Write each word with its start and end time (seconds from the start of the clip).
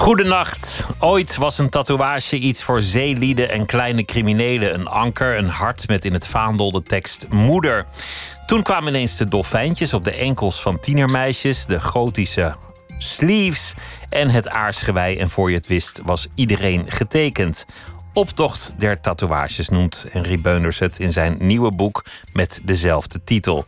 Goedenacht. 0.00 0.86
Ooit 0.98 1.36
was 1.36 1.58
een 1.58 1.68
tatoeage 1.68 2.36
iets 2.36 2.62
voor 2.62 2.82
zeelieden 2.82 3.50
en 3.50 3.66
kleine 3.66 4.04
criminelen. 4.04 4.74
Een 4.74 4.86
anker, 4.86 5.38
een 5.38 5.48
hart 5.48 5.88
met 5.88 6.04
in 6.04 6.12
het 6.12 6.26
vaandel 6.26 6.70
de 6.70 6.82
tekst 6.82 7.26
moeder. 7.28 7.86
Toen 8.46 8.62
kwamen 8.62 8.88
ineens 8.88 9.16
de 9.16 9.28
dolfijntjes 9.28 9.94
op 9.94 10.04
de 10.04 10.12
enkels 10.12 10.62
van 10.62 10.80
tienermeisjes, 10.80 11.66
de 11.66 11.80
gotische 11.80 12.54
sleeves 12.98 13.74
en 14.08 14.30
het 14.30 14.48
aarsgewei. 14.48 15.16
En 15.16 15.30
voor 15.30 15.50
je 15.50 15.56
het 15.56 15.66
wist 15.66 16.00
was 16.04 16.28
iedereen 16.34 16.90
getekend. 16.90 17.66
Optocht 18.12 18.72
der 18.76 19.00
tatoeages 19.00 19.68
noemt 19.68 20.06
Henry 20.10 20.40
Beuners 20.40 20.78
het 20.78 20.98
in 20.98 21.12
zijn 21.12 21.36
nieuwe 21.38 21.72
boek 21.72 22.04
met 22.32 22.60
dezelfde 22.64 23.24
titel. 23.24 23.66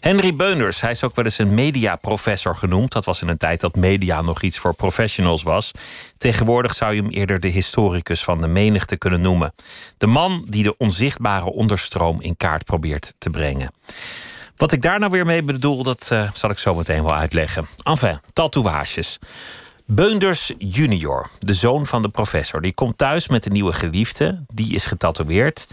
Henry 0.00 0.34
Beuners, 0.34 0.80
hij 0.80 0.90
is 0.90 1.04
ook 1.04 1.14
wel 1.14 1.24
eens 1.24 1.38
een 1.38 1.54
mediaprofessor 1.54 2.56
genoemd. 2.56 2.92
Dat 2.92 3.04
was 3.04 3.22
in 3.22 3.28
een 3.28 3.36
tijd 3.36 3.60
dat 3.60 3.76
media 3.76 4.22
nog 4.22 4.42
iets 4.42 4.58
voor 4.58 4.74
professionals 4.74 5.42
was. 5.42 5.70
Tegenwoordig 6.16 6.74
zou 6.74 6.94
je 6.94 7.02
hem 7.02 7.10
eerder 7.10 7.40
de 7.40 7.48
historicus 7.48 8.24
van 8.24 8.40
de 8.40 8.48
menigte 8.48 8.96
kunnen 8.96 9.20
noemen. 9.20 9.54
De 9.98 10.06
man 10.06 10.44
die 10.48 10.62
de 10.62 10.76
onzichtbare 10.76 11.52
onderstroom 11.52 12.20
in 12.20 12.36
kaart 12.36 12.64
probeert 12.64 13.14
te 13.18 13.30
brengen. 13.30 13.72
Wat 14.56 14.72
ik 14.72 14.82
daar 14.82 14.98
nou 14.98 15.12
weer 15.12 15.26
mee 15.26 15.42
bedoel, 15.42 15.82
dat 15.82 16.08
uh, 16.12 16.32
zal 16.32 16.50
ik 16.50 16.58
zo 16.58 16.74
meteen 16.74 17.02
wel 17.02 17.14
uitleggen. 17.14 17.66
Enfin, 17.82 18.20
tatoeages. 18.32 19.18
Beunders 19.86 20.52
junior, 20.58 21.30
de 21.38 21.54
zoon 21.54 21.86
van 21.86 22.02
de 22.02 22.08
professor, 22.08 22.60
die 22.60 22.74
komt 22.74 22.98
thuis 22.98 23.28
met 23.28 23.46
een 23.46 23.52
nieuwe 23.52 23.72
geliefde. 23.72 24.44
Die 24.46 24.74
is 24.74 24.86
getatoeëerd. 24.86 25.66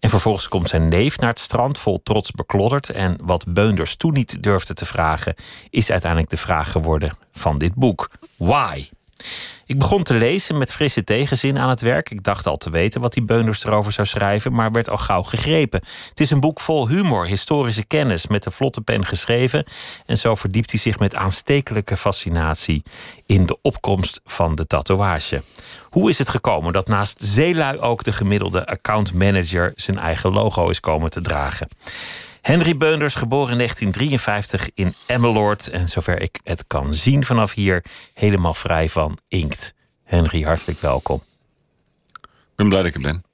En 0.00 0.10
vervolgens 0.10 0.48
komt 0.48 0.68
zijn 0.68 0.88
neef 0.88 1.18
naar 1.18 1.28
het 1.28 1.38
strand 1.38 1.78
vol 1.78 2.02
trots 2.02 2.30
beklodderd. 2.30 2.90
En 2.90 3.16
wat 3.22 3.44
Beunders 3.48 3.96
toen 3.96 4.12
niet 4.12 4.42
durfde 4.42 4.74
te 4.74 4.86
vragen, 4.86 5.34
is 5.70 5.90
uiteindelijk 5.90 6.30
de 6.30 6.36
vraag 6.36 6.72
geworden 6.72 7.16
van 7.32 7.58
dit 7.58 7.74
boek. 7.74 8.10
Why? 8.36 8.88
Ik 9.70 9.78
begon 9.78 10.02
te 10.02 10.14
lezen 10.14 10.58
met 10.58 10.72
frisse 10.72 11.04
tegenzin 11.04 11.58
aan 11.58 11.68
het 11.68 11.80
werk. 11.80 12.10
Ik 12.10 12.22
dacht 12.22 12.46
al 12.46 12.56
te 12.56 12.70
weten 12.70 13.00
wat 13.00 13.12
die 13.12 13.22
Beunders 13.22 13.64
erover 13.64 13.92
zou 13.92 14.06
schrijven, 14.06 14.52
maar 14.52 14.72
werd 14.72 14.90
al 14.90 14.96
gauw 14.96 15.22
gegrepen. 15.22 15.80
Het 16.08 16.20
is 16.20 16.30
een 16.30 16.40
boek 16.40 16.60
vol 16.60 16.88
humor, 16.88 17.26
historische 17.26 17.84
kennis, 17.84 18.26
met 18.26 18.46
een 18.46 18.52
vlotte 18.52 18.80
pen 18.80 19.06
geschreven. 19.06 19.64
En 20.06 20.18
zo 20.18 20.34
verdiept 20.34 20.70
hij 20.70 20.80
zich 20.80 20.98
met 20.98 21.14
aanstekelijke 21.14 21.96
fascinatie 21.96 22.82
in 23.26 23.46
de 23.46 23.58
opkomst 23.62 24.20
van 24.24 24.54
de 24.54 24.66
tatoeage. 24.66 25.42
Hoe 25.90 26.10
is 26.10 26.18
het 26.18 26.28
gekomen 26.28 26.72
dat 26.72 26.88
naast 26.88 27.22
zeelui 27.22 27.78
ook 27.78 28.04
de 28.04 28.12
gemiddelde 28.12 28.66
accountmanager 28.66 29.72
zijn 29.74 29.98
eigen 29.98 30.32
logo 30.32 30.68
is 30.68 30.80
komen 30.80 31.10
te 31.10 31.20
dragen? 31.20 31.68
Henry 32.40 32.76
Beunders, 32.76 33.14
geboren 33.14 33.50
in 33.50 33.58
1953 33.58 34.70
in 34.74 34.94
Emmeloord. 35.06 35.68
En 35.68 35.88
zover 35.88 36.20
ik 36.20 36.40
het 36.44 36.64
kan 36.66 36.94
zien 36.94 37.24
vanaf 37.24 37.54
hier, 37.54 37.84
helemaal 38.14 38.54
vrij 38.54 38.88
van 38.88 39.18
inkt. 39.28 39.74
Henry, 40.04 40.42
hartelijk 40.42 40.80
welkom. 40.80 41.22
Ik 42.12 42.56
ben 42.56 42.68
blij 42.68 42.82
dat 42.82 42.90
ik 42.90 42.94
er 42.96 43.00
ben. 43.00 43.24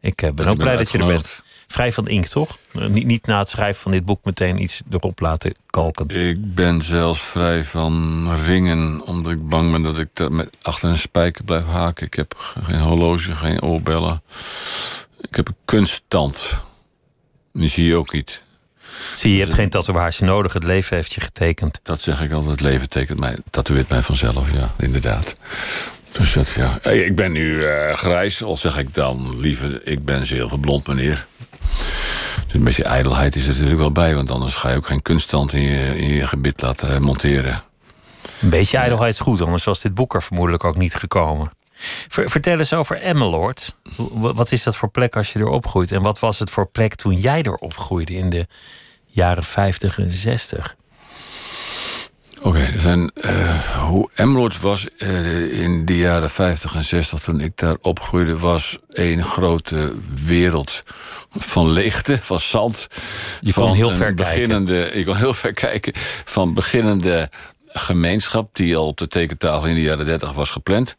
Ik 0.00 0.22
eh, 0.22 0.32
ben 0.32 0.46
ook 0.46 0.56
blij 0.56 0.76
dat 0.76 0.90
je 0.90 0.98
er 0.98 1.06
bent. 1.06 1.42
Vrij 1.66 1.92
van 1.92 2.08
inkt, 2.08 2.30
toch? 2.30 2.58
Eh, 2.72 2.86
niet, 2.86 3.06
niet 3.06 3.26
na 3.26 3.38
het 3.38 3.48
schrijven 3.48 3.82
van 3.82 3.90
dit 3.90 4.04
boek 4.04 4.24
meteen 4.24 4.62
iets 4.62 4.82
erop 4.90 5.20
laten 5.20 5.54
kalken. 5.70 6.08
Ik 6.08 6.54
ben 6.54 6.82
zelfs 6.82 7.20
vrij 7.20 7.64
van 7.64 8.28
ringen, 8.34 9.00
omdat 9.00 9.32
ik 9.32 9.48
bang 9.48 9.72
ben 9.72 9.82
dat 9.82 9.98
ik 9.98 10.08
dat 10.12 10.30
met, 10.30 10.56
achter 10.62 10.88
een 10.88 10.98
spijker 10.98 11.44
blijf 11.44 11.64
haken. 11.64 12.06
Ik 12.06 12.14
heb 12.14 12.54
geen 12.62 12.80
horloge, 12.80 13.34
geen 13.34 13.62
oorbellen. 13.62 14.22
Ik 15.20 15.36
heb 15.36 15.48
een 15.48 15.56
kunststand. 15.64 16.60
Die 17.56 17.68
zie 17.68 17.86
je 17.86 17.96
ook 17.96 18.12
niet. 18.12 18.42
Zie 19.14 19.30
je, 19.30 19.36
je 19.36 19.42
hebt 19.42 19.54
geen 19.54 19.68
tatoeage 19.68 20.24
nodig. 20.24 20.52
Het 20.52 20.64
leven 20.64 20.96
heeft 20.96 21.12
je 21.12 21.20
getekend. 21.20 21.80
Dat 21.82 22.00
zeg 22.00 22.22
ik 22.22 22.32
altijd. 22.32 22.50
Het 22.50 22.60
leven 22.60 22.88
tekent 22.88 23.18
mij, 23.18 23.36
tatoeëert 23.50 23.88
mij 23.88 24.02
vanzelf, 24.02 24.52
ja, 24.52 24.74
inderdaad. 24.78 25.36
Dus 26.12 26.32
dat, 26.32 26.48
ja. 26.48 26.82
Ik 26.82 27.16
ben 27.16 27.32
nu 27.32 27.52
uh, 27.52 27.92
grijs, 27.92 28.42
al 28.42 28.56
zeg 28.56 28.78
ik 28.78 28.94
dan 28.94 29.40
liever... 29.40 29.86
ik 29.86 30.04
ben 30.04 30.26
zilverblond, 30.26 30.86
meneer. 30.86 31.26
Dus 32.44 32.54
een 32.54 32.64
beetje 32.64 32.84
ijdelheid 32.84 33.36
is 33.36 33.42
er 33.42 33.48
natuurlijk 33.48 33.78
wel 33.78 33.92
bij... 33.92 34.14
want 34.14 34.30
anders 34.30 34.54
ga 34.54 34.70
je 34.70 34.76
ook 34.76 34.86
geen 34.86 35.02
kunststand 35.02 35.52
in 35.52 35.62
je, 35.62 35.98
in 35.98 36.08
je 36.08 36.26
gebit 36.26 36.62
laten 36.62 37.02
monteren. 37.02 37.62
Een 38.40 38.48
beetje 38.48 38.78
ijdelheid 38.78 39.14
is 39.14 39.20
goed, 39.20 39.42
anders 39.42 39.64
was 39.64 39.80
dit 39.80 39.94
boek 39.94 40.14
er 40.14 40.22
vermoedelijk 40.22 40.64
ook 40.64 40.76
niet 40.76 40.94
gekomen. 40.94 41.50
Vertel 42.08 42.58
eens 42.58 42.72
over 42.72 43.00
Emmeloord. 43.00 43.78
Wat 44.10 44.52
is 44.52 44.62
dat 44.62 44.76
voor 44.76 44.90
plek 44.90 45.16
als 45.16 45.32
je 45.32 45.38
er 45.38 45.48
opgroeit? 45.48 45.92
En 45.92 46.02
wat 46.02 46.18
was 46.18 46.38
het 46.38 46.50
voor 46.50 46.66
plek 46.66 46.94
toen 46.94 47.14
jij 47.14 47.42
er 47.42 47.54
opgroeide 47.54 48.12
in 48.12 48.30
de 48.30 48.46
jaren 49.06 49.44
50 49.44 49.98
en 49.98 50.10
60? 50.10 50.76
Oké, 52.38 52.48
okay, 52.48 52.78
zijn, 52.78 53.10
uh, 53.14 53.78
hoe 53.78 54.10
Emmeloord 54.14 54.60
was 54.60 54.88
uh, 54.98 55.62
in 55.62 55.84
de 55.84 55.96
jaren 55.96 56.30
50 56.30 56.74
en 56.74 56.84
60 56.84 57.18
toen 57.18 57.40
ik 57.40 57.56
daar 57.56 57.76
opgroeide, 57.80 58.38
was 58.38 58.76
een 58.88 59.24
grote 59.24 59.94
wereld 60.24 60.82
van 61.30 61.70
leegte, 61.70 62.18
van 62.22 62.40
zand. 62.40 62.86
Je 63.40 63.52
kon 63.52 63.74
heel 63.74 63.90
ver 63.90 64.14
beginnende, 64.14 64.80
kijken. 64.80 64.98
Je 64.98 65.04
kon 65.04 65.16
heel 65.16 65.34
ver 65.34 65.52
kijken 65.52 65.92
van 66.24 66.54
beginnende 66.54 67.30
gemeenschap 67.78 68.48
die 68.52 68.76
al 68.76 68.86
op 68.86 68.96
de 68.96 69.06
tekentafel 69.06 69.68
in 69.68 69.74
de 69.74 69.82
jaren 69.82 70.06
30 70.06 70.32
was 70.32 70.50
gepland. 70.50 70.94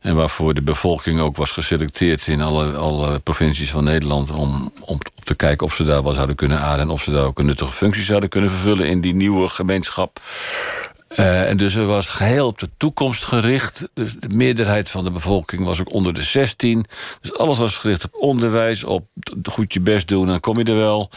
En 0.00 0.14
waarvoor 0.14 0.54
de 0.54 0.62
bevolking 0.62 1.20
ook 1.20 1.36
was 1.36 1.50
geselecteerd 1.50 2.26
in 2.26 2.40
alle, 2.40 2.72
alle 2.72 3.18
provincies 3.18 3.70
van 3.70 3.84
Nederland. 3.84 4.30
Om, 4.30 4.72
om 4.80 4.98
op 5.16 5.24
te 5.24 5.34
kijken 5.34 5.66
of 5.66 5.74
ze 5.74 5.84
daar 5.84 6.02
wat 6.02 6.14
zouden 6.14 6.36
kunnen 6.36 6.60
aarden. 6.60 6.86
En 6.86 6.92
of 6.92 7.02
ze 7.02 7.10
daar 7.10 7.24
ook 7.24 7.38
een 7.38 7.46
nuttige 7.46 7.72
functie 7.72 8.04
zouden 8.04 8.28
kunnen 8.28 8.50
vervullen 8.50 8.86
in 8.86 9.00
die 9.00 9.14
nieuwe 9.14 9.48
gemeenschap. 9.48 10.20
Uh, 11.16 11.48
en 11.48 11.56
dus 11.56 11.74
er 11.74 11.86
was 11.86 12.08
geheel 12.08 12.46
op 12.46 12.58
de 12.58 12.70
toekomst 12.76 13.24
gericht. 13.24 13.88
Dus 13.94 14.14
de 14.18 14.28
meerderheid 14.28 14.88
van 14.88 15.04
de 15.04 15.10
bevolking 15.10 15.64
was 15.64 15.80
ook 15.80 15.92
onder 15.92 16.14
de 16.14 16.22
16. 16.22 16.86
Dus 17.20 17.36
alles 17.36 17.58
was 17.58 17.76
gericht 17.76 18.04
op 18.04 18.14
onderwijs, 18.14 18.84
op 18.84 19.08
goed 19.50 19.72
je 19.72 19.80
best 19.80 20.08
doen, 20.08 20.26
dan 20.26 20.40
kom 20.40 20.58
je 20.58 20.64
er 20.64 20.74
wel. 20.74 21.10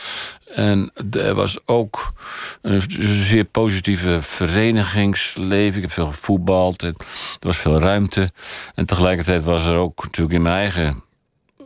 En 0.54 0.92
er 1.12 1.36
was 1.36 1.60
ook 1.66 2.14
een 2.62 2.84
zeer 3.24 3.46
positieve 3.46 4.22
verenigingsleven. 4.22 5.76
Ik 5.76 5.82
heb 5.82 5.92
veel 5.92 6.08
gevoetbald. 6.08 6.82
Er 6.82 6.96
was 7.40 7.58
veel 7.58 7.80
ruimte. 7.80 8.30
En 8.76 8.86
tegelijkertijd 8.86 9.44
was 9.44 9.66
er 9.66 9.76
ook 9.76 10.04
natuurlijk 10.04 10.36
in 10.36 10.42
mijn 10.42 10.56
eigen 10.56 11.04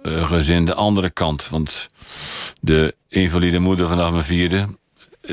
uh, 0.03 0.27
gezin 0.27 0.65
de 0.65 0.73
andere 0.73 1.09
kant. 1.09 1.49
Want 1.49 1.89
de 2.61 2.95
invalide 3.07 3.59
moeder 3.59 3.87
vanaf 3.87 4.11
mijn 4.11 4.23
vierde 4.23 4.67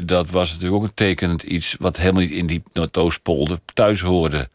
dat 0.04 0.30
was 0.30 0.48
natuurlijk 0.48 0.74
ook 0.74 0.88
een 0.88 0.94
tekenend 0.94 1.42
iets... 1.42 1.76
wat 1.78 1.96
helemaal 1.96 2.22
niet 2.22 2.30
in 2.30 2.46
die 2.46 2.62
Noordoostpolder 2.72 3.58
thuis 3.74 4.00
hoorde. 4.00 4.48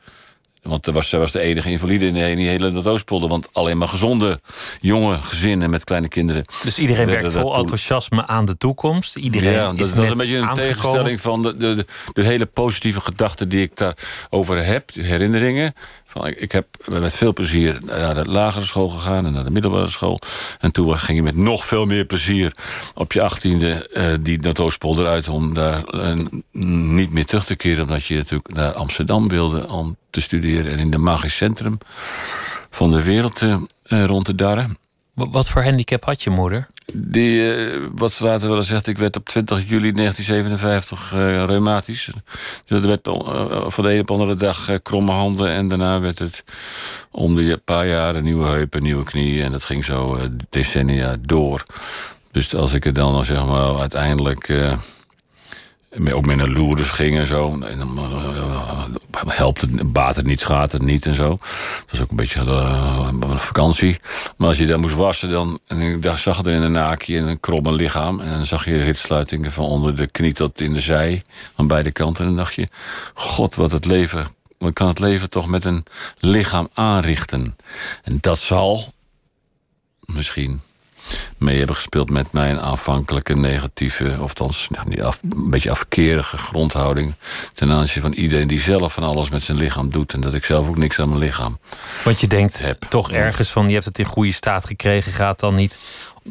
Want 0.62 0.88
er 0.88 0.94
was, 0.94 1.10
zij 1.10 1.20
was 1.20 1.32
de 1.32 1.40
enige 1.40 1.70
invalide 1.70 2.06
in 2.06 2.38
die 2.38 2.48
hele 2.48 2.72
Noordoostpolder. 2.72 3.30
Want 3.30 3.54
alleen 3.54 3.78
maar 3.78 3.88
gezonde, 3.88 4.40
jonge 4.82 5.22
gezinnen 5.22 5.70
met 5.70 5.84
kleine 5.84 6.08
kinderen. 6.08 6.46
Dus 6.64 6.80
iedereen 6.80 7.06
werkt 7.06 7.32
vol 7.32 7.56
enthousiasme 7.56 8.28
aan 8.28 8.46
de 8.46 8.58
toekomst? 8.58 9.16
Iedereen 9.16 9.54
ja, 9.54 9.72
dat, 9.72 9.80
is, 9.80 9.94
dat 9.94 10.04
is 10.04 10.10
een 10.10 10.18
beetje 10.18 10.38
een 10.38 10.54
tegenstelling 10.54 11.22
van 11.22 11.42
de, 11.42 11.58
de, 11.58 11.76
de, 11.76 11.86
de 12.14 12.24
hele 12.24 12.46
positieve 12.46 13.02
gedachten... 13.02 13.50
die 13.50 13.62
ik 13.62 13.76
daarover 13.76 14.66
heb, 14.66 14.90
herinneringen. 14.94 15.74
Ik, 16.26 16.52
heb 16.52 16.68
met 16.86 17.16
veel 17.16 17.34
plezier 17.34 17.80
naar 17.86 18.14
de 18.14 18.26
lagere 18.26 18.66
school 18.66 18.90
gegaan... 18.90 19.26
en 19.26 19.34
naar 19.34 19.44
de 19.44 19.52
middelbare 19.52 19.88
school. 19.88 20.20
En 20.60 20.72
toen 20.72 21.00
ging 21.00 21.18
je 21.18 21.24
met 21.24 21.36
nog 21.36 21.66
veel 21.66 21.86
meer 21.86 22.06
plezier 22.06 22.56
op 22.94 23.14
je 23.14 23.22
achttiende... 23.22 23.90
Uh, 23.94 24.14
die 24.22 24.40
Noordoostpolder 24.40 25.08
uit 25.08 25.28
om 25.28 25.54
daar 25.54 25.84
uh, 25.96 26.26
niet 26.92 27.12
meer 27.12 27.26
terug 27.26 27.46
te 27.46 27.56
keren... 27.56 27.84
omdat 27.84 28.06
je 28.06 28.16
natuurlijk 28.16 28.54
naar 28.54 28.74
Amsterdam 28.74 29.28
wilde 29.28 29.68
om 29.70 29.98
te 30.10 30.22
studeren... 30.22 30.72
en 30.72 30.80
in 30.80 30.92
het 30.92 31.02
magisch 31.02 31.36
centrum 31.36 31.78
van 32.70 32.92
de 32.92 33.04
wereld 33.04 33.42
uh, 33.42 33.58
rond 34.06 34.26
te 34.26 34.36
darren. 34.36 34.78
Wat 35.14 35.50
voor 35.50 35.64
handicap 35.64 36.04
had 36.06 36.24
je 36.24 36.30
moeder? 36.30 36.68
Die, 36.94 37.40
uh, 37.40 37.88
wat 37.96 38.20
later 38.20 38.50
wel 38.50 38.64
zegt, 38.64 38.88
ik 38.88 38.98
werd 38.98 39.16
op 39.16 39.30
20 39.30 39.70
juli 39.70 39.92
1957 39.92 41.14
uh, 41.14 41.44
reumatisch. 41.44 42.06
Dus 42.66 42.82
dat 42.82 42.86
werd 42.86 43.08
uh, 43.08 43.70
van 43.70 43.84
de 43.84 43.90
ene 43.90 44.00
op 44.00 44.08
de 44.08 44.14
andere 44.14 44.36
dag 44.36 44.82
kromme 44.82 45.12
handen. 45.12 45.50
En 45.50 45.68
daarna 45.68 46.00
werd 46.00 46.20
het 46.20 46.44
om 47.12 47.36
de 47.36 47.62
paar 47.66 47.88
jaar 47.88 48.16
een 48.16 48.24
nieuwe 48.24 48.48
heup, 48.48 48.74
een 48.74 48.84
nieuwe 48.84 49.04
knie. 49.04 49.44
En 49.44 49.52
dat 49.52 49.64
ging 49.64 49.86
zo 49.86 50.20
decennia 50.50 51.18
door. 51.22 51.64
Dus 52.32 52.56
als 52.56 52.74
ik 52.74 52.86
er 52.86 52.94
dan 52.94 53.26
zeg 53.26 53.46
maar 53.46 53.80
uiteindelijk 53.80 54.50
ook 55.92 56.26
met 56.26 56.36
naar 56.36 56.48
Lourdes 56.48 56.90
ging 56.90 57.18
en 57.18 57.28
zo. 57.28 57.60
En 57.60 57.78
dan, 57.78 58.00
op 59.08 59.36
helpt 59.36 59.62
het, 59.62 59.92
baat 59.94 60.16
het 60.16 60.26
niet, 60.26 60.40
schaadt 60.40 60.72
het 60.72 60.82
niet 60.82 61.06
en 61.06 61.16
zo. 61.16 61.32
Het 61.32 61.92
was 61.92 62.02
ook 62.02 62.10
een 62.10 62.16
beetje 62.16 62.44
uh, 62.44 63.10
een 63.20 63.40
vakantie. 63.40 64.00
Maar 64.38 64.48
als 64.48 64.58
je 64.58 64.66
daar 64.66 64.80
moest 64.80 64.96
wassen, 64.96 65.30
dan 65.30 65.60
en 65.68 65.80
ik 65.80 66.12
zag 66.18 66.40
er 66.40 66.54
in 66.54 66.62
een 66.62 66.72
naakje 66.72 67.18
en 67.18 67.28
een 67.28 67.40
kromme 67.40 67.72
lichaam. 67.72 68.20
En 68.20 68.32
dan 68.32 68.46
zag 68.46 68.66
je 68.66 68.84
ritsluitingen 68.84 69.52
van 69.52 69.66
onder 69.66 69.96
de 69.96 70.08
knie 70.08 70.34
tot 70.34 70.62
in 70.62 70.74
de 70.74 70.80
zij, 70.80 71.22
aan 71.56 71.68
beide 71.68 71.92
kanten. 71.92 72.24
En 72.24 72.30
dan 72.30 72.40
dacht 72.40 72.54
je, 72.54 72.68
god, 73.14 73.56
wat 73.56 73.72
het 73.72 73.86
leven, 73.86 74.28
wat 74.58 74.74
kan 74.74 74.88
het 74.88 75.00
leven 75.00 75.30
toch 75.30 75.48
met 75.48 75.66
een 75.66 75.86
lichaam 76.20 76.70
aanrichten? 76.74 77.56
En 78.04 78.18
dat 78.22 78.40
zal 78.40 78.94
misschien 80.00 80.62
mee 81.38 81.58
hebben 81.58 81.76
gespeeld 81.76 82.10
met 82.10 82.32
mijn 82.32 82.60
aanvankelijke 82.60 83.36
negatieve, 83.36 84.16
of 84.20 84.20
althans 84.20 84.68
af, 85.02 85.20
een 85.30 85.50
beetje 85.50 85.72
afkerige 85.72 86.38
grondhouding 86.38 87.14
ten 87.54 87.72
aanzien 87.72 88.02
van 88.02 88.14
iedereen 88.14 88.48
die 88.48 88.60
zelf 88.60 88.94
van 88.94 89.04
alles 89.04 89.30
met 89.30 89.44
zijn 89.44 89.58
lichaam 89.58 89.90
doet 89.90 90.14
en 90.14 90.22
dat 90.22 90.34
ik 90.34 90.44
zelf 90.44 90.68
ook 90.68 90.78
niks 90.78 91.00
aan 91.00 91.10
mijn 91.10 91.22
lichaam. 91.22 91.60
Want 92.04 92.20
je 92.20 92.28
denkt 92.28 92.62
heb. 92.62 92.86
toch 92.90 93.12
ergens 93.12 93.50
van 93.50 93.68
je 93.68 93.74
hebt 93.74 93.86
het 93.86 94.00
in 94.00 94.06
goede 94.06 94.32
staat 94.32 94.66
gekregen, 94.66 95.12
gaat 95.12 95.40
dan 95.40 95.56
niet 95.56 95.80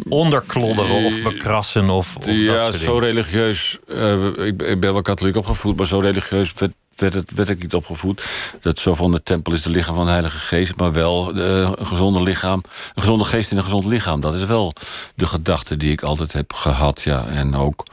onderklodderen 0.09 1.05
of 1.05 1.23
bekrassen 1.23 1.91
of, 1.91 2.17
of 2.17 2.27
ja, 2.27 2.73
zo 2.73 2.99
religieus. 2.99 3.79
Uh, 3.89 4.27
ik, 4.27 4.63
ik, 4.63 4.81
ben 4.81 4.93
wel 4.93 5.03
katholiek 5.03 5.37
opgevoed, 5.37 5.77
maar 5.77 5.87
zo 5.87 5.99
religieus 5.99 6.53
werd 6.53 6.73
werd, 7.01 7.15
het, 7.15 7.35
werd 7.35 7.49
ik 7.49 7.63
niet 7.63 7.75
opgevoed. 7.75 8.27
Dat 8.61 8.79
zo 8.79 8.95
van 8.95 9.13
de 9.13 9.23
tempel 9.23 9.53
is 9.53 9.63
de 9.63 9.71
lichaam 9.71 9.95
van 9.95 10.05
de 10.05 10.11
Heilige 10.11 10.39
Geest, 10.39 10.77
maar 10.77 10.93
wel 10.93 11.35
eh, 11.35 11.73
een 11.77 11.87
gezonde 11.87 12.23
lichaam, 12.23 12.63
een 12.95 13.03
gezonde 13.03 13.25
geest 13.25 13.51
in 13.51 13.57
een 13.57 13.63
gezond 13.63 13.87
lichaam. 13.87 14.21
Dat 14.21 14.35
is 14.35 14.45
wel 14.45 14.73
de 15.15 15.27
gedachte 15.27 15.77
die 15.77 15.93
ik 15.93 16.03
altijd 16.03 16.33
heb 16.33 16.53
gehad. 16.53 17.03
Ja. 17.03 17.27
En 17.27 17.55
ook, 17.55 17.87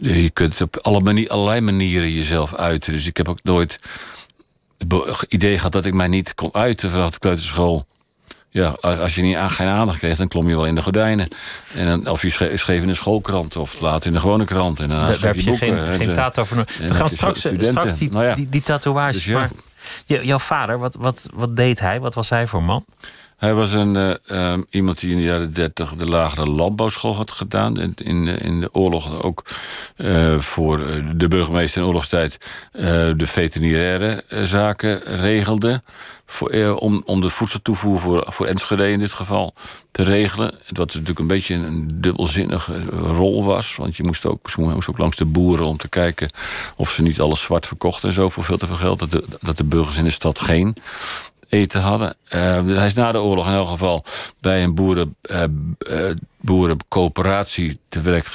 je 0.00 0.30
kunt 0.30 0.60
op 0.60 0.76
alle 0.76 1.00
manier, 1.00 1.28
allerlei 1.28 1.60
manieren 1.60 2.10
jezelf 2.12 2.54
uiten. 2.54 2.92
Dus 2.92 3.06
ik 3.06 3.16
heb 3.16 3.28
ook 3.28 3.42
nooit 3.42 3.78
het 4.88 5.26
idee 5.28 5.56
gehad 5.56 5.72
dat 5.72 5.84
ik 5.84 5.94
mij 5.94 6.08
niet 6.08 6.34
kon 6.34 6.54
uiten 6.54 6.90
vanaf 6.90 7.10
de 7.10 7.18
kleuterschool. 7.18 7.86
Ja, 8.54 8.76
als 8.80 9.14
je 9.14 9.22
niet 9.22 9.36
geen 9.46 9.68
aandacht 9.68 9.98
kreeg, 9.98 10.16
dan 10.16 10.28
klom 10.28 10.48
je 10.48 10.56
wel 10.56 10.66
in 10.66 10.74
de 10.74 10.82
gordijnen. 10.82 11.28
En 11.74 11.86
dan, 11.86 12.08
of 12.08 12.22
je 12.22 12.30
schreef, 12.30 12.68
in 12.68 12.86
de 12.86 12.94
schoolkrant 12.94 13.56
of 13.56 13.80
later 13.80 14.06
in 14.06 14.12
de 14.12 14.20
gewone 14.20 14.44
krant. 14.44 14.80
En 14.80 14.88
dan 14.88 14.98
daar 14.98 15.20
heb 15.20 15.34
je 15.34 15.44
boeken, 15.44 15.76
geen, 15.76 16.00
geen 16.00 16.12
taat 16.12 16.38
over. 16.38 16.56
We 16.56 16.94
gaan 16.94 17.08
straks, 17.08 17.38
straks 17.38 17.98
die, 17.98 18.10
nou 18.10 18.24
ja. 18.24 18.34
die, 18.34 18.48
die, 18.48 18.60
tatoeages. 18.60 19.14
Dus 19.14 19.24
ja. 19.24 19.38
maar 19.38 19.50
jouw 20.22 20.38
vader, 20.38 20.78
wat, 20.78 20.96
wat, 21.00 21.28
wat 21.34 21.56
deed 21.56 21.80
hij? 21.80 22.00
Wat 22.00 22.14
was 22.14 22.30
hij 22.30 22.46
voor 22.46 22.62
man? 22.62 22.84
Hij 23.36 23.54
was 23.54 23.72
een, 23.72 24.18
uh, 24.26 24.58
iemand 24.70 25.00
die 25.00 25.10
in 25.10 25.16
de 25.16 25.22
jaren 25.22 25.52
dertig 25.52 25.94
de 25.94 26.06
lagere 26.06 26.46
landbouwschool 26.46 27.16
had 27.16 27.32
gedaan. 27.32 27.80
In, 27.80 27.94
in, 27.94 28.26
in 28.26 28.60
de 28.60 28.74
oorlog 28.74 29.22
ook 29.22 29.44
uh, 29.96 30.38
voor 30.38 30.78
de 31.16 31.28
burgemeester 31.28 31.80
in 31.80 31.86
oorlogstijd 31.86 32.38
de 33.16 33.26
veterinaire 33.26 34.24
zaken 34.28 35.00
regelde. 35.02 35.82
Voor, 36.26 36.76
om, 36.76 37.02
om 37.04 37.20
de 37.20 37.28
voedseltoevoer 37.28 38.00
voor, 38.00 38.24
voor 38.28 38.46
Enschede 38.46 38.90
in 38.90 38.98
dit 38.98 39.12
geval 39.12 39.54
te 39.90 40.02
regelen. 40.02 40.54
Wat 40.68 40.86
natuurlijk 40.86 41.18
een 41.18 41.26
beetje 41.26 41.54
een 41.54 42.00
dubbelzinnige 42.00 42.84
rol 42.90 43.44
was. 43.44 43.76
Want 43.76 43.96
je 43.96 44.02
moest 44.02 44.26
ook, 44.26 44.50
ze 44.50 44.60
moest 44.60 44.88
ook 44.88 44.98
langs 44.98 45.16
de 45.16 45.24
boeren 45.24 45.66
om 45.66 45.76
te 45.76 45.88
kijken 45.88 46.30
of 46.76 46.90
ze 46.90 47.02
niet 47.02 47.20
alles 47.20 47.40
zwart 47.40 47.66
verkochten 47.66 48.08
en 48.08 48.14
zo 48.14 48.28
voor 48.28 48.44
veel 48.44 48.56
te 48.56 48.66
veel 48.66 48.76
geld. 48.76 48.98
Dat 48.98 49.10
de, 49.10 49.24
dat 49.40 49.56
de 49.56 49.64
burgers 49.64 49.96
in 49.96 50.04
de 50.04 50.10
stad 50.10 50.40
geen 50.40 50.76
hadden. 51.80 52.16
Uh, 52.34 52.66
hij 52.66 52.86
is 52.86 52.94
na 52.94 53.12
de 53.12 53.20
oorlog 53.20 53.46
in 53.46 53.52
elk 53.52 53.68
geval 53.68 54.04
bij 54.40 54.62
een 54.62 54.74
boeren, 54.74 55.16
uh, 55.30 55.42
uh, 55.90 56.10
boerencoöperatie 56.40 57.80
te 57.88 58.00
werk 58.00 58.26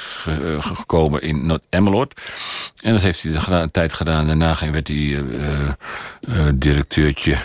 gekomen 0.58 1.22
in 1.22 1.46
Noord-Emmeloord. 1.46 2.20
En 2.82 2.92
dat 2.92 3.02
heeft 3.02 3.22
hij 3.22 3.60
een 3.60 3.70
tijd 3.70 3.92
gedaan. 3.92 4.26
Daarna 4.26 4.56
werd 4.70 4.88
hij 4.88 5.24
directeurtje 6.54 7.36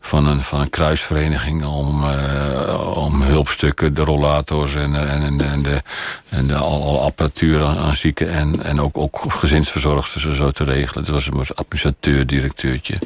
van 0.00 0.26
een, 0.26 0.42
van 0.42 0.60
een 0.60 0.70
kruisvereniging 0.70 1.64
om, 1.64 2.04
uh, 2.04 2.96
om 2.96 3.22
hulpstukken, 3.22 3.94
de 3.94 4.04
rollators 4.04 4.74
en, 4.74 5.08
en, 5.08 5.22
en, 5.22 5.40
en 5.40 5.62
de, 5.62 5.82
en 6.28 6.46
de 6.46 6.56
al, 6.56 6.82
al 6.82 7.02
apparatuur 7.02 7.64
aan, 7.64 7.94
zieken 7.94 8.30
en, 8.30 8.62
en 8.62 8.80
ook, 8.80 8.98
ook 8.98 9.24
gezinsverzorgsters 9.28 10.36
zo 10.36 10.50
te 10.50 10.64
regelen. 10.64 11.04
Dat 11.04 11.14
was 11.14 11.26
een 11.26 11.56
administrateur, 11.56 12.26
directeurtje. 12.26 12.98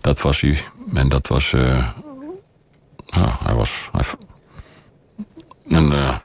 Dat 0.00 0.20
was 0.20 0.40
hij. 0.40 0.64
En 0.94 1.08
dat 1.08 1.26
was. 1.26 1.52
Uh, 1.52 1.88
hij 3.44 3.54
was. 3.54 3.88
Hij, 3.92 4.04
en, 5.68 5.92
uh, 5.92 6.16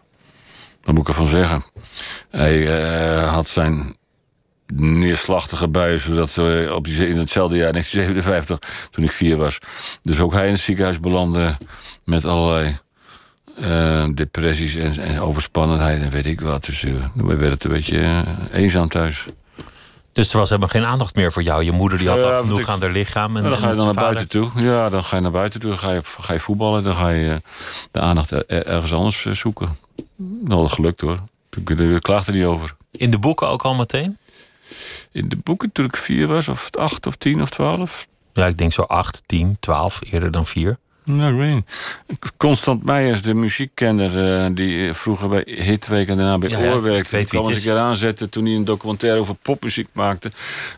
wat 0.84 0.94
moet 0.94 1.02
ik 1.02 1.08
ervan 1.08 1.28
zeggen? 1.28 1.64
Hij 2.30 2.66
had 3.26 3.48
zijn 3.48 3.97
neerslachtige 4.74 5.68
buien, 5.68 6.00
zodat 6.00 6.34
we 6.34 6.72
op 6.76 6.86
die, 6.86 7.10
in 7.10 7.18
hetzelfde 7.18 7.58
jaar, 7.58 7.72
1957, 7.72 8.90
toen 8.90 9.04
ik 9.04 9.12
vier 9.12 9.38
was, 9.38 9.60
dus 10.02 10.20
ook 10.20 10.34
hij 10.34 10.46
in 10.46 10.52
het 10.52 10.62
ziekenhuis 10.62 11.00
belandde 11.00 11.58
met 12.04 12.26
allerlei 12.26 12.78
uh, 13.62 14.06
depressies 14.14 14.76
en, 14.76 15.00
en, 15.00 15.20
overspannenheid 15.20 16.02
en 16.02 16.10
weet 16.10 16.26
ik 16.26 16.42
wat. 16.42 16.66
Dus 16.66 16.82
uh, 16.82 17.06
we 17.14 17.26
werden 17.26 17.50
het 17.50 17.64
een 17.64 17.72
beetje 17.72 17.98
uh, 17.98 18.22
eenzaam 18.52 18.90
thuis. 18.90 19.26
Dus 20.14 20.32
er 20.32 20.38
was 20.38 20.50
helemaal 20.50 20.70
geen 20.70 20.86
aandacht 20.86 21.16
meer 21.16 21.32
voor 21.32 21.44
jou. 21.44 21.64
Je 21.64 21.72
moeder 21.72 21.98
die 21.98 22.10
had 22.10 22.24
al 22.24 22.42
genoeg 22.42 22.60
ik, 22.60 22.68
aan 22.68 22.82
haar 22.82 22.92
lichaam. 22.92 23.38
En, 23.38 23.44
dan 23.44 23.58
ga 23.58 23.70
je 23.70 23.76
dan 23.76 23.86
naar 23.86 23.94
buiten 23.94 24.28
toe. 24.28 24.50
Ja, 24.56 24.90
dan 24.90 25.04
ga 25.04 25.16
je 25.16 25.22
naar 25.22 25.32
buiten 25.32 25.60
toe. 25.60 25.70
Dan 25.70 25.80
ga 25.80 25.92
je, 25.92 26.02
ga 26.04 26.34
je 26.34 26.40
voetballen. 26.40 26.84
Dan 26.84 26.96
ga 26.96 27.10
je 27.10 27.42
de 27.92 28.00
aandacht 28.00 28.32
ergens 28.46 28.94
anders 28.94 29.26
zoeken. 29.26 29.78
Dat 30.18 30.60
had 30.60 30.72
gelukt 30.72 31.02
hoor. 31.02 31.18
Ik 31.66 32.02
klaagde 32.02 32.32
niet 32.32 32.46
over. 32.46 32.76
In 32.92 33.12
de 33.12 33.20
boeken 33.20 33.48
ook 33.48 33.64
al 33.64 33.76
meteen? 33.76 34.18
In 35.12 35.30
de 35.30 35.36
boeken 35.36 35.72
toen 35.72 35.86
ik 35.86 35.98
vier 35.98 36.28
was, 36.28 36.48
of 36.48 36.70
acht 36.76 37.08
of 37.08 37.16
tien 37.16 37.42
of 37.42 37.50
twaalf. 37.50 38.08
Ja, 38.34 38.46
ik 38.46 38.58
denk 38.58 38.74
zo 38.74 38.82
acht, 38.82 39.24
tien, 39.26 39.58
twaalf, 39.60 40.00
eerder 40.12 40.32
dan 40.32 40.46
vier. 40.46 40.78
Nou, 41.08 41.32
ik 41.34 41.40
weet 41.40 41.54
niet. 41.54 42.32
Constant 42.38 42.84
Meijers, 42.84 43.22
de 43.22 43.34
muziekkenner... 43.34 44.44
Uh, 44.46 44.56
die 44.56 44.94
vroeger 44.94 45.30
bij 45.30 45.44
Hitweek 45.46 46.08
en 46.08 46.18
daarna 46.18 46.38
bij 46.38 46.50
ja, 46.50 46.58
Oorwerk... 46.58 47.08
Ja, 47.08 47.24
kwam 47.24 47.48
eens 47.48 47.56
een 47.56 47.62
keer 47.62 47.78
aanzetten 47.78 48.30
toen 48.30 48.46
hij 48.46 48.56
een 48.56 48.66
documentaire 48.66 49.20
over 49.20 49.36
popmuziek 49.36 49.88
maakte. 49.92 50.32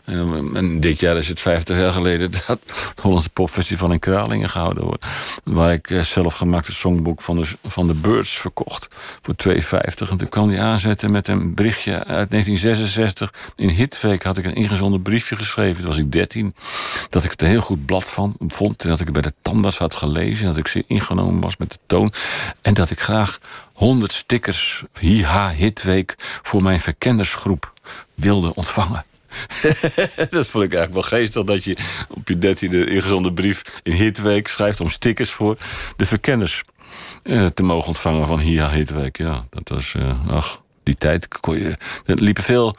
En, 0.04 0.50
en, 0.54 0.80
dit 0.80 1.00
jaar 1.00 1.16
is 1.16 1.28
het 1.28 1.40
50 1.40 1.76
jaar 1.76 1.92
geleden... 1.92 2.30
dat 2.30 2.46
het 2.46 2.72
Hollandse 3.00 3.30
Popfestival 3.30 3.92
in 3.92 3.98
Kralingen 3.98 4.48
gehouden 4.48 4.84
wordt. 4.84 5.06
Waar 5.44 5.72
ik 5.72 5.90
uh, 5.90 6.02
zelf 6.02 6.34
gemaakte 6.34 6.72
songboek 6.72 7.20
van 7.20 7.40
de, 7.40 7.48
van 7.64 7.86
de 7.86 7.94
Birds 7.94 8.30
verkocht. 8.30 8.88
Voor 9.22 9.34
2,50. 9.48 10.10
En 10.10 10.16
toen 10.16 10.28
kwam 10.28 10.48
hij 10.50 10.60
aanzetten 10.60 11.10
met 11.10 11.28
een 11.28 11.54
berichtje 11.54 11.92
uit 11.92 12.30
1966. 12.30 13.32
In 13.56 13.68
Hitweek 13.68 14.22
had 14.22 14.38
ik 14.38 14.44
een 14.44 14.54
ingezonden 14.54 15.02
briefje 15.02 15.36
geschreven. 15.36 15.76
Toen 15.80 15.90
was 15.90 15.98
ik 15.98 16.12
13. 16.12 16.54
Dat 17.08 17.24
ik 17.24 17.30
het 17.30 17.42
een 17.42 17.48
heel 17.48 17.60
goed 17.60 17.86
blad 17.86 18.04
van 18.04 18.36
vond. 18.48 18.82
En 18.82 18.88
dat 18.88 19.00
ik 19.00 19.04
het 19.04 19.14
bij 19.14 19.22
de 19.22 19.32
tandarts 19.42 19.78
had 19.78 19.94
gelezen 19.94 20.18
Dat 20.28 20.56
ik 20.56 20.66
ze 20.66 20.84
ingenomen 20.86 21.40
was 21.40 21.56
met 21.56 21.72
de 21.72 21.78
toon. 21.86 22.12
En 22.62 22.74
dat 22.74 22.90
ik 22.90 23.00
graag 23.00 23.38
100 23.72 24.12
stickers 24.12 24.82
Hiha 24.98 25.50
Hitweek 25.50 26.14
voor 26.42 26.62
mijn 26.62 26.80
verkennersgroep 26.80 27.72
wilde 28.14 28.54
ontvangen. 28.54 29.04
dat 30.30 30.48
vond 30.48 30.64
ik 30.64 30.74
eigenlijk 30.74 30.92
wel 30.92 31.02
geestig 31.02 31.44
dat 31.44 31.64
je 31.64 31.76
op 32.08 32.28
je 32.28 32.38
dertiende 32.38 32.90
ingezonde 32.90 33.32
brief 33.32 33.62
in 33.82 33.92
Hitweek 33.92 34.48
schrijft 34.48 34.80
om 34.80 34.88
stickers 34.88 35.30
voor 35.30 35.56
de 35.96 36.06
verkenners 36.06 36.62
eh, 37.22 37.46
te 37.46 37.62
mogen 37.62 37.88
ontvangen 37.88 38.26
van 38.26 38.40
Hiha 38.40 38.70
Hitweek. 38.70 39.18
Ja, 39.18 39.46
dat 39.50 39.68
was, 39.68 39.94
uh, 39.96 40.28
ach, 40.28 40.62
die 40.82 40.96
tijd 40.96 41.28
kon 41.28 41.58
je. 41.58 41.76
Er 42.06 42.14
liepen 42.14 42.42
veel, 42.42 42.74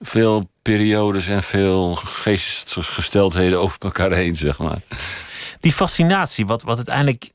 veel 0.00 0.48
periodes 0.62 1.28
en 1.28 1.42
veel 1.42 1.94
geestesgesteldheden 1.94 3.60
over 3.60 3.76
elkaar 3.80 4.12
heen, 4.12 4.36
zeg 4.36 4.58
maar 4.58 4.80
die 5.62 5.72
fascinatie, 5.72 6.46
wat, 6.46 6.62
wat 6.62 6.76
uiteindelijk 6.76 7.30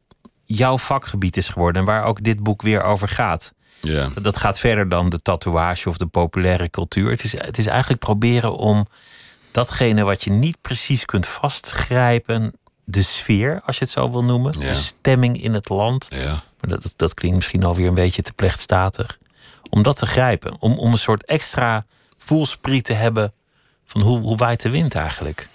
jouw 0.45 0.77
vakgebied 0.77 1.37
is 1.37 1.49
geworden 1.49 1.81
en 1.81 1.87
waar 1.87 2.03
ook 2.03 2.23
dit 2.23 2.43
boek 2.43 2.61
weer 2.61 2.83
over 2.83 3.07
gaat. 3.07 3.53
Ja. 3.81 4.09
Dat 4.21 4.37
gaat 4.37 4.59
verder 4.59 4.89
dan 4.89 5.09
de 5.09 5.21
tatoeage 5.21 5.89
of 5.89 5.97
de 5.97 6.07
populaire 6.07 6.69
cultuur. 6.69 7.09
Het 7.09 7.23
is, 7.23 7.31
het 7.31 7.57
is 7.57 7.65
eigenlijk 7.65 7.99
proberen 7.99 8.55
om 8.55 8.87
datgene 9.51 10.03
wat 10.03 10.23
je 10.23 10.29
niet 10.29 10.61
precies 10.61 11.05
kunt 11.05 11.27
vastgrijpen, 11.27 12.53
de 12.83 13.01
sfeer, 13.01 13.61
als 13.65 13.77
je 13.77 13.83
het 13.83 13.93
zo 13.93 14.11
wil 14.11 14.23
noemen, 14.23 14.51
de 14.51 14.73
stemming 14.73 15.41
in 15.43 15.53
het 15.53 15.69
land. 15.69 16.07
Ja. 16.09 16.43
Maar 16.59 16.69
dat, 16.69 16.93
dat 16.95 17.13
klinkt 17.13 17.37
misschien 17.37 17.63
alweer 17.63 17.87
een 17.87 17.93
beetje 17.93 18.21
te 18.21 18.33
plechtstatig. 18.33 19.17
Om 19.69 19.83
dat 19.83 19.97
te 19.97 20.05
grijpen, 20.05 20.55
om, 20.59 20.77
om 20.77 20.91
een 20.91 20.97
soort 20.97 21.25
extra 21.25 21.85
voelspriet 22.17 22.83
te 22.83 22.93
hebben 22.93 23.33
van 23.85 24.01
hoe, 24.01 24.19
hoe 24.19 24.37
waait 24.37 24.61
de 24.61 24.69
wind 24.69 24.95
eigenlijk. 24.95 25.47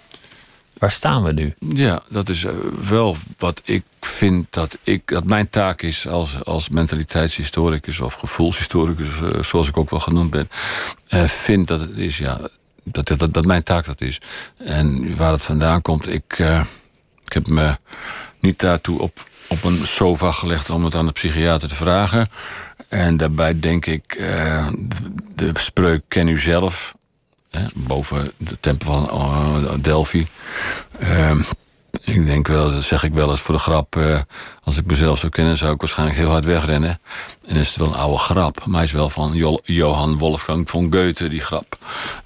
Waar 0.83 0.91
staan 0.91 1.23
we 1.23 1.33
nu? 1.33 1.53
Ja, 1.59 2.01
dat 2.09 2.29
is 2.29 2.43
eh, 2.43 2.53
wel 2.89 3.17
wat 3.37 3.61
ik 3.65 3.83
vind 4.01 4.47
dat, 4.49 4.77
ik, 4.83 5.07
dat 5.07 5.23
mijn 5.23 5.49
taak 5.49 5.81
is 5.81 6.07
als, 6.07 6.45
als 6.45 6.69
mentaliteitshistoricus 6.69 7.99
of 7.99 8.13
gevoelshistoricus, 8.13 9.21
eh, 9.21 9.43
zoals 9.43 9.67
ik 9.67 9.77
ook 9.77 9.89
wel 9.89 9.99
genoemd 9.99 10.29
ben. 10.29 10.49
Uh, 11.09 11.23
vind 11.23 11.67
dat 11.67 11.79
het 11.79 11.97
is, 11.97 12.17
ja, 12.17 12.39
dat, 12.83 13.07
dat, 13.07 13.33
dat 13.33 13.45
mijn 13.45 13.63
taak 13.63 13.85
dat 13.85 14.01
is. 14.01 14.21
En 14.57 15.15
waar 15.15 15.31
het 15.31 15.43
vandaan 15.43 15.81
komt, 15.81 16.07
ik, 16.07 16.39
ik 17.25 17.33
heb 17.33 17.47
me 17.47 17.77
niet 18.39 18.59
daartoe 18.59 18.99
op, 18.99 19.25
op 19.47 19.63
een 19.63 19.87
sofa 19.87 20.31
gelegd 20.31 20.69
om 20.69 20.83
het 20.83 20.95
aan 20.95 21.05
de 21.05 21.11
psychiater 21.11 21.69
te 21.69 21.75
vragen. 21.75 22.29
En 22.87 23.17
daarbij 23.17 23.59
denk 23.59 23.85
ik, 23.85 24.17
de 25.35 25.51
spreuk 25.53 26.03
ken 26.07 26.27
u 26.27 26.39
zelf 26.39 26.93
Boven 27.73 28.31
de 28.37 28.59
tempel 28.59 29.05
van 29.05 29.63
uh, 29.63 29.71
Delphi. 29.79 30.27
Uh, 31.01 31.31
ik 32.01 32.25
denk 32.25 32.47
wel, 32.47 32.71
dat 32.71 32.83
zeg 32.83 33.03
ik 33.03 33.13
wel 33.13 33.31
eens 33.31 33.39
voor 33.39 33.55
de 33.55 33.61
grap. 33.61 33.95
Uh, 33.95 34.19
als 34.63 34.77
ik 34.77 34.85
mezelf 34.85 35.19
zou 35.19 35.31
kennen, 35.31 35.57
zou 35.57 35.73
ik 35.73 35.79
waarschijnlijk 35.79 36.17
heel 36.17 36.29
hard 36.29 36.45
wegrennen. 36.45 36.99
En 37.47 37.55
is 37.55 37.67
het 37.67 37.77
wel 37.77 37.87
een 37.87 37.93
oude 37.93 38.17
grap. 38.17 38.65
Maar 38.65 38.75
hij 38.75 38.83
is 38.83 38.91
wel 38.91 39.09
van 39.09 39.33
jo 39.33 39.59
Johan 39.63 40.17
Wolfgang 40.17 40.69
von 40.69 40.93
Goethe, 40.93 41.27
die 41.27 41.41
grap. 41.41 41.77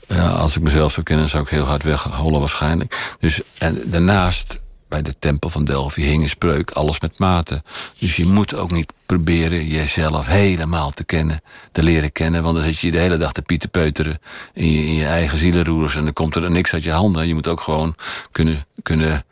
Uh, 0.07 0.39
als 0.41 0.55
ik 0.55 0.61
mezelf 0.61 0.91
zou 0.91 1.05
kennen, 1.05 1.29
zou 1.29 1.43
ik 1.43 1.49
heel 1.49 1.65
hard 1.65 1.83
weghollen 1.83 2.39
waarschijnlijk. 2.39 3.15
Dus, 3.19 3.41
en 3.57 3.81
daarnaast 3.85 4.59
bij 4.87 5.01
de 5.01 5.15
tempel 5.19 5.49
van 5.49 5.65
Delphi 5.65 6.01
hing 6.01 6.23
een 6.23 6.29
spreuk, 6.29 6.71
alles 6.71 6.99
met 6.99 7.19
mate. 7.19 7.63
Dus 7.99 8.15
je 8.15 8.25
moet 8.25 8.55
ook 8.55 8.71
niet 8.71 8.93
proberen 9.05 9.67
jezelf 9.67 10.25
helemaal 10.25 10.91
te 10.91 11.03
kennen, 11.03 11.41
te 11.71 11.83
leren 11.83 12.11
kennen. 12.11 12.43
Want 12.43 12.55
dan 12.55 12.65
zit 12.65 12.79
je 12.79 12.91
de 12.91 12.97
hele 12.97 13.17
dag 13.17 13.31
te 13.31 13.41
pieterpeuteren 13.41 14.19
in 14.53 14.71
je, 14.71 14.85
in 14.85 14.93
je 14.93 15.05
eigen 15.05 15.37
zielenroers... 15.37 15.95
en 15.95 16.03
dan 16.03 16.13
komt 16.13 16.35
er 16.35 16.51
niks 16.51 16.73
uit 16.73 16.83
je 16.83 16.91
handen. 16.91 17.27
Je 17.27 17.33
moet 17.33 17.47
ook 17.47 17.61
gewoon 17.61 17.95
kunnen, 18.31 18.65
kunnen 18.83 19.25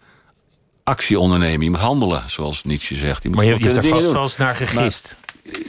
actie 0.84 1.20
ondernemen. 1.20 1.64
Je 1.64 1.70
moet 1.70 1.80
handelen, 1.80 2.24
zoals 2.28 2.64
Nietzsche 2.64 2.96
zegt. 2.96 3.24
Je 3.24 3.30
moet 3.30 3.38
maar 3.38 3.46
je, 3.46 3.60
je 3.60 3.66
hebt 3.66 3.76
er 3.76 3.90
vast 3.90 4.12
wel 4.12 4.22
eens 4.22 4.38
naar 4.38 4.56
gegist. 4.56 5.18
Maar, 5.22 5.26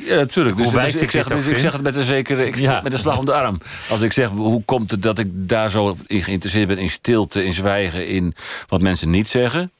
ja, 0.07 0.15
natuurlijk. 0.15 0.57
Dus, 0.57 0.71
dus 0.71 0.97
ik, 0.97 1.11
zeg, 1.11 1.27
dus 1.27 1.47
ik 1.47 1.59
zeg 1.59 1.73
het 1.73 1.83
met 1.83 1.97
een 1.97 2.05
zekere 2.05 2.47
ik, 2.47 2.57
ja. 2.57 2.81
met 2.83 2.93
een 2.93 2.99
slag 2.99 3.19
om 3.19 3.25
de 3.25 3.33
arm. 3.33 3.61
Als 3.91 4.01
ik 4.01 4.13
zeg, 4.13 4.29
hoe 4.29 4.65
komt 4.65 4.91
het 4.91 5.03
dat 5.03 5.19
ik 5.19 5.29
daar 5.33 5.71
zo 5.71 5.97
in 6.07 6.23
geïnteresseerd 6.23 6.69
ben... 6.69 6.79
in 6.79 6.91
stilte, 6.91 7.45
in 7.45 7.53
zwijgen, 7.53 8.09
in 8.09 8.35
wat 8.69 8.81
mensen 8.81 9.11
niet 9.11 9.29
zeggen... 9.29 9.71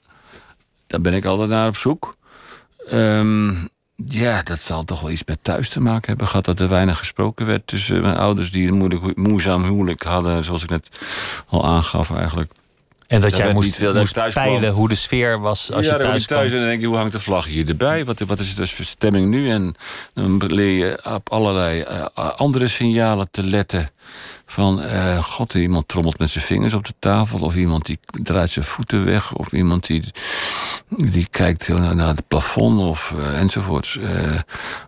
Daar 0.87 1.01
ben 1.01 1.15
ik 1.15 1.25
altijd 1.25 1.49
naar 1.49 1.69
op 1.69 1.77
zoek. 1.77 2.17
Um, 2.93 3.69
ja, 4.05 4.43
dat 4.43 4.59
zal 4.61 4.85
toch 4.85 5.01
wel 5.01 5.11
iets 5.11 5.25
met 5.25 5.39
thuis 5.43 5.69
te 5.69 5.81
maken 5.81 6.09
hebben 6.09 6.27
gehad. 6.27 6.45
Dat 6.45 6.61
er 6.61 6.69
weinig 6.69 6.99
gesproken 6.99 7.47
werd 7.47 7.67
tussen 7.67 8.03
mijn 8.03 8.17
ouders... 8.17 8.51
die 8.51 8.69
een 8.69 8.77
moeilijk, 8.77 9.17
moeizaam 9.17 9.65
huwelijk 9.65 10.03
hadden, 10.03 10.45
zoals 10.45 10.63
ik 10.63 10.69
net 10.71 10.89
al 11.49 11.67
aangaf 11.67 12.11
eigenlijk. 12.11 12.53
En 13.07 13.21
dat, 13.21 13.37
jij 13.37 13.53
moest, 13.53 13.75
veel, 13.75 13.95
moest 13.95 14.15
thuis 14.15 14.35
peilen 14.35 14.61
kwam. 14.61 14.75
hoe 14.75 14.89
de 14.89 14.95
sfeer 14.95 15.41
was 15.41 15.73
als 15.73 15.87
ja, 15.87 15.93
je 15.93 15.99
thuis 15.99 16.27
kwam. 16.27 16.39
thuis 16.39 16.53
en 16.53 16.59
dan 16.59 16.67
denk 16.67 16.81
je, 16.81 16.87
hoe 16.87 16.97
hangt 16.97 17.13
de 17.13 17.21
vlag 17.21 17.47
hier 17.47 17.69
erbij? 17.69 18.05
Wat, 18.05 18.19
wat 18.19 18.41
is 18.41 18.49
het 18.49 18.57
dus 18.57 18.73
voor 18.73 18.85
stemming 18.85 19.29
nu? 19.29 19.51
En 19.51 19.75
dan 20.15 20.47
leer 20.47 20.87
je 20.87 21.05
op 21.15 21.31
allerlei 21.31 21.81
uh, 21.81 22.05
andere 22.37 22.69
signalen 22.69 23.31
te 23.31 23.43
letten. 23.43 23.91
Van, 24.47 24.83
uh, 24.83 25.23
god, 25.23 25.55
iemand 25.55 25.89
trommelt 25.89 26.19
met 26.19 26.31
zijn 26.31 26.45
vingers 26.45 26.75
op 26.75 26.87
de 26.87 26.95
tafel... 26.99 27.39
of 27.39 27.55
iemand 27.55 27.87
die 27.87 27.99
draait 28.23 28.51
zijn 28.51 28.65
voeten 28.65 29.05
weg... 29.05 29.35
of 29.35 29.53
iemand 29.53 29.87
die, 29.87 30.05
die 30.89 31.27
kijkt 31.31 31.69
naar 31.69 32.09
het 32.09 32.29
plafond 32.29 32.81
of 32.81 33.13
uh, 33.17 33.41
enzovoorts. 33.41 33.97
Uh, 33.97 34.39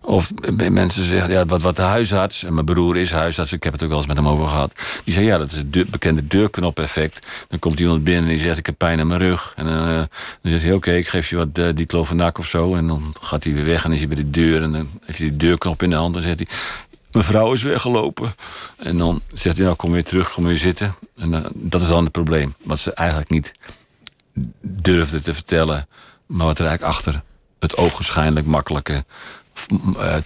of 0.03 0.31
mensen 0.71 1.05
zeggen, 1.05 1.31
ja, 1.31 1.47
wat, 1.47 1.63
wat 1.63 1.77
de 1.77 1.83
huisarts... 1.83 2.45
en 2.45 2.55
mijn 2.55 2.67
broer 2.67 2.97
is 2.97 3.11
huisarts, 3.11 3.53
ik 3.53 3.63
heb 3.63 3.73
het 3.73 3.83
ook 3.83 3.89
wel 3.89 3.99
eens 3.99 4.07
met 4.07 4.17
hem 4.17 4.29
over 4.29 4.49
gehad... 4.49 4.73
die 5.05 5.15
zei, 5.15 5.27
ja, 5.27 5.39
dat 5.39 5.51
is 5.51 5.57
het 5.57 5.73
de, 5.73 5.87
bekende 5.91 6.27
deurknop-effect. 6.27 7.27
Dan 7.49 7.59
komt 7.59 7.81
iemand 7.81 8.05
en 8.17 8.27
die 8.27 8.38
zegt, 8.38 8.59
ik 8.59 8.67
heb 8.67 8.79
pijn 8.79 9.00
aan 9.00 9.07
mijn 9.07 9.21
rug. 9.21 9.53
En 9.57 9.67
dan 9.67 10.09
zegt 10.43 10.62
hij, 10.62 10.73
oké, 10.73 10.93
ik 10.93 11.09
geef 11.09 11.31
je 11.31 11.37
wat 11.37 11.59
uh, 11.59 11.69
diclofenac 11.75 12.38
of 12.38 12.47
zo... 12.47 12.75
en 12.75 12.87
dan 12.87 13.15
gaat 13.21 13.45
hij 13.45 13.53
weer 13.53 13.65
weg 13.65 13.85
en 13.85 13.93
is 13.93 13.99
hij 13.99 14.09
bij 14.09 14.17
de 14.17 14.31
deur... 14.31 14.62
en 14.62 14.73
dan 14.73 14.88
heeft 15.05 15.19
hij 15.19 15.29
die 15.29 15.37
deurknop 15.37 15.83
in 15.83 15.91
de 15.91 15.97
hand 15.97 16.17
en 16.17 16.23
zegt 16.23 16.38
hij... 16.38 16.49
Mijn 17.12 17.25
vrouw 17.25 17.53
is 17.53 17.62
weggelopen. 17.62 18.35
En 18.77 18.97
dan 18.97 19.21
zegt 19.33 19.57
hij, 19.57 19.65
nou 19.65 19.77
kom 19.77 19.93
weer 19.93 20.05
terug, 20.05 20.33
kom 20.33 20.45
weer 20.45 20.59
zitten. 20.59 20.95
En 21.17 21.33
uh, 21.33 21.45
dat 21.55 21.81
is 21.81 21.88
dan 21.88 22.03
het 22.03 22.12
probleem. 22.12 22.55
Wat 22.62 22.79
ze 22.79 22.93
eigenlijk 22.95 23.31
niet 23.31 23.53
durfde 24.61 25.21
te 25.21 25.35
vertellen. 25.35 25.88
Maar 26.27 26.47
wat 26.47 26.59
er 26.59 26.67
eigenlijk 26.67 26.97
achter 26.97 27.21
het 27.59 27.77
ogenschijnlijk 27.77 28.47
makkelijke... 28.47 29.05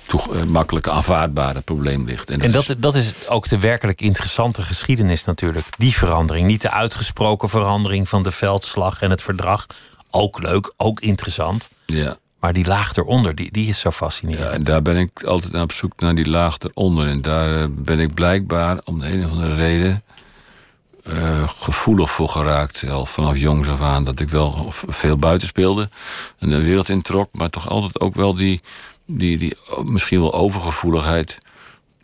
Toe, 0.06 0.20
uh, 0.32 0.42
makkelijke 0.42 0.90
aanvaardbare 0.90 1.60
probleem 1.60 2.04
ligt. 2.04 2.30
En 2.30 2.38
dat, 2.38 2.46
en 2.46 2.52
dat, 2.52 2.68
is... 2.68 2.76
dat 2.78 2.94
is 2.94 3.28
ook 3.28 3.48
de 3.48 3.58
werkelijk 3.58 4.00
interessante 4.00 4.62
geschiedenis 4.62 5.24
natuurlijk. 5.24 5.66
Die 5.76 5.96
verandering. 5.96 6.46
Niet 6.46 6.62
de 6.62 6.70
uitgesproken 6.70 7.48
verandering 7.48 8.08
van 8.08 8.22
de 8.22 8.32
veldslag 8.32 9.02
en 9.02 9.10
het 9.10 9.22
verdrag. 9.22 9.66
Ook 10.10 10.42
leuk, 10.42 10.72
ook 10.76 11.00
interessant. 11.00 11.70
Ja. 11.86 12.16
Maar 12.40 12.52
die 12.52 12.66
laag 12.66 12.96
eronder, 12.96 13.34
die, 13.34 13.52
die 13.52 13.68
is 13.68 13.78
zo 13.78 13.90
fascinerend. 13.90 14.44
Ja, 14.44 14.50
en 14.50 14.62
daar 14.62 14.82
ben 14.82 14.96
ik 14.96 15.22
altijd 15.22 15.54
op 15.54 15.72
zoek 15.72 15.92
naar 15.96 16.14
die 16.14 16.28
laag 16.28 16.56
eronder. 16.58 17.08
En 17.08 17.22
daar 17.22 17.56
uh, 17.56 17.64
ben 17.70 17.98
ik 17.98 18.14
blijkbaar 18.14 18.80
om 18.84 19.00
de 19.00 19.12
een 19.12 19.24
of 19.24 19.30
andere 19.30 19.54
reden 19.54 20.02
uh, 21.06 21.48
gevoelig 21.48 22.10
voor 22.10 22.28
geraakt. 22.28 22.88
Al 22.90 23.06
vanaf 23.06 23.36
jongs 23.36 23.68
af 23.68 23.80
aan 23.80 24.04
dat 24.04 24.20
ik 24.20 24.28
wel 24.28 24.72
veel 24.88 25.16
buiten 25.16 25.48
speelde 25.48 25.88
en 26.38 26.50
de 26.50 26.62
wereld 26.62 26.88
introk. 26.88 27.28
Maar 27.32 27.50
toch 27.50 27.68
altijd 27.68 28.00
ook 28.00 28.14
wel 28.14 28.34
die, 28.34 28.60
die, 29.16 29.38
die 29.38 29.56
misschien 29.84 30.20
wel 30.20 30.32
overgevoeligheid 30.32 31.38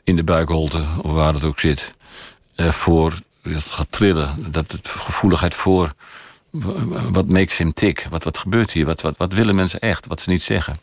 in 0.05 0.17
de 0.17 0.25
buikholte, 0.25 0.85
of 1.03 1.13
waar 1.13 1.35
het 1.35 1.45
ook 1.45 1.61
zit. 1.61 1.95
Uh, 2.57 2.69
voor 2.71 3.19
dat 3.43 3.63
gaat 3.63 3.87
trillen. 3.91 4.53
Dat 4.53 4.73
het 4.73 4.89
gevoeligheid 4.89 5.55
voor 5.55 5.93
wat 7.11 7.29
makes 7.29 7.57
him 7.57 7.73
tick? 7.73 8.07
Wat, 8.11 8.25
wat 8.25 8.39
gebeurt 8.39 8.71
hier? 8.71 8.87
Wat, 8.87 9.01
wat, 9.01 9.17
wat 9.17 9.33
willen 9.33 9.55
mensen 9.55 9.81
echt? 9.81 10.07
Wat 10.07 10.21
ze 10.21 10.31
niet 10.31 10.43
zeggen? 10.43 10.81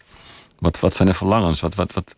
Wat, 0.59 0.79
wat 0.79 0.95
zijn 0.95 1.07
de 1.07 1.13
verlangens? 1.13 1.59
Wat, 1.59 1.75
wat, 1.75 1.93
wat, 1.93 2.15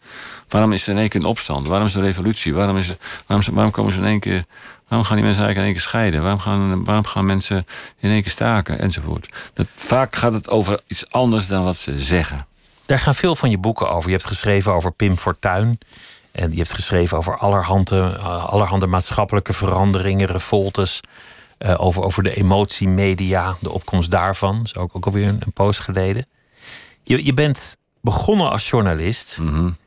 waarom 0.48 0.74
is 0.74 0.84
er 0.84 0.94
in 0.94 0.98
één 0.98 1.10
keer 1.10 1.20
een 1.20 1.28
opstand? 1.28 1.68
Waarom 1.68 1.88
is 1.88 1.94
er 1.94 2.00
een 2.00 2.06
revolutie? 2.06 2.54
Waarom, 2.54 2.78
is 2.78 2.94
waarom, 3.26 3.54
waarom 3.54 3.72
komen 3.72 3.94
ze 3.94 4.00
in 4.00 4.06
één 4.06 4.20
keer... 4.20 4.46
Waarom 4.88 5.08
gaan 5.08 5.18
die 5.18 5.26
mensen 5.26 5.44
eigenlijk 5.44 5.58
in 5.58 5.64
één 5.64 5.74
keer 5.74 5.82
scheiden? 5.82 6.22
Waarom 6.22 6.40
gaan, 6.40 6.84
waarom 6.84 7.06
gaan 7.06 7.26
mensen 7.26 7.66
in 8.00 8.10
één 8.10 8.22
keer 8.22 8.32
staken? 8.32 8.80
Enzovoort. 8.80 9.30
Dat, 9.54 9.68
vaak 9.76 10.16
gaat 10.16 10.34
het 10.34 10.50
over 10.50 10.80
iets 10.88 11.12
anders 11.12 11.48
dan 11.48 11.64
wat 11.64 11.76
ze 11.76 12.00
zeggen. 12.00 12.46
Daar 12.88 13.00
gaan 13.00 13.16
veel 13.16 13.36
van 13.36 13.50
je 13.50 13.58
boeken 13.58 13.90
over. 13.90 14.10
Je 14.10 14.16
hebt 14.16 14.28
geschreven 14.28 14.74
over 14.74 14.92
Pim 14.92 15.18
Fortuyn. 15.18 15.80
En 16.32 16.52
je 16.52 16.58
hebt 16.58 16.74
geschreven 16.74 17.18
over 17.18 17.38
allerhande, 17.38 18.18
allerhande 18.18 18.88
maatschappelijke 18.88 19.54
veranderingen, 19.54 20.28
revoltes. 20.28 21.00
Uh, 21.60 21.76
over, 21.78 22.04
over 22.04 22.24
de 22.24 22.36
emotiemedia, 22.36 23.56
de 23.62 23.72
opkomst 23.72 24.12
daarvan. 24.12 24.58
Dat 24.58 24.66
is 24.66 24.76
ook, 24.76 24.96
ook 24.96 25.06
alweer 25.06 25.28
een, 25.28 25.40
een 25.40 25.52
poos 25.54 25.80
geleden. 25.80 26.26
Je, 27.04 27.26
je 27.26 27.34
bent 27.34 27.78
begonnen 28.02 28.50
als 28.50 28.70
journalist. 28.70 29.38
Mm 29.40 29.48
-hmm. 29.48 29.78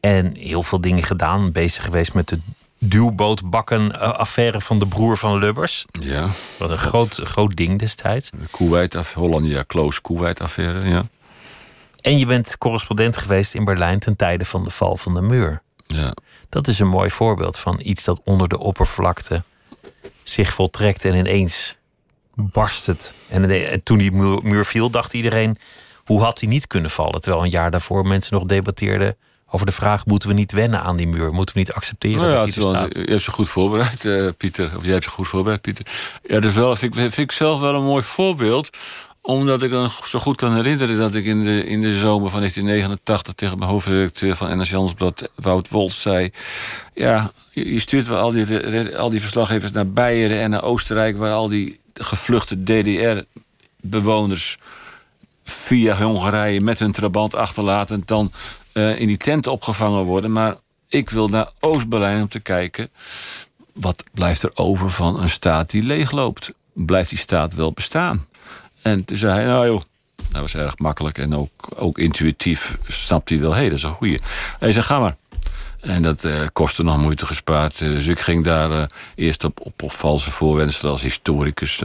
En 0.00 0.36
heel 0.36 0.62
veel 0.62 0.80
dingen 0.80 1.02
gedaan. 1.02 1.52
Bezig 1.52 1.84
geweest 1.84 2.14
met 2.14 2.28
de 2.28 2.40
duwbootbakken-affaire 2.78 4.60
van 4.60 4.78
de 4.78 4.86
broer 4.86 5.16
van 5.16 5.38
Lubbers. 5.38 5.84
Ja. 6.00 6.28
Wat 6.58 6.70
een 6.70 6.78
groot, 6.78 7.20
groot 7.24 7.56
ding 7.56 7.78
destijds. 7.78 8.30
Kuwait, 8.50 8.94
Hollandia 9.14 9.64
Close 9.66 10.00
Kuwait-affaire, 10.02 10.88
ja. 10.88 11.06
En 12.04 12.18
je 12.18 12.26
bent 12.26 12.58
correspondent 12.58 13.16
geweest 13.16 13.54
in 13.54 13.64
Berlijn 13.64 13.98
ten 13.98 14.16
tijde 14.16 14.44
van 14.44 14.64
de 14.64 14.70
val 14.70 14.96
van 14.96 15.14
de 15.14 15.22
muur. 15.22 15.62
Ja. 15.86 16.14
Dat 16.48 16.68
is 16.68 16.78
een 16.78 16.88
mooi 16.88 17.10
voorbeeld 17.10 17.58
van 17.58 17.80
iets 17.82 18.04
dat 18.04 18.20
onder 18.24 18.48
de 18.48 18.58
oppervlakte 18.58 19.42
zich 20.22 20.52
voltrekt 20.52 21.04
en 21.04 21.14
ineens 21.14 21.76
barst 22.34 22.86
het. 22.86 23.14
En, 23.28 23.82
toen 23.82 23.98
die 23.98 24.12
muur, 24.42 24.64
viel, 24.64 24.90
dacht 24.90 25.14
iedereen: 25.14 25.58
hoe 26.04 26.22
had 26.22 26.40
hij 26.40 26.48
niet 26.48 26.66
kunnen 26.66 26.90
vallen? 26.90 27.20
Terwijl 27.20 27.44
een 27.44 27.50
jaar 27.50 27.70
daarvoor 27.70 28.06
mensen 28.06 28.34
nog 28.34 28.44
debatteerden 28.44 29.16
over 29.50 29.66
de 29.66 29.72
vraag: 29.72 30.06
moeten 30.06 30.28
we 30.28 30.34
niet 30.34 30.52
wennen 30.52 30.80
aan 30.80 30.96
die 30.96 31.08
muur? 31.08 31.32
Moeten 31.32 31.54
we 31.54 31.60
niet 31.60 31.72
accepteren 31.72 32.18
nou 32.18 32.30
ja, 32.30 32.38
dat 32.38 32.54
hij 32.54 32.64
er 32.64 32.68
staat? 32.68 32.94
Je 32.94 33.10
hebt 33.10 33.22
ze 33.22 33.30
goed 33.30 33.48
voorbereid, 33.48 34.04
uh, 34.04 34.30
Pieter. 34.36 34.70
Of 34.76 34.82
jij 34.82 34.92
hebt 34.92 35.04
ze 35.04 35.10
goed 35.10 35.28
voorbereid, 35.28 35.60
Pieter. 35.60 35.86
Ja, 36.22 36.34
dat 36.34 36.50
is 36.50 36.54
wel, 36.54 36.76
vind, 36.76 36.96
ik, 36.96 37.00
vind 37.00 37.18
ik 37.18 37.32
zelf 37.32 37.60
wel 37.60 37.74
een 37.74 37.84
mooi 37.84 38.02
voorbeeld 38.02 38.70
omdat 39.26 39.62
ik 39.62 39.70
dan 39.70 39.90
zo 40.04 40.18
goed 40.18 40.36
kan 40.36 40.54
herinneren 40.54 40.98
dat 40.98 41.14
ik 41.14 41.24
in 41.24 41.44
de, 41.44 41.66
in 41.66 41.80
de 41.80 41.98
zomer 41.98 42.30
van 42.30 42.38
1989 42.38 43.34
tegen 43.34 43.58
mijn 43.58 43.70
hoofdredacteur 43.70 44.36
van 44.36 44.56
NRC 44.56 44.70
Handelsblad, 44.70 45.30
Wout 45.34 45.68
Wolts, 45.68 46.00
zei: 46.00 46.30
Ja, 46.94 47.30
je 47.50 47.78
stuurt 47.78 48.06
wel 48.06 48.18
al 48.18 48.30
die, 48.30 48.96
al 48.96 49.10
die 49.10 49.20
verslaggevers 49.20 49.72
naar 49.72 49.88
Beieren 49.88 50.40
en 50.40 50.50
naar 50.50 50.62
Oostenrijk, 50.62 51.16
waar 51.16 51.32
al 51.32 51.48
die 51.48 51.80
gevluchte 51.94 52.62
DDR-bewoners 52.62 54.58
via 55.44 55.96
Hongarije 55.96 56.60
met 56.60 56.78
hun 56.78 56.92
trabant 56.92 57.34
achterlaten 57.34 58.02
dan 58.04 58.32
uh, 58.72 59.00
in 59.00 59.06
die 59.06 59.16
tent 59.16 59.46
opgevangen 59.46 60.02
worden. 60.02 60.32
Maar 60.32 60.56
ik 60.88 61.10
wil 61.10 61.28
naar 61.28 61.50
Oost-Berlijn 61.60 62.22
om 62.22 62.28
te 62.28 62.40
kijken. 62.40 62.90
Wat 63.72 64.04
blijft 64.12 64.42
er 64.42 64.50
over 64.54 64.90
van 64.90 65.20
een 65.20 65.30
staat 65.30 65.70
die 65.70 65.82
leegloopt? 65.82 66.52
Blijft 66.72 67.08
die 67.10 67.18
staat 67.18 67.54
wel 67.54 67.72
bestaan? 67.72 68.26
En 68.84 69.04
toen 69.04 69.16
zei 69.16 69.32
hij, 69.32 69.44
nou 69.44 69.66
joh, 69.66 69.82
dat 70.30 70.40
was 70.40 70.54
erg 70.54 70.78
makkelijk 70.78 71.18
en 71.18 71.34
ook, 71.34 71.50
ook 71.76 71.98
intuïtief 71.98 72.78
snapt 72.86 73.28
hij 73.28 73.40
wel, 73.40 73.50
hé, 73.50 73.56
hey, 73.56 73.68
dat 73.68 73.78
is 73.78 73.84
een 73.84 73.90
goeie. 73.90 74.20
Hij 74.58 74.72
zei, 74.72 74.84
ga 74.84 74.98
maar. 74.98 75.16
En 75.80 76.02
dat 76.02 76.24
uh, 76.24 76.40
kostte 76.52 76.82
nog 76.82 76.98
moeite 76.98 77.26
gespaard. 77.26 77.80
Uh, 77.80 77.88
dus 77.88 78.06
ik 78.06 78.20
ging 78.20 78.44
daar 78.44 78.70
uh, 78.70 78.84
eerst 79.14 79.44
op, 79.44 79.60
op, 79.60 79.82
valse 79.86 80.30
voorwenselen 80.30 80.92
als 80.92 81.02
historicus... 81.02 81.82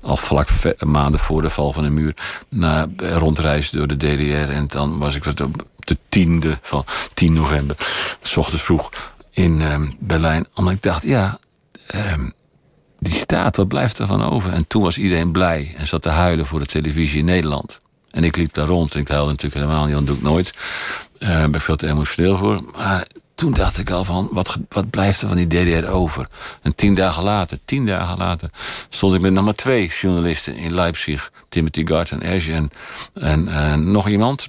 al 0.00 0.16
vlak 0.16 0.48
maanden 0.78 1.20
voor 1.20 1.42
de 1.42 1.50
val 1.50 1.72
van 1.72 1.82
de 1.82 1.90
muur... 1.90 2.14
naar 2.48 2.86
rondreizen 2.96 3.76
door 3.76 3.86
de 3.86 3.96
DDR. 3.96 4.52
En 4.52 4.66
dan 4.66 4.98
was 4.98 5.14
ik 5.14 5.24
wat 5.24 5.40
op 5.40 5.66
de 5.78 5.98
tiende 6.08 6.58
van 6.62 6.84
10 7.14 7.32
november... 7.32 7.76
s 8.22 8.36
ochtends 8.36 8.64
vroeg 8.64 8.90
in 9.30 9.62
Berlijn. 9.98 10.46
Omdat 10.54 10.74
ik 10.74 10.82
dacht, 10.82 11.02
ja... 11.02 11.38
wat 13.56 13.68
blijft 13.68 13.98
er 13.98 14.06
van 14.06 14.22
over? 14.22 14.52
En 14.52 14.66
toen 14.66 14.82
was 14.82 14.98
iedereen 14.98 15.32
blij 15.32 15.74
en 15.76 15.86
zat 15.86 16.02
te 16.02 16.08
huilen 16.08 16.46
voor 16.46 16.60
de 16.60 16.66
televisie 16.66 17.18
in 17.18 17.24
Nederland. 17.24 17.80
En 18.10 18.24
ik 18.24 18.36
liep 18.36 18.54
daar 18.54 18.66
rond 18.66 18.94
en 18.94 19.00
ik 19.00 19.08
huilde 19.08 19.30
natuurlijk 19.30 19.60
helemaal 19.60 19.84
niet, 19.84 19.94
dat 19.94 20.06
doe 20.06 20.16
ik 20.16 20.22
nooit. 20.22 20.52
Daar 21.18 21.50
ben 21.50 21.54
ik 21.54 21.60
veel 21.60 21.76
te 21.76 21.88
emotioneel 21.88 22.36
voor. 22.36 22.62
Maar 22.76 23.06
toen 23.34 23.52
dacht 23.52 23.78
ik 23.78 23.90
al 23.90 24.04
van, 24.04 24.28
wat, 24.32 24.56
wat 24.68 24.90
blijft 24.90 25.22
er 25.22 25.28
van 25.28 25.36
die 25.36 25.46
DDR 25.46 25.88
over? 25.88 26.28
En 26.62 26.74
tien 26.74 26.94
dagen 26.94 27.22
later, 27.22 27.58
tien 27.64 27.86
dagen 27.86 28.18
later... 28.18 28.50
stond 28.88 29.14
ik 29.14 29.20
met 29.20 29.32
nog 29.32 29.44
maar 29.44 29.54
twee 29.54 29.88
journalisten 29.88 30.56
in 30.56 30.74
Leipzig. 30.74 31.30
Timothy 31.48 31.86
Gart 31.86 32.10
en, 32.10 32.70
en, 33.14 33.48
en 33.48 33.90
nog 33.90 34.08
iemand 34.08 34.48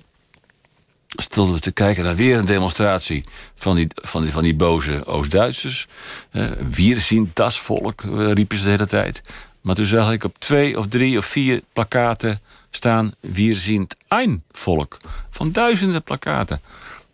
stonden 1.09 1.55
we 1.55 1.61
te 1.61 1.71
kijken 1.71 2.03
naar 2.03 2.15
weer 2.15 2.37
een 2.37 2.45
demonstratie 2.45 3.23
van 3.55 3.75
die, 3.75 3.87
van 3.95 4.23
die, 4.23 4.31
van 4.31 4.43
die 4.43 4.55
boze 4.55 5.05
Oost-Duitsers. 5.05 5.87
Eh 6.31 6.51
wir 6.71 6.99
zien 6.99 7.31
das 7.33 7.59
volk, 7.59 8.01
eh, 8.01 8.31
riepen 8.31 8.57
ze 8.57 8.63
de 8.63 8.69
hele 8.69 8.87
tijd. 8.87 9.21
Maar 9.61 9.75
toen 9.75 9.85
zag 9.85 10.11
ik 10.11 10.23
op 10.23 10.39
twee 10.39 10.77
of 10.77 10.87
drie 10.87 11.17
of 11.17 11.25
vier 11.25 11.61
plakaten 11.73 12.41
staan... 12.69 13.13
wir 13.19 13.55
zien 13.55 13.87
ein 14.07 14.43
volk. 14.51 14.97
Van 15.29 15.51
duizenden 15.51 16.03
plakaten. 16.03 16.61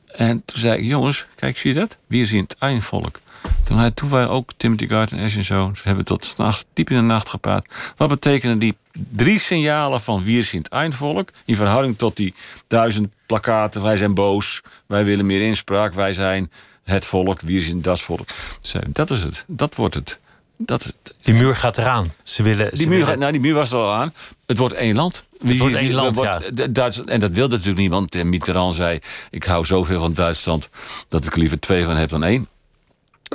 En 0.08 0.46
toen 0.46 0.60
zei 0.60 0.78
ik, 0.78 0.86
jongens, 0.86 1.26
kijk, 1.36 1.58
zie 1.58 1.74
je 1.74 1.80
dat? 1.80 1.98
Wir 2.08 2.28
zien 2.28 2.48
ein 2.60 2.82
volk. 2.82 3.20
Toen, 3.64 3.78
hij, 3.78 3.92
toen 3.92 4.10
waren 4.10 4.30
ook 4.30 4.52
Timothy 4.58 4.88
Gart 4.88 5.12
en 5.12 5.20
Ash 5.20 5.36
en 5.36 5.44
zo... 5.46 5.72
ze 5.76 5.82
hebben 5.84 6.06
tot 6.06 6.26
's 6.26 6.36
nachts, 6.36 6.66
diep 6.74 6.90
in 6.90 6.96
de 6.96 7.02
nacht 7.02 7.30
gepraat. 7.30 7.68
Wat 7.98 8.10
betekenen 8.10 8.60
die 8.60 8.76
drie 9.10 9.40
signalen 9.40 10.02
van 10.02 10.24
Wir 10.24 10.44
sind 10.44 10.70
ein 10.74 10.94
volk... 10.94 11.30
in 11.46 11.56
verhouding 11.56 11.98
tot 11.98 12.16
die 12.16 12.34
duizend 12.68 13.08
plakaten... 13.26 13.82
wij 13.82 13.98
zijn 13.98 14.14
boos, 14.14 14.62
wij 14.86 15.06
willen 15.06 15.26
meer 15.26 15.42
inspraak... 15.48 15.94
wij 15.94 16.14
zijn 16.14 16.52
het 16.84 17.06
volk, 17.06 17.42
wir 17.42 17.62
sind 17.62 17.84
das 17.84 18.02
volk. 18.02 18.28
Ze 18.60 18.70
zei, 18.70 18.84
dat 18.88 19.10
is 19.10 19.24
het, 19.24 19.44
dat 19.48 19.76
wordt 19.76 19.96
het. 19.96 20.20
Dat 20.58 20.80
is 20.80 20.86
het. 20.86 21.16
Die 21.24 21.34
muur 21.34 21.56
gaat 21.56 21.78
eraan. 21.78 22.14
Ze 22.24 22.44
willen, 22.44 22.70
ze 22.70 22.76
Die 22.78 22.88
muur, 22.88 23.00
willen- 23.00 23.20
nou, 23.20 23.32
die 23.32 23.42
muur 23.42 23.54
was 23.54 23.72
er 23.72 23.78
al 23.78 23.94
aan. 23.94 24.14
Het 24.46 24.58
wordt 24.58 24.74
één 24.76 24.96
land. 24.96 25.24
Wie- 25.40 25.60
wordt 25.60 25.74
wie- 25.74 25.84
één 25.84 25.94
land, 25.94 26.16
ja. 26.16 26.42
Duitsland, 26.70 27.10
en 27.10 27.20
dat 27.20 27.32
wilde 27.32 27.52
natuurlijk 27.52 27.80
niemand. 27.80 28.16
En 28.16 28.30
Mitterrand 28.30 28.76
zei, 28.76 29.00
ik 29.30 29.44
hou 29.44 29.66
zoveel 29.66 30.00
van 30.00 30.14
Duitsland... 30.14 30.70
dat 31.08 31.26
ik 31.26 31.34
er 31.34 31.40
liever 31.40 31.60
twee 31.60 31.86
van 31.86 31.96
heb 31.96 32.10
dan 32.10 32.24
één. 32.24 32.48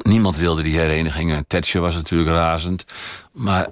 Niemand 0.02 0.36
wilde 0.36 0.62
die 0.62 0.78
hereniging. 0.78 1.32
En 1.32 1.46
Thatcher 1.46 1.80
was 1.80 1.94
natuurlijk 1.94 2.30
razend. 2.30 2.84
Maar 3.32 3.68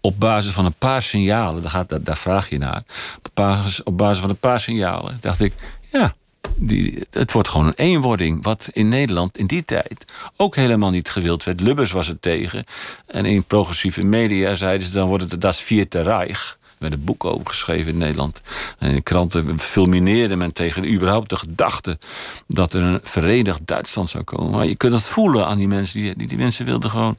op 0.00 0.20
basis 0.20 0.52
van 0.52 0.64
een 0.64 0.74
paar 0.78 1.02
signalen... 1.02 1.62
daar, 1.62 1.70
gaat, 1.70 2.06
daar, 2.06 2.16
vraag 2.16 2.48
je 2.48 2.58
naar. 2.58 2.82
Op 3.22 3.30
basis, 3.34 3.82
op 3.82 3.96
basis 3.96 4.20
van 4.20 4.30
een 4.30 4.38
paar 4.38 4.60
signalen 4.60 5.18
dacht 5.20 5.40
ik... 5.40 5.52
ja, 5.92 6.14
die, 6.56 7.06
het 7.10 7.32
wordt 7.32 7.48
gewoon 7.48 7.66
een 7.66 7.74
eenwording. 7.74 8.42
Wat 8.44 8.68
in 8.72 8.88
Nederland 8.88 9.38
in 9.38 9.46
die 9.46 9.64
tijd 9.64 10.04
ook 10.36 10.56
helemaal 10.56 10.90
niet 10.90 11.10
gewild 11.10 11.44
werd. 11.44 11.60
Lubbers 11.60 11.92
was 11.92 12.08
er 12.08 12.20
tegen. 12.20 12.64
En 13.06 13.24
in 13.24 13.44
progressieve 13.44 14.02
media 14.02 14.54
zeiden 14.54 14.86
ze... 14.86 14.92
dan 14.92 15.08
wordt 15.08 15.30
het 15.30 15.40
Das 15.40 15.60
Vierte 15.60 16.02
Reich. 16.02 16.58
Er 16.78 16.82
werd 16.88 16.92
een 16.92 17.04
boek 17.04 17.24
over 17.24 17.46
geschreven 17.46 17.92
in 17.92 17.98
Nederland. 17.98 18.40
En 18.78 18.88
in 18.88 18.94
de 18.94 19.02
kranten 19.02 19.58
fulmineerde 19.58 20.36
men 20.36 20.52
tegen 20.52 20.92
überhaupt 20.92 21.30
de 21.30 21.36
gedachte... 21.36 21.98
dat 22.46 22.72
er 22.72 22.82
een 22.82 23.00
verenigd 23.02 23.60
Duitsland 23.64 24.10
zou 24.10 24.24
komen. 24.24 24.50
Maar 24.50 24.66
je 24.66 24.76
kunt 24.76 24.92
het 24.92 25.02
voelen 25.02 25.46
aan 25.46 25.58
die 25.58 25.68
mensen. 25.68 26.00
Die, 26.00 26.16
die, 26.16 26.26
die 26.26 26.38
mensen 26.38 26.64
wilden 26.64 26.90
gewoon 26.90 27.16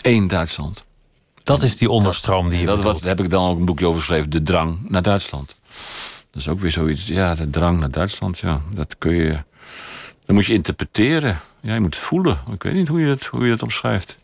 één 0.00 0.28
Duitsland. 0.28 0.84
Dat 1.44 1.62
is 1.62 1.76
die 1.76 1.90
onderstroom 1.90 2.48
die 2.48 2.60
je 2.60 2.66
Dat 2.66 2.82
wat, 2.82 2.98
daar 2.98 3.08
heb 3.08 3.20
ik 3.20 3.30
dan 3.30 3.48
ook 3.48 3.58
een 3.58 3.64
boekje 3.64 3.86
over 3.86 4.00
geschreven. 4.00 4.30
De 4.30 4.42
drang 4.42 4.88
naar 4.88 5.02
Duitsland. 5.02 5.54
Dat 6.30 6.40
is 6.40 6.48
ook 6.48 6.60
weer 6.60 6.70
zoiets. 6.70 7.06
Ja, 7.06 7.34
de 7.34 7.50
drang 7.50 7.80
naar 7.80 7.90
Duitsland. 7.90 8.38
Ja, 8.38 8.60
dat 8.74 8.98
kun 8.98 9.14
je. 9.14 9.42
Dat 10.26 10.34
moet 10.36 10.46
je 10.46 10.54
interpreteren. 10.54 11.40
Ja, 11.60 11.74
je 11.74 11.80
moet 11.80 11.94
het 11.94 12.04
voelen. 12.04 12.38
Ik 12.52 12.62
weet 12.62 12.74
niet 12.74 12.88
hoe 12.88 13.00
je 13.00 13.06
dat, 13.06 13.24
hoe 13.24 13.44
je 13.44 13.50
dat 13.50 13.62
omschrijft. 13.62 14.16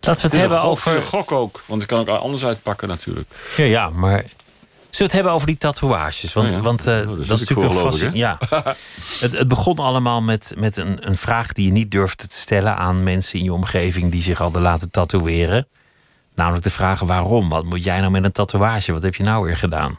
Laten 0.00 0.22
we 0.22 0.28
het 0.28 0.40
hebben 0.40 0.58
gok, 0.60 0.70
over... 0.70 1.02
gok 1.02 1.32
ook. 1.32 1.62
Want 1.66 1.82
ik 1.82 1.88
kan 1.88 1.98
ook 1.98 2.08
anders 2.08 2.44
uitpakken 2.44 2.88
natuurlijk. 2.88 3.28
Ja, 3.56 3.64
ja, 3.64 3.90
maar... 3.90 4.18
Zullen 4.18 4.32
we 4.90 5.02
het 5.04 5.12
hebben 5.12 5.32
over 5.32 5.46
die 5.46 5.56
tatoeages? 5.56 6.32
Want, 6.32 6.46
Oh 6.46 6.52
ja. 6.52 6.60
want 6.60 6.86
eh, 6.86 6.98
Oh, 7.00 7.06
dat 7.06 7.18
is 7.18 7.28
natuurlijk 7.28 7.70
een 7.70 7.76
fascin- 7.76 8.14
Ja. 8.16 8.38
het, 9.20 9.32
het 9.32 9.48
begon 9.48 9.76
allemaal 9.76 10.22
met, 10.22 10.54
met 10.56 10.76
een, 10.76 11.06
een 11.08 11.16
vraag 11.16 11.52
die 11.52 11.64
je 11.66 11.72
niet 11.72 11.90
durfde 11.90 12.26
te 12.26 12.36
stellen 12.36 12.76
aan 12.76 13.02
mensen 13.02 13.38
in 13.38 13.44
je 13.44 13.52
omgeving 13.52 14.12
die 14.12 14.22
zich 14.22 14.38
hadden 14.38 14.62
laten 14.62 14.90
tatoeëren. 14.90 15.66
Namelijk 16.34 16.64
de 16.64 16.70
vraag 16.70 17.00
waarom? 17.00 17.48
Wat 17.48 17.64
moet 17.64 17.84
jij 17.84 17.98
nou 18.00 18.10
met 18.10 18.24
een 18.24 18.32
tatoeage? 18.32 18.92
Wat 18.92 19.02
heb 19.02 19.14
je 19.14 19.22
nou 19.22 19.44
weer 19.44 19.56
gedaan? 19.56 19.98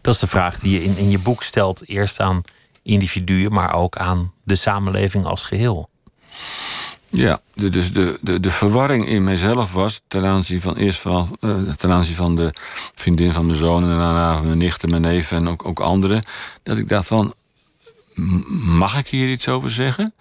Dat 0.00 0.14
is 0.14 0.20
de 0.20 0.26
vraag 0.26 0.58
die 0.58 0.72
je 0.72 0.84
in, 0.84 0.96
in 0.96 1.10
je 1.10 1.18
boek 1.18 1.42
stelt. 1.42 1.88
Eerst 1.88 2.20
aan 2.20 2.42
individuen, 2.82 3.52
maar 3.52 3.72
ook 3.74 3.96
aan 3.96 4.32
de 4.44 4.56
samenleving 4.56 5.24
als 5.26 5.42
geheel. 5.42 5.88
Ja, 7.14 7.40
dus 7.54 7.92
de, 7.92 8.18
de, 8.20 8.40
de 8.40 8.50
verwarring 8.50 9.08
in 9.08 9.24
mijzelf 9.24 9.72
was 9.72 10.00
ten 10.08 10.24
aanzien 10.24 10.60
van 10.60 10.76
eerst 10.76 10.98
vooral 11.00 11.28
eh, 11.40 11.50
ten 11.76 11.90
aanzien 11.90 12.14
van 12.14 12.36
de 12.36 12.54
vriendin 12.94 13.32
van 13.32 13.46
mijn 13.46 13.58
zoon 13.58 13.82
en 13.82 13.88
daarna 13.88 14.40
mijn 14.40 14.58
nichten, 14.58 14.90
mijn 14.90 15.02
neven 15.02 15.36
en 15.36 15.48
ook, 15.48 15.66
ook 15.66 15.80
anderen. 15.80 16.24
Dat 16.62 16.78
ik 16.78 16.88
dacht 16.88 17.06
van, 17.06 17.34
mag 18.54 18.98
ik 18.98 19.06
hier 19.06 19.30
iets 19.30 19.48
over 19.48 19.70
zeggen? 19.70 20.14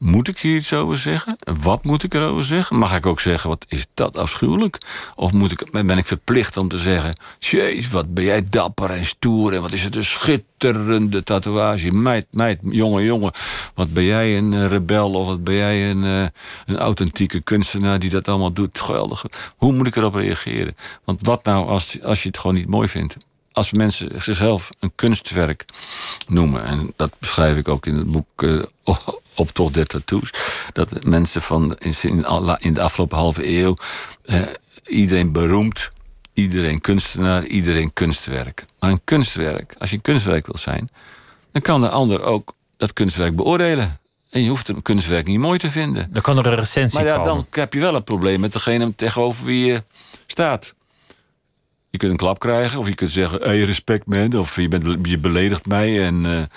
Moet 0.00 0.28
ik 0.28 0.38
hier 0.38 0.56
iets 0.56 0.72
over 0.72 0.98
zeggen? 0.98 1.36
Wat 1.62 1.84
moet 1.84 2.02
ik 2.02 2.14
erover 2.14 2.44
zeggen? 2.44 2.78
Mag 2.78 2.96
ik 2.96 3.06
ook 3.06 3.20
zeggen, 3.20 3.48
wat 3.48 3.64
is 3.68 3.86
dat 3.94 4.16
afschuwelijk? 4.16 4.78
Of 5.16 5.32
moet 5.32 5.52
ik, 5.52 5.70
ben 5.70 5.98
ik 5.98 6.06
verplicht 6.06 6.56
om 6.56 6.68
te 6.68 6.78
zeggen... 6.78 7.16
Jeez, 7.38 7.88
wat 7.88 8.14
ben 8.14 8.24
jij 8.24 8.48
dapper 8.48 8.90
en 8.90 9.06
stoer... 9.06 9.52
en 9.52 9.62
wat 9.62 9.72
is 9.72 9.84
het 9.84 9.96
een 9.96 10.04
schitterende 10.04 11.22
tatoeage. 11.22 11.90
Meid, 11.90 12.26
meid, 12.30 12.58
jongen, 12.62 13.04
jongen. 13.04 13.32
Wat 13.74 13.92
ben 13.92 14.04
jij 14.04 14.38
een 14.38 14.52
eh, 14.52 14.66
rebel 14.66 15.10
of 15.10 15.26
wat 15.26 15.44
ben 15.44 15.54
jij 15.54 15.90
een, 15.90 16.04
eh, 16.04 16.26
een 16.66 16.78
authentieke 16.78 17.40
kunstenaar... 17.40 17.98
die 17.98 18.10
dat 18.10 18.28
allemaal 18.28 18.52
doet. 18.52 18.80
Geweldig. 18.80 19.24
Hoe 19.56 19.72
moet 19.72 19.86
ik 19.86 19.96
erop 19.96 20.14
reageren? 20.14 20.76
Want 21.04 21.26
wat 21.26 21.44
nou 21.44 21.66
als, 21.68 22.02
als 22.02 22.22
je 22.22 22.28
het 22.28 22.38
gewoon 22.38 22.56
niet 22.56 22.68
mooi 22.68 22.88
vindt? 22.88 23.16
Als 23.60 23.72
mensen 23.72 24.22
zichzelf 24.22 24.68
een 24.78 24.92
kunstwerk 24.94 25.64
noemen... 26.26 26.64
en 26.64 26.92
dat 26.96 27.12
beschrijf 27.18 27.56
ik 27.56 27.68
ook 27.68 27.86
in 27.86 27.94
het 27.94 28.10
boek 28.10 28.42
eh, 28.42 28.96
Optocht 29.34 29.74
der 29.74 29.86
Tattoos... 29.86 30.32
dat 30.72 31.04
mensen 31.04 31.42
van 31.42 31.76
in, 31.78 32.74
de 32.74 32.80
afgelopen 32.80 33.18
halve 33.18 33.58
eeuw... 33.58 33.76
eh, 34.24 34.42
iedereen 34.86 35.32
beroemd, 35.32 35.90
iedereen 36.34 36.80
kunstenaar, 36.80 37.44
iedereen 37.44 37.92
kunstwerk. 37.92 38.64
Maar 38.78 38.90
een 38.90 39.04
kunstwerk, 39.04 39.74
als 39.78 39.90
je 39.90 39.96
een 39.96 40.02
kunstwerk 40.02 40.46
wil 40.46 40.58
zijn... 40.58 40.90
dan 41.52 41.62
kan 41.62 41.80
de 41.80 41.88
ander 41.88 42.22
ook 42.22 42.54
dat 42.76 42.92
kunstwerk 42.92 43.36
beoordelen. 43.36 43.98
En 44.30 44.42
je 44.42 44.48
hoeft 44.48 44.68
een 44.68 44.82
kunstwerk 44.82 45.26
niet 45.26 45.38
mooi 45.38 45.58
te 45.58 45.70
vinden. 45.70 46.08
Dan 46.10 46.22
kan 46.22 46.38
er 46.38 46.46
een 46.46 46.54
recensie 46.54 46.98
Maar 46.98 47.08
ja, 47.08 47.16
komen. 47.16 47.34
dan 47.34 47.46
heb 47.50 47.72
je 47.72 47.80
wel 47.80 47.94
een 47.94 48.04
probleem 48.04 48.40
met 48.40 48.52
degene 48.52 48.94
tegenover 48.94 49.44
wie 49.44 49.66
je 49.66 49.82
staat. 50.26 50.74
Je 51.90 51.98
kunt 51.98 52.10
een 52.10 52.16
klap 52.16 52.38
krijgen, 52.38 52.78
of 52.78 52.88
je 52.88 52.94
kunt 52.94 53.10
zeggen: 53.10 53.42
hey, 53.42 53.60
respect 53.60 54.06
man, 54.06 54.38
of 54.38 54.56
je, 54.56 54.68
bent, 54.68 55.08
je 55.08 55.18
beledigt 55.18 55.66
mij. 55.66 56.06
En, 56.06 56.48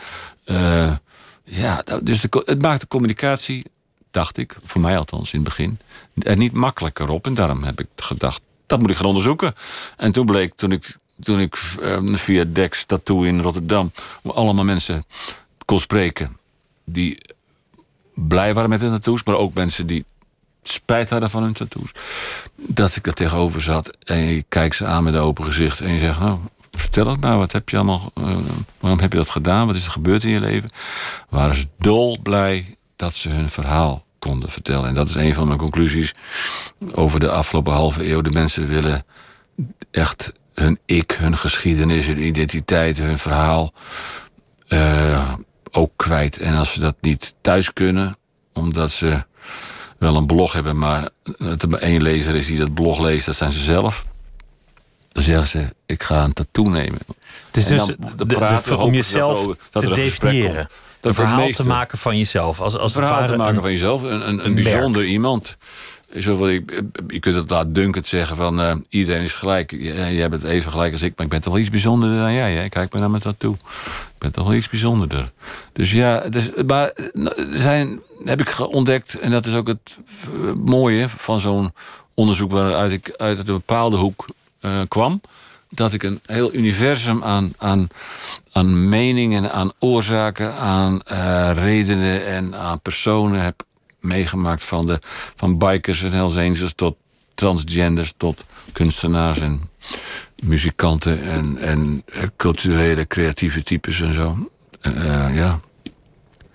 eh, 0.45 0.87
eh, 0.87 0.97
ja, 1.43 1.83
dus 2.03 2.21
het 2.21 2.61
maakt 2.61 2.81
de 2.81 2.87
communicatie, 2.87 3.65
dacht 4.11 4.37
ik, 4.37 4.55
voor 4.63 4.81
mij 4.81 4.97
althans 4.97 5.33
in 5.33 5.39
het 5.39 5.47
begin, 5.47 5.79
er 6.19 6.37
niet 6.37 6.53
makkelijker 6.53 7.09
op. 7.09 7.25
En 7.25 7.33
daarom 7.33 7.63
heb 7.63 7.79
ik 7.79 7.87
gedacht: 7.95 8.41
dat 8.65 8.79
moet 8.79 8.89
ik 8.89 8.95
gaan 8.95 9.05
onderzoeken. 9.05 9.53
En 9.97 10.11
toen 10.11 10.25
bleek, 10.25 10.53
toen 10.55 10.71
ik, 10.71 10.97
toen 11.19 11.39
ik 11.39 11.59
eh, 11.81 11.97
via 12.13 12.43
Dex 12.43 12.85
Tattoo 12.85 13.23
in 13.23 13.41
Rotterdam, 13.41 13.91
allemaal 14.23 14.65
mensen 14.65 15.03
kon 15.65 15.79
spreken 15.79 16.37
die 16.85 17.17
blij 18.13 18.53
waren 18.53 18.69
met 18.69 18.81
hun 18.81 18.89
tattoos, 18.89 19.23
maar 19.23 19.35
ook 19.35 19.53
mensen 19.53 19.87
die 19.87 20.05
spijt 20.63 21.09
hadden 21.09 21.29
van 21.29 21.43
hun 21.43 21.53
tattoos. 21.53 21.91
Dat 22.55 22.95
ik 22.95 23.07
er 23.07 23.13
tegenover 23.13 23.61
zat 23.61 23.97
en 24.03 24.17
je 24.17 24.43
kijkt 24.49 24.75
ze 24.75 24.85
aan 24.85 25.03
met 25.03 25.13
een 25.13 25.19
open 25.19 25.45
gezicht 25.45 25.81
en 25.81 25.93
je 25.93 25.99
zegt: 25.99 26.19
Nou, 26.19 26.39
vertel 26.71 27.07
het 27.07 27.21
maar, 27.21 27.37
wat 27.37 27.51
heb 27.51 27.69
je 27.69 27.75
allemaal, 27.75 28.11
eh, 28.13 28.35
waarom 28.79 28.99
heb 28.99 29.11
je 29.11 29.17
dat 29.17 29.29
gedaan? 29.29 29.67
Wat 29.67 29.75
is 29.75 29.85
er 29.85 29.91
gebeurd 29.91 30.23
in 30.23 30.29
je 30.29 30.39
leven? 30.39 30.69
Waren 31.29 31.55
ze 31.55 31.67
dolblij 31.77 32.77
dat 32.95 33.13
ze 33.13 33.29
hun 33.29 33.49
verhaal 33.49 34.05
konden 34.19 34.49
vertellen. 34.49 34.87
En 34.87 34.93
dat 34.93 35.07
is 35.07 35.15
een 35.15 35.33
van 35.33 35.47
mijn 35.47 35.59
conclusies 35.59 36.13
over 36.93 37.19
de 37.19 37.29
afgelopen 37.29 37.73
halve 37.73 38.09
eeuw. 38.09 38.21
De 38.21 38.29
mensen 38.29 38.67
willen 38.67 39.05
echt 39.91 40.33
hun 40.53 40.79
ik, 40.85 41.11
hun 41.11 41.37
geschiedenis, 41.37 42.05
hun 42.05 42.25
identiteit, 42.25 42.97
hun 42.97 43.17
verhaal 43.17 43.73
eh, 44.67 45.33
ook 45.71 45.91
kwijt. 45.95 46.37
En 46.37 46.55
als 46.55 46.73
ze 46.73 46.79
dat 46.79 46.95
niet 47.01 47.33
thuis 47.41 47.73
kunnen, 47.73 48.17
omdat 48.53 48.91
ze 48.91 49.23
wel 50.03 50.15
een 50.15 50.25
blog 50.25 50.53
hebben, 50.53 50.77
maar 50.77 51.09
dat 51.37 51.61
er 51.61 51.69
maar 51.69 51.79
één 51.79 52.01
lezer 52.01 52.35
is 52.35 52.45
die 52.47 52.57
dat 52.59 52.73
blog 52.73 52.99
leest, 52.99 53.25
dat 53.25 53.35
zijn 53.35 53.51
ze 53.51 53.59
zelf. 53.59 54.05
Dan 55.11 55.23
zeggen 55.23 55.47
ze: 55.47 55.65
Ik 55.85 56.03
ga 56.03 56.23
een 56.23 56.33
tattoo 56.33 56.69
nemen. 56.69 56.99
Het 57.47 57.57
is 57.57 57.67
dus 57.67 57.85
de- 57.85 57.95
de- 58.25 58.77
om 58.77 58.93
jezelf 58.93 59.45
dat 59.45 59.57
dat 59.71 59.83
te 59.83 59.89
definiëren. 59.89 60.59
Een 60.59 61.09
het 61.09 61.15
verhaal 61.15 61.37
meeste- 61.37 61.61
te 61.61 61.67
maken 61.67 61.97
van 61.97 62.17
jezelf. 62.17 62.61
Als, 62.61 62.73
als 62.77 62.93
het 62.93 63.03
verhaal 63.03 63.19
ware 63.19 63.31
te 63.31 63.37
maken 63.37 63.55
een- 63.55 63.61
van 63.61 63.71
jezelf. 63.71 64.03
Een, 64.03 64.27
een 64.29 64.45
een 64.45 64.55
bijzonder 64.55 65.03
iemand. 65.05 65.57
Zoveel, 66.17 66.47
je 67.07 67.19
kunt 67.19 67.35
het 67.35 67.49
laat 67.49 67.75
Dunkert 67.75 68.07
zeggen 68.07 68.35
van 68.35 68.61
eh, 68.61 68.75
iedereen 68.89 69.21
is 69.21 69.33
gelijk. 69.33 69.71
Jij 69.71 70.29
bent 70.29 70.43
even 70.43 70.71
gelijk 70.71 70.91
als 70.91 71.01
ik, 71.01 71.13
maar 71.15 71.25
ik 71.25 71.31
ben 71.31 71.41
toch 71.41 71.53
wel 71.53 71.61
iets 71.61 71.71
bijzonderder 71.71 72.19
dan 72.19 72.33
jij. 72.33 72.53
Hè? 72.53 72.69
Kijk 72.69 72.91
maar 72.91 73.01
naar 73.01 73.09
mijn 73.09 73.21
tattoo. 73.21 73.51
Ik 73.51 74.17
ben 74.17 74.31
toch 74.31 74.45
wel 74.45 74.53
iets 74.53 74.69
bijzonderder. 74.69 75.31
Dus 75.73 75.91
ja, 75.91 76.23
maar 76.65 76.91
er 77.15 77.59
zijn, 77.59 77.99
heb 78.23 78.41
ik 78.41 78.59
ontdekt, 78.59 79.19
en 79.19 79.31
dat 79.31 79.45
is 79.45 79.53
ook 79.53 79.67
het 79.67 79.97
eh, 80.23 80.53
mooie 80.65 81.09
van 81.09 81.39
zo'n 81.39 81.73
onderzoek 82.13 82.51
waaruit 82.51 82.91
ik 82.91 83.13
uit 83.17 83.37
een 83.37 83.45
bepaalde 83.45 83.97
hoek 83.97 84.25
eh, 84.59 84.81
kwam. 84.87 85.21
dat 85.69 85.93
ik 85.93 86.03
een 86.03 86.19
heel 86.25 86.53
universum 86.53 87.23
aan, 87.23 87.53
aan, 87.57 87.87
aan 88.51 88.89
meningen, 88.89 89.51
aan 89.51 89.71
oorzaken, 89.79 90.53
aan 90.53 91.01
eh, 91.01 91.51
redenen 91.53 92.25
en 92.25 92.55
aan 92.55 92.79
personen 92.79 93.41
heb 93.41 93.63
meegemaakt. 94.03 94.63
Van, 94.63 94.87
de, 94.87 94.99
van 95.35 95.57
bikers 95.57 96.03
en 96.03 96.11
Hells 96.11 96.73
tot 96.75 96.95
transgenders, 97.33 98.13
tot 98.17 98.45
kunstenaars 98.71 99.39
en 99.39 99.69
muzikanten 100.43 101.23
en, 101.23 101.57
en 101.57 102.03
eh, 102.05 102.23
culturele, 102.37 103.07
creatieve 103.07 103.63
types 103.63 104.01
en 104.01 104.13
zo. 104.13 104.49
Uh, 104.81 105.35
ja. 105.35 105.59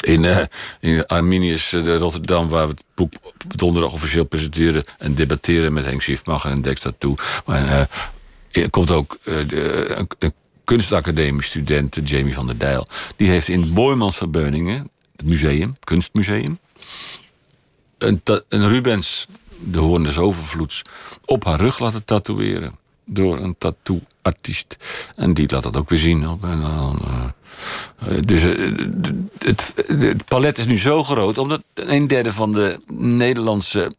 In, 0.00 0.22
uh, 0.22 0.38
in 0.80 1.06
Arminius 1.06 1.72
Rotterdam, 1.72 2.48
waar 2.48 2.66
we 2.66 2.72
het 2.72 2.84
boek 2.94 3.12
donderdag 3.56 3.92
officieel 3.92 4.24
presenteren 4.24 4.84
en 4.98 5.14
debatteren 5.14 5.72
met 5.72 5.84
Henk 5.84 6.02
Schiefmacher 6.02 6.50
en 6.50 6.62
Dexter 6.62 6.98
toe. 6.98 7.16
Maar 7.46 7.88
er 8.50 8.70
komt 8.70 8.90
ook 8.90 9.18
een, 9.24 9.48
een 10.18 10.32
kunstacademie-student, 10.64 11.98
Jamie 12.04 12.34
van 12.34 12.46
der 12.46 12.58
Dijl. 12.58 12.87
Die 13.16 13.28
heeft 13.28 13.48
in 13.48 13.72
Boymans 13.72 14.16
van 14.16 14.30
Beuningen, 14.30 14.90
het 15.16 15.26
museum, 15.26 15.76
kunstmuseum, 15.84 16.58
een, 17.98 18.68
Rubens, 18.68 19.26
de 19.58 19.78
Hoorn 19.78 20.02
des 20.02 20.18
Overvloeds, 20.18 20.82
op 21.24 21.44
haar 21.44 21.61
rug 21.61 21.78
laten 21.78 22.04
tatoeëren 22.04 22.78
door 23.04 23.38
een 23.38 23.56
tattoo-artiest. 23.58 24.76
En 25.16 25.34
die 25.34 25.50
laat 25.50 25.62
dat 25.62 25.76
ook 25.76 25.88
weer 25.88 25.98
zien. 25.98 26.22
En 26.22 26.61
dan, 26.61 27.00
uh, 27.04 28.18
dus 28.24 28.42
het, 29.38 29.74
het, 29.87 30.24
palet 30.24 30.58
is 30.58 30.66
nu 30.66 30.78
zo 30.78 31.04
groot... 31.04 31.38
omdat 31.38 31.62
een 31.74 32.06
derde 32.06 32.32
van 32.32 32.52
de 32.52 32.80
Nederlandse 32.92 33.92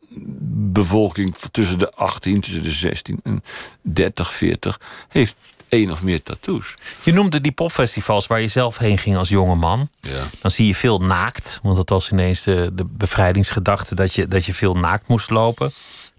bevolking... 0.52 1.36
tussen 1.52 1.80
de 1.80 1.92
18, 1.92 2.42
tussen 2.42 2.64
de 2.64 2.72
16 2.72 3.20
en 3.24 3.44
30, 3.82 4.34
40... 4.34 4.82
heeft 5.08 5.36
één 5.70 5.92
of 5.92 6.02
meer 6.02 6.24
tattoos. 6.24 6.76
Je 7.04 7.14
noemde 7.14 7.42
die 7.42 7.52
popfestivals 7.52 8.28
waar 8.28 8.42
je 8.42 8.48
zelf 8.48 8.78
heen 8.78 8.98
ging 8.98 9.18
als 9.18 9.30
jonge 9.30 9.56
man. 9.56 9.90
Ja. 10.02 10.24
Dan 10.42 10.52
zie 10.52 10.68
je 10.68 10.76
veel 10.76 11.00
naakt. 11.00 11.60
Want 11.64 11.76
dat 11.76 11.90
was 11.90 12.12
ineens 12.12 12.44
de, 12.44 12.72
de 12.74 12.86
bevrijdingsgedachte... 12.86 13.96
Dat 13.96 14.14
je, 14.14 14.28
dat 14.28 14.46
je 14.46 14.54
veel 14.54 14.76
naakt 14.76 15.08
moest 15.08 15.30
lopen. 15.30 15.72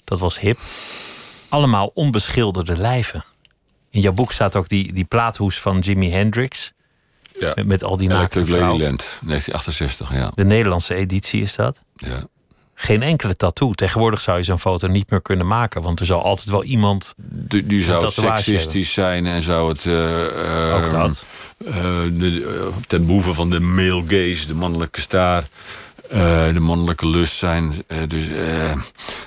Dat 0.05 0.19
was 0.19 0.41
hip 0.41 0.59
allemaal 1.51 1.91
onbeschilderde 1.95 2.77
lijven. 2.77 3.25
In 3.91 4.01
jouw 4.01 4.13
boek 4.13 4.33
staat 4.33 4.57
ook 4.57 4.69
die, 4.69 4.93
die 4.93 5.05
plaathoes 5.05 5.61
van 5.61 5.79
Jimi 5.79 6.11
Hendrix. 6.11 6.73
Ja. 7.39 7.53
Met, 7.55 7.67
met 7.67 7.85
al 7.85 7.97
die 7.97 8.09
naakte 8.09 8.47
vrouwen. 8.47 8.71
Ladyland, 8.71 8.99
1968, 8.99 10.13
ja. 10.13 10.33
De 10.35 10.45
Nederlandse 10.45 10.95
editie 10.95 11.43
is 11.43 11.55
dat. 11.55 11.83
Ja. 11.95 12.25
Geen 12.83 13.03
enkele 13.03 13.37
tattoo. 13.37 13.73
Tegenwoordig 13.73 14.21
zou 14.21 14.39
je 14.39 14.45
zo'n 14.45 14.59
foto 14.59 14.87
niet 14.87 15.11
meer 15.11 15.23
kunnen 15.23 15.47
maken. 15.47 15.83
Want 15.83 16.01
er 16.01 16.07
zal 16.07 16.23
altijd 16.23 16.49
wel 16.49 16.65
iemand. 16.65 17.15
Die, 17.17 17.67
die 17.67 17.83
zou 17.83 18.05
het 18.05 18.13
seksistisch 18.13 18.93
zijn 18.93 19.27
en 19.27 19.43
zou 19.43 19.69
het. 19.69 19.85
Uh, 19.85 20.77
ook 20.77 20.91
dat. 20.91 21.27
Uh, 21.59 21.75
de, 22.13 22.71
ten 22.87 23.07
behoeve 23.07 23.35
van 23.35 23.51
de 23.51 23.61
male 23.61 24.03
gaze, 24.07 24.47
de 24.47 24.55
mannelijke 24.55 25.01
staar. 25.01 25.45
Uh, 26.13 26.53
de 26.53 26.61
mannelijke 26.61 27.09
lust 27.09 27.37
zijn. 27.37 27.73
Uh, 27.89 27.99
dus, 28.09 28.27
uh, 28.27 28.73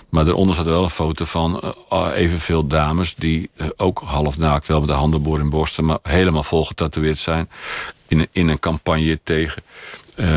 maar 0.09 0.25
daaronder 0.25 0.55
staat 0.55 0.67
wel 0.67 0.83
een 0.83 0.89
foto 0.89 1.25
van 1.25 1.73
evenveel 2.13 2.67
dames... 2.67 3.15
die 3.15 3.49
ook 3.77 4.01
half 4.05 4.37
naakt, 4.37 4.67
wel 4.67 4.79
met 4.79 4.87
de 4.87 4.93
handen 4.93 5.21
boor 5.21 5.39
in 5.39 5.49
borsten... 5.49 5.85
maar 5.85 5.99
helemaal 6.01 6.43
vol 6.43 6.65
getatoeëerd 6.65 7.17
zijn... 7.17 7.49
in, 8.07 8.27
in 8.31 8.47
een 8.47 8.59
campagne 8.59 9.19
tegen 9.23 9.63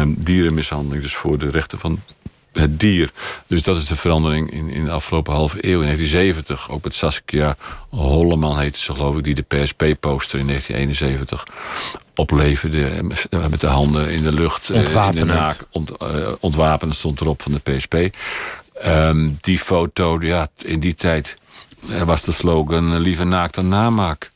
dierenmishandeling. 0.07 1.03
Dus 1.03 1.15
voor 1.15 1.39
de 1.39 1.51
rechten 1.51 1.79
van 1.79 2.01
het 2.59 2.81
dier. 2.81 3.11
Dus 3.47 3.63
dat 3.63 3.77
is 3.77 3.87
de 3.87 3.97
verandering 3.97 4.51
in, 4.51 4.71
in 4.71 4.85
de 4.85 4.91
afgelopen 4.91 5.33
halve 5.33 5.57
eeuw. 5.57 5.81
In 5.81 5.87
1970, 5.87 6.71
ook 6.71 6.85
met 6.85 6.95
Saskia 6.95 7.57
Holleman 7.89 8.59
heette 8.59 8.79
ze 8.79 8.93
geloof 8.93 9.17
ik... 9.17 9.25
die 9.25 9.35
de 9.35 9.43
PSP-poster 9.43 10.39
in 10.39 10.47
1971 10.47 11.47
opleverde. 12.15 12.87
Eh, 13.31 13.47
met 13.47 13.61
de 13.61 13.67
handen 13.67 14.11
in 14.11 14.23
de 14.23 14.33
lucht. 14.33 14.71
Ontwapenend. 14.71 15.21
In 15.21 15.27
de 15.27 15.33
naak, 15.33 15.65
ont, 15.71 15.91
uh, 16.03 16.29
ontwapenend 16.41 16.97
stond 16.97 17.21
erop 17.21 17.43
van 17.43 17.53
de 17.53 17.59
PSP. 17.59 17.95
Um, 17.95 18.11
ehm, 18.75 19.31
die 19.41 19.59
foto, 19.59 20.19
ja, 20.21 20.49
in 20.63 20.81
die 20.81 20.95
tijd 20.95 21.37
was 22.05 22.23
de 22.23 22.33
slogan... 22.33 22.99
liever 22.99 23.27
naakt 23.27 23.55
dan 23.55 23.69
namaak. 23.69 24.31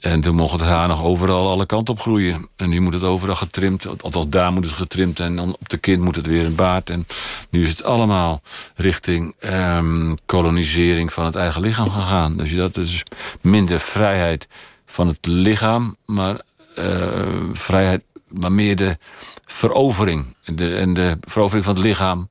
En 0.00 0.20
toen 0.20 0.34
mocht 0.34 0.52
het 0.52 0.60
haar 0.60 0.88
nog 0.88 1.02
overal 1.02 1.50
alle 1.50 1.66
kanten 1.66 1.94
op 1.94 2.00
groeien. 2.00 2.48
En 2.56 2.68
nu 2.68 2.80
moet 2.80 2.92
het 2.92 3.04
overal 3.04 3.34
getrimd. 3.34 4.02
Althans, 4.02 4.28
daar 4.28 4.52
moet 4.52 4.64
het 4.64 4.74
getrimd. 4.74 5.20
En 5.20 5.36
dan 5.36 5.56
op 5.60 5.68
de 5.68 5.78
kind 5.78 6.02
moet 6.02 6.16
het 6.16 6.26
weer 6.26 6.44
een 6.44 6.54
baard. 6.54 6.90
En 6.90 7.06
nu 7.50 7.64
is 7.64 7.70
het 7.70 7.84
allemaal 7.84 8.42
richting 8.74 9.34
um, 9.40 10.14
kolonisering 10.26 11.12
van 11.12 11.24
het 11.24 11.34
eigen 11.34 11.60
lichaam 11.60 11.90
gegaan. 11.90 12.36
Dus 12.36 12.54
dat 12.54 12.76
is 12.76 13.02
minder 13.40 13.80
vrijheid 13.80 14.48
van 14.86 15.06
het 15.06 15.26
lichaam. 15.26 15.96
Maar 16.06 16.40
uh, 16.78 17.28
vrijheid, 17.52 18.02
maar 18.28 18.52
meer 18.52 18.76
de 18.76 18.96
verovering. 19.44 20.36
En 20.58 20.94
de 20.94 21.18
verovering 21.20 21.64
van 21.64 21.74
het 21.74 21.84
lichaam 21.84 22.26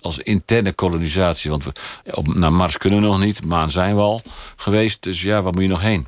als 0.00 0.18
interne 0.18 0.72
kolonisatie. 0.72 1.50
Want 1.50 1.64
we, 1.64 1.72
op, 2.14 2.34
naar 2.34 2.52
Mars 2.52 2.76
kunnen 2.76 3.00
we 3.00 3.06
nog 3.06 3.20
niet. 3.20 3.44
Maan 3.44 3.70
zijn 3.70 3.94
we 3.94 4.00
al 4.00 4.22
geweest. 4.56 5.02
Dus 5.02 5.22
ja, 5.22 5.42
waar 5.42 5.52
moet 5.52 5.62
je 5.62 5.68
nog 5.68 5.80
heen? 5.80 6.06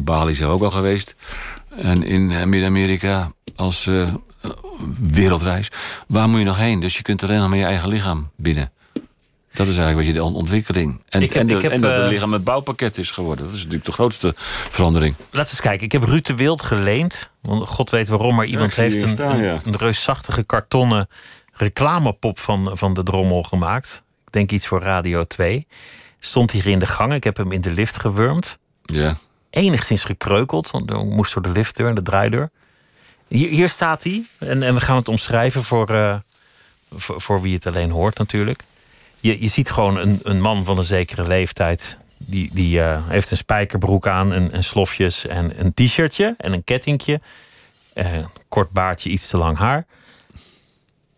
Bali 0.00 0.34
zijn 0.34 0.48
we 0.48 0.54
ook 0.54 0.62
al 0.62 0.70
geweest. 0.70 1.14
En 1.76 2.02
in 2.02 2.26
Midden-Amerika 2.26 3.32
als 3.56 3.86
uh, 3.86 4.08
wereldreis. 5.00 5.68
Waar 6.06 6.28
moet 6.28 6.38
je 6.38 6.44
nog 6.44 6.56
heen? 6.56 6.80
Dus 6.80 6.96
je 6.96 7.02
kunt 7.02 7.22
alleen 7.22 7.40
nog 7.40 7.48
met 7.48 7.58
je 7.58 7.64
eigen 7.64 7.88
lichaam 7.88 8.30
binnen. 8.36 8.72
Dat 9.52 9.66
is 9.66 9.76
eigenlijk 9.76 9.96
wat 9.96 10.06
je 10.06 10.12
de 10.12 10.38
ontwikkeling. 10.38 11.02
En, 11.08 11.22
ik 11.22 11.32
heb, 11.32 11.42
en, 11.42 11.46
de, 11.46 11.54
ik 11.54 11.62
heb, 11.62 11.72
en 11.72 11.80
dat 11.80 11.96
het 11.96 12.04
uh, 12.04 12.08
lichaam 12.08 12.32
het 12.32 12.44
bouwpakket 12.44 12.98
is 12.98 13.10
geworden. 13.10 13.44
Dat 13.44 13.54
is 13.54 13.58
natuurlijk 13.58 13.84
de 13.84 13.92
grootste 13.92 14.32
verandering. 14.70 15.14
Laten 15.18 15.30
we 15.32 15.38
eens 15.38 15.60
kijken. 15.60 15.84
Ik 15.84 15.92
heb 15.92 16.02
Ruud 16.02 16.26
de 16.26 16.34
Wild 16.34 16.62
geleend. 16.62 17.32
Want 17.42 17.68
God 17.68 17.90
weet 17.90 18.08
waarom, 18.08 18.34
maar 18.34 18.46
iemand 18.46 18.74
Ja, 18.74 18.82
heeft 18.82 18.94
hier 18.94 19.04
een, 19.04 19.08
staan, 19.08 19.38
ja. 19.38 19.52
een, 19.52 19.60
een 19.64 19.76
reusachtige 19.76 20.44
kartonnen 20.44 21.08
reclamepop 21.52 22.38
van, 22.38 22.70
van 22.72 22.94
de 22.94 23.02
drommel 23.02 23.42
gemaakt. 23.42 24.02
Ik 24.26 24.32
denk 24.32 24.50
iets 24.50 24.66
voor 24.66 24.80
Radio 24.80 25.24
2. 25.24 25.66
Stond 26.18 26.50
hier 26.50 26.66
in 26.66 26.78
de 26.78 26.86
gang. 26.86 27.12
Ik 27.12 27.24
heb 27.24 27.36
hem 27.36 27.52
in 27.52 27.60
de 27.60 27.72
lift 27.72 28.00
gewurmd. 28.00 28.58
Ja. 28.82 29.16
Enigszins 29.50 30.04
gekreukeld, 30.04 30.70
want 30.70 30.90
ik 30.90 30.96
moest 30.96 31.34
door 31.34 31.42
de 31.42 31.50
liftdeur 31.50 31.88
en 31.88 31.94
de 31.94 32.02
draaideur. 32.02 32.50
Hier, 33.28 33.48
hier 33.48 33.68
staat 33.68 34.04
hij. 34.04 34.24
En, 34.38 34.62
en 34.62 34.74
we 34.74 34.80
gaan 34.80 34.96
het 34.96 35.08
omschrijven 35.08 35.62
voor, 35.62 35.88
eh, 35.88 36.16
voor, 36.94 37.20
voor 37.20 37.42
wie 37.42 37.54
het 37.54 37.66
alleen 37.66 37.90
hoort 37.90 38.18
natuurlijk. 38.18 38.62
Je, 39.20 39.42
je 39.42 39.48
ziet 39.48 39.70
gewoon 39.70 39.96
een, 39.96 40.20
een 40.22 40.40
man 40.40 40.64
van 40.64 40.78
een 40.78 40.84
zekere 40.84 41.26
leeftijd. 41.26 41.98
Die, 42.16 42.54
die 42.54 42.82
eh, 42.82 43.08
heeft 43.08 43.30
een 43.30 43.36
spijkerbroek 43.36 44.06
aan, 44.06 44.32
en, 44.32 44.52
en 44.52 44.64
slofjes 44.64 45.26
en 45.26 45.60
een 45.60 45.74
t-shirtje 45.74 46.34
en 46.38 46.52
een 46.52 46.64
kettingje. 46.64 47.20
Eh, 47.92 48.06
kort 48.48 48.70
baardje, 48.70 49.10
iets 49.10 49.28
te 49.28 49.36
lang 49.36 49.58
haar. 49.58 49.86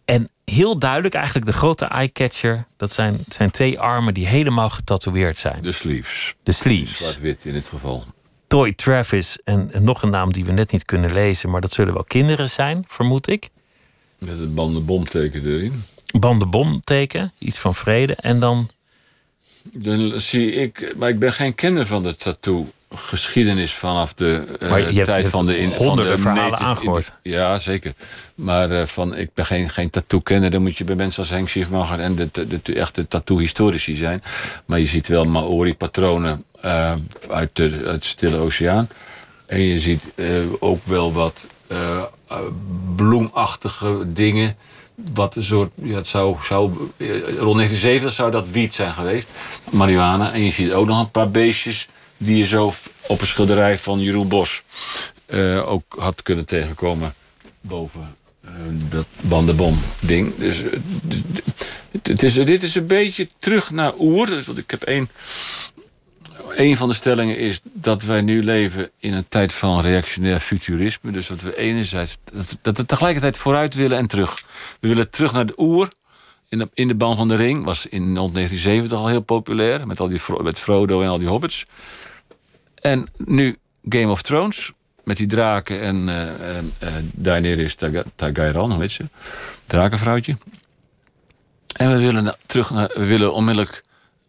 En 0.05 0.31
heel 0.45 0.79
duidelijk, 0.79 1.15
eigenlijk 1.15 1.47
de 1.47 1.53
grote 1.53 1.85
eye-catcher... 1.85 2.65
dat 2.77 2.93
zijn, 2.93 3.25
zijn 3.29 3.51
twee 3.51 3.81
armen 3.81 4.15
die 4.15 4.27
helemaal 4.27 4.71
getatoeëerd 4.71 5.37
zijn. 5.37 5.63
De 5.63 5.73
sleeves. 5.73 6.35
De 6.43 6.53
sleeves. 6.53 6.99
Zwart-wit 6.99 7.45
in 7.45 7.53
dit 7.53 7.67
geval. 7.67 8.05
Toy 8.53 8.73
Travis 8.73 9.39
en, 9.45 9.71
nog 9.81 10.03
een 10.03 10.11
naam 10.11 10.33
die 10.33 10.45
we 10.45 10.53
net 10.53 10.73
niet 10.73 10.85
kunnen 10.85 11.13
lezen... 11.13 11.51
maar 11.51 11.61
dat 11.61 11.73
zullen 11.73 11.95
wel 11.95 12.05
kinderen 12.05 12.51
zijn, 12.51 12.85
vermoed 12.89 13.29
ik. 13.29 13.49
Met 14.19 14.39
het 14.39 14.55
bandenbomteken 14.55 15.47
erin. 15.47 15.85
Bandenbomteken, 16.19 17.33
iets 17.39 17.59
van 17.59 17.75
vrede. 17.75 18.15
En 18.15 18.41
dan 18.41 18.71
Dan 19.63 20.21
zie 20.21 20.53
ik, 20.53 20.95
maar 20.97 21.09
ik 21.09 21.19
ben 21.19 21.33
geen 21.33 21.55
kenner 21.55 21.87
van 21.87 22.03
de 22.03 22.17
tattoo 22.17 22.73
geschiedenis 22.95 23.75
vanaf 23.75 24.15
de 24.15 24.45
eh, 24.61 24.69
tijd 24.69 25.07
hebt 25.07 25.29
van 25.29 25.47
de 25.47 25.59
in, 25.59 25.73
honderden 25.73 26.19
van 26.19 26.33
de 26.33 26.39
verhalen 26.39 26.51
native- 26.51 26.69
aangehoord. 26.69 27.13
Ja, 27.23 27.59
zeker. 27.59 27.93
Maar 28.35 28.71
eh, 28.71 28.87
van, 28.87 29.17
ik 29.17 29.35
ben 29.35 29.47
geen, 29.47 29.71
geen 29.71 29.91
tattoo-kenner. 29.91 30.51
Dan 30.51 30.63
moet 30.63 30.79
je 30.79 30.85
bij 30.85 30.95
mensen 30.95 31.23
als 31.23 31.31
Henk 31.31 31.49
Schiefmacher 31.49 32.01
en 32.01 32.15
de, 32.15 32.29
de, 32.33 32.61
de 32.63 32.75
echte 32.75 33.09
tattoo-historici 33.09 33.95
zijn. 33.95 34.23
Maar 34.65 34.79
je 34.79 34.87
ziet 34.87 35.09
wel 35.09 35.25
Maori-patronen 35.25 36.45
eh, 36.61 36.95
uit, 37.31 37.51
de, 37.53 37.83
uit 37.87 38.03
de 38.03 38.09
Stille 38.09 38.37
Oceaan. 38.37 38.89
En 39.47 39.61
je 39.61 39.81
ziet 39.81 40.03
ook 40.59 40.87
wel 40.87 41.13
wat 41.13 41.47
bloemachtige 42.97 44.03
dingen. 44.07 44.57
Wat 45.15 45.37
een 45.37 45.43
soort, 45.43 45.71
ja, 45.75 45.95
het 45.97 46.09
zou, 46.09 46.37
zou, 46.43 46.65
rond 46.67 47.57
1970 47.57 48.13
zou 48.13 48.31
dat 48.31 48.49
wiet 48.49 48.75
zijn 48.75 48.93
geweest, 48.93 49.29
marihuana. 49.71 50.33
En 50.33 50.45
je 50.45 50.51
ziet 50.51 50.73
ook 50.73 50.87
nog 50.87 51.01
een 51.01 51.11
paar 51.11 51.31
beestjes 51.31 51.89
die 52.23 52.37
je 52.37 52.47
zo 52.47 52.73
op 53.07 53.21
een 53.21 53.27
schilderij 53.27 53.79
van 53.79 54.01
Jeroen 54.01 54.29
Bos 54.29 54.63
eh, 55.27 55.71
ook 55.71 55.95
had 55.99 56.23
kunnen 56.23 56.45
tegenkomen 56.45 57.15
boven 57.61 58.15
eh, 58.45 58.51
dat 58.89 59.07
bandenbom-ding. 59.21 60.37
Dus 60.37 60.63
het 62.03 62.23
is, 62.23 62.35
dit 62.35 62.63
is 62.63 62.75
een 62.75 62.87
beetje 62.87 63.29
terug 63.39 63.71
naar 63.71 63.93
oer. 63.99 64.27
Dus, 64.27 64.47
want 64.47 64.59
ik 64.59 64.71
heb 64.71 64.83
één 64.83 65.09
een 66.57 66.77
van 66.77 66.89
de 66.89 66.95
stellingen 66.95 67.39
is 67.39 67.61
dat 67.73 68.03
wij 68.03 68.21
nu 68.21 68.45
leven 68.45 68.91
in 68.99 69.13
een 69.13 69.29
tijd 69.29 69.53
van 69.53 69.81
reactionair 69.81 70.41
futurisme. 70.41 71.11
Dus 71.11 71.27
dat 71.27 71.41
we 71.41 71.57
enerzijds 71.57 72.19
dat, 72.33 72.57
dat 72.63 72.77
we 72.77 72.87
tegelijkertijd 72.87 73.37
vooruit 73.37 73.75
willen 73.75 73.99
en 73.99 74.07
terug. 74.07 74.43
We 74.81 74.89
willen 74.89 75.11
terug 75.11 75.33
naar 75.33 75.47
de 75.47 75.55
oer. 75.57 75.89
In 76.49 76.59
de, 76.59 76.69
in 76.75 76.89
de 76.89 76.95
band 76.95 77.17
van 77.17 77.29
de 77.29 77.37
ring 77.37 77.65
was 77.65 77.87
in 77.87 78.17
rond 78.17 78.35
1970 78.35 78.99
al 78.99 79.09
heel 79.09 79.21
populair. 79.21 79.87
Met, 79.87 80.01
al 80.01 80.09
die, 80.09 80.21
met 80.43 80.59
Frodo 80.59 81.03
en 81.03 81.09
al 81.09 81.19
die 81.19 81.29
hobbits. 81.29 81.67
En 82.83 83.07
nu 83.17 83.57
Game 83.89 84.11
of 84.11 84.23
Thrones, 84.23 84.73
met 85.05 85.17
die 85.17 85.27
draken 85.27 85.81
en 85.81 85.97
uh, 85.97 86.23
uh, 86.89 86.89
Daenerys 87.13 87.77
Targaryen, 88.17 88.79
weet 88.79 88.93
je, 88.93 89.05
drakenvrouwtje. 89.67 90.37
En 91.73 91.91
we 91.91 91.99
willen 91.99 92.37
terug 92.47 92.71
naar, 92.71 92.91
we 92.95 93.05
willen 93.05 93.35
onmiddellijk 93.35 93.83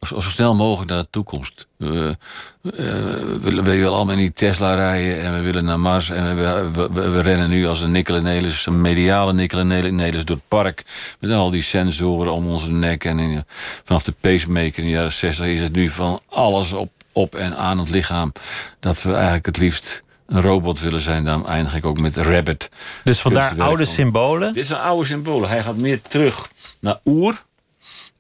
zo 0.08 0.20
snel 0.20 0.56
mogelijk 0.56 0.92
naar 0.92 1.02
de 1.02 1.10
toekomst. 1.10 1.68
We, 1.78 2.18
we, 2.62 3.42
we 3.42 3.62
willen 3.62 3.94
allemaal 3.94 4.16
in 4.16 4.20
die 4.20 4.32
Tesla 4.32 4.74
rijden 4.76 5.22
en 5.22 5.34
we 5.34 5.40
willen 5.40 5.66
naar 5.66 5.80
Mars. 5.80 6.10
En 6.10 6.36
we, 6.36 6.70
we, 6.94 7.10
we 7.10 7.22
rennen 7.22 7.50
nu 7.50 7.68
als 7.68 7.82
een 7.82 7.92
Nikkel 7.92 8.22
Nelis, 8.22 8.66
een 8.66 8.82
mediale 8.82 9.34
Nikkel 9.34 9.64
Nelis 9.64 10.26
door 10.26 10.36
het 10.36 10.48
park. 10.48 10.84
Met 11.20 11.32
al 11.32 11.50
die 11.50 11.62
sensoren 11.62 12.34
om 12.34 12.48
onze 12.48 12.72
nek. 12.72 13.06
En 13.06 13.46
vanaf 13.84 14.04
de 14.04 14.14
pacemaker 14.20 14.78
in 14.78 14.84
de 14.84 14.90
jaren 14.90 15.12
60 15.12 15.46
is 15.46 15.60
het 15.62 15.74
nu 15.74 15.90
van 15.90 16.22
alles 16.30 16.74
op, 16.74 16.92
op 17.14 17.36
en 17.36 17.58
aan 17.58 17.78
het 17.80 17.90
lichaam. 17.90 18.32
Dat 18.80 19.02
we 19.02 19.14
eigenlijk 19.14 19.46
het 19.46 19.58
liefst 19.58 20.04
een 20.28 20.42
robot 20.42 20.80
willen 20.80 21.02
zijn, 21.02 21.24
dan 21.24 21.48
eindig 21.48 21.76
ik 21.76 21.86
ook 21.86 22.00
met 22.00 22.16
Rabbit. 22.16 22.70
Dus 23.04 23.20
vandaar 23.20 23.62
oude 23.62 23.86
symbolen? 23.86 24.54
Dit 24.54 24.68
zijn 24.68 24.80
oude 24.80 25.06
symbolen. 25.06 25.50
Hij 25.50 25.64
gaat 25.64 25.78
meer 25.78 26.02
terug 26.02 26.50
naar 26.80 27.00
oer 27.06 27.44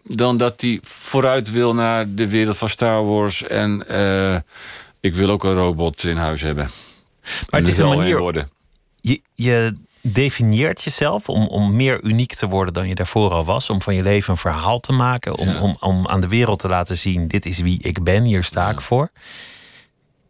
dan 0.03 0.38
dat 0.38 0.62
hij 0.62 0.79
vooruit 0.82 1.51
wil 1.51 1.73
naar 1.73 2.13
de 2.13 2.29
wereld 2.29 2.58
van 2.58 2.69
Star 2.69 3.06
Wars. 3.06 3.43
En 3.43 3.84
uh, 3.91 4.36
ik 4.99 5.15
wil 5.15 5.29
ook 5.29 5.43
een 5.43 5.53
robot 5.53 6.03
in 6.03 6.17
huis 6.17 6.41
hebben. 6.41 6.69
Maar 7.49 7.60
het 7.60 7.69
is 7.69 7.77
een 7.77 7.88
manier. 7.88 8.19
Worden. 8.19 8.49
Je, 9.01 9.21
je 9.34 9.75
definieert 10.04 10.84
jezelf 10.84 11.30
om, 11.30 11.48
om 11.48 11.76
meer 11.76 12.04
uniek 12.04 12.34
te 12.34 12.48
worden 12.48 12.74
dan 12.74 12.88
je 12.88 12.96
daarvoor 12.96 13.32
al 13.32 13.46
was. 13.46 13.70
Om 13.70 13.82
van 13.82 13.96
je 13.96 14.04
leven 14.04 14.32
een 14.32 14.38
verhaal 14.38 14.80
te 14.80 14.92
maken. 14.92 15.38
Om, 15.38 15.56
om, 15.56 15.76
om 15.80 16.08
aan 16.08 16.22
de 16.22 16.28
wereld 16.28 16.60
te 16.60 16.68
laten 16.68 16.98
zien: 16.98 17.28
dit 17.28 17.46
is 17.46 17.60
wie 17.60 17.82
ik 17.82 18.04
ben, 18.04 18.26
hier 18.26 18.44
sta 18.44 18.70
ik 18.70 18.82
voor. 18.82 19.10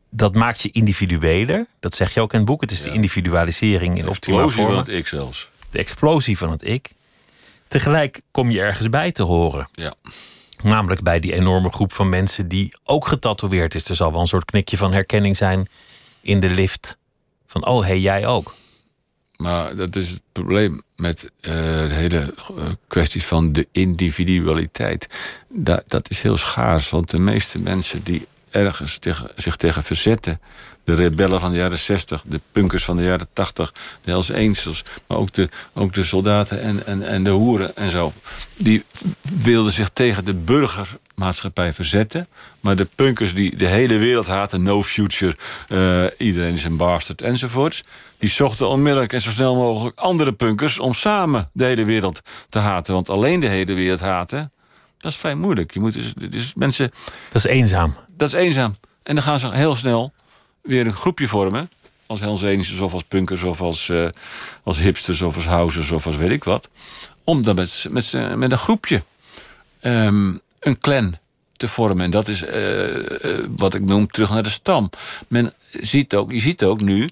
Dat 0.09 0.35
maakt 0.35 0.61
je 0.61 0.71
individueler. 0.71 1.67
Dat 1.79 1.93
zeg 1.93 2.13
je 2.13 2.21
ook 2.21 2.31
in 2.31 2.37
het 2.37 2.47
boek. 2.47 2.61
Het 2.61 2.71
is 2.71 2.81
de 2.81 2.91
individualisering 2.91 3.97
in 3.97 4.09
optimale 4.09 4.49
vorm. 4.49 4.67
van 4.67 4.77
het 4.77 4.87
ik 4.87 5.07
zelfs. 5.07 5.49
De 5.69 5.77
explosie 5.77 6.37
van 6.37 6.51
het 6.51 6.67
ik. 6.67 6.91
Tegelijk 7.67 8.21
kom 8.31 8.51
je 8.51 8.61
ergens 8.61 8.89
bij 8.89 9.11
te 9.11 9.23
horen. 9.23 9.69
Ja. 9.71 9.93
Namelijk 10.63 11.01
bij 11.01 11.19
die 11.19 11.33
enorme 11.33 11.71
groep 11.71 11.91
van 11.91 12.09
mensen 12.09 12.47
die 12.47 12.73
ook 12.83 13.07
getatoeëerd 13.07 13.75
is. 13.75 13.89
Er 13.89 13.95
zal 13.95 14.11
wel 14.11 14.21
een 14.21 14.27
soort 14.27 14.45
knikje 14.45 14.77
van 14.77 14.93
herkenning 14.93 15.37
zijn 15.37 15.67
in 16.21 16.39
de 16.39 16.49
lift. 16.49 16.97
Van, 17.47 17.65
oh, 17.65 17.85
hey, 17.85 17.99
jij 17.99 18.27
ook. 18.27 18.55
Maar 19.37 19.75
dat 19.75 19.95
is 19.95 20.09
het 20.09 20.21
probleem 20.31 20.81
met 20.95 21.23
uh, 21.23 21.51
de 21.51 21.87
hele 21.91 22.33
eh, 22.57 22.65
kwestie 22.87 23.23
van 23.23 23.53
de 23.53 23.67
individualiteit. 23.71 25.07
Dat 25.85 26.09
is 26.09 26.21
heel 26.21 26.37
schaars, 26.37 26.89
want 26.89 27.09
de 27.09 27.19
meeste 27.19 27.59
mensen 27.59 28.03
die 28.03 28.27
ergens 28.53 28.97
tegen, 28.97 29.29
zich 29.35 29.55
tegen 29.55 29.83
verzetten 29.83 30.39
de 30.83 30.93
rebellen 30.93 31.39
van 31.39 31.51
de 31.51 31.57
jaren 31.57 31.77
60, 31.77 32.23
de 32.25 32.41
punkers 32.51 32.83
van 32.83 32.97
de 32.97 33.03
jaren 33.03 33.27
80, 33.33 33.73
de 34.03 34.11
Hells 34.11 34.31
Angels, 34.31 34.83
maar 35.07 35.17
ook 35.17 35.33
de, 35.33 35.49
ook 35.73 35.93
de 35.93 36.03
soldaten 36.03 36.61
en, 36.61 36.85
en, 36.85 37.03
en 37.03 37.23
de 37.23 37.29
hoeren 37.29 37.75
en 37.75 37.91
zo. 37.91 38.13
Die 38.57 38.83
wilden 39.21 39.71
zich 39.71 39.89
tegen 39.89 40.25
de 40.25 40.33
burgermaatschappij 40.33 41.73
verzetten. 41.73 42.27
Maar 42.59 42.75
de 42.75 42.87
punkers 42.95 43.33
die 43.33 43.55
de 43.55 43.65
hele 43.65 43.97
wereld 43.97 44.27
haten, 44.27 44.63
no 44.63 44.83
future, 44.83 45.35
uh, 45.69 46.03
iedereen 46.27 46.53
is 46.53 46.63
een 46.63 46.77
bastard 46.77 47.21
enzovoorts. 47.21 47.81
Die 48.17 48.29
zochten 48.29 48.69
onmiddellijk 48.69 49.13
en 49.13 49.21
zo 49.21 49.29
snel 49.29 49.55
mogelijk 49.55 49.99
andere 49.99 50.31
punkers 50.31 50.79
om 50.79 50.93
samen 50.93 51.49
de 51.53 51.63
hele 51.63 51.85
wereld 51.85 52.21
te 52.49 52.59
haten. 52.59 52.93
Want 52.93 53.09
alleen 53.09 53.39
de 53.39 53.47
hele 53.47 53.73
wereld 53.73 53.99
haten, 53.99 54.51
dat 55.03 55.11
is 55.11 55.17
vrij 55.17 55.35
moeilijk. 55.35 55.73
Je 55.73 55.79
moet 55.79 55.93
dus, 55.93 56.13
dus 56.29 56.53
mensen. 56.53 56.91
Dat 57.31 57.45
is 57.45 57.51
eenzaam. 57.51 57.95
Dat 58.17 58.27
is 58.27 58.33
eenzaam. 58.33 58.75
En 59.03 59.15
dan 59.15 59.23
gaan 59.23 59.39
ze 59.39 59.53
heel 59.53 59.75
snel 59.75 60.13
weer 60.61 60.85
een 60.85 60.93
groepje 60.93 61.27
vormen. 61.27 61.69
Als 62.05 62.19
Hells 62.19 62.81
of 62.81 62.93
als 62.93 63.03
punkers 63.03 63.43
of 63.43 63.61
als, 63.61 63.87
uh, 63.87 64.09
als 64.63 64.77
hipsters 64.77 65.21
of 65.21 65.35
als 65.35 65.45
housers 65.45 65.91
of 65.91 66.05
als 66.05 66.15
weet 66.15 66.29
ik 66.29 66.43
wat. 66.43 66.69
Om 67.23 67.43
dan 67.43 67.55
met, 67.55 67.85
met, 67.89 68.13
met 68.35 68.51
een 68.51 68.57
groepje 68.57 69.03
um, 69.81 70.41
een 70.59 70.79
clan 70.79 71.17
te 71.57 71.67
vormen. 71.67 72.05
En 72.05 72.11
dat 72.11 72.27
is 72.27 72.43
uh, 72.43 73.45
wat 73.55 73.73
ik 73.73 73.81
noem 73.81 74.07
terug 74.07 74.29
naar 74.29 74.43
de 74.43 74.49
stam. 74.49 74.89
Men 75.27 75.53
ziet 75.71 76.15
ook, 76.15 76.31
je 76.31 76.39
ziet 76.39 76.63
ook 76.63 76.81
nu 76.81 77.03
eh, 77.03 77.09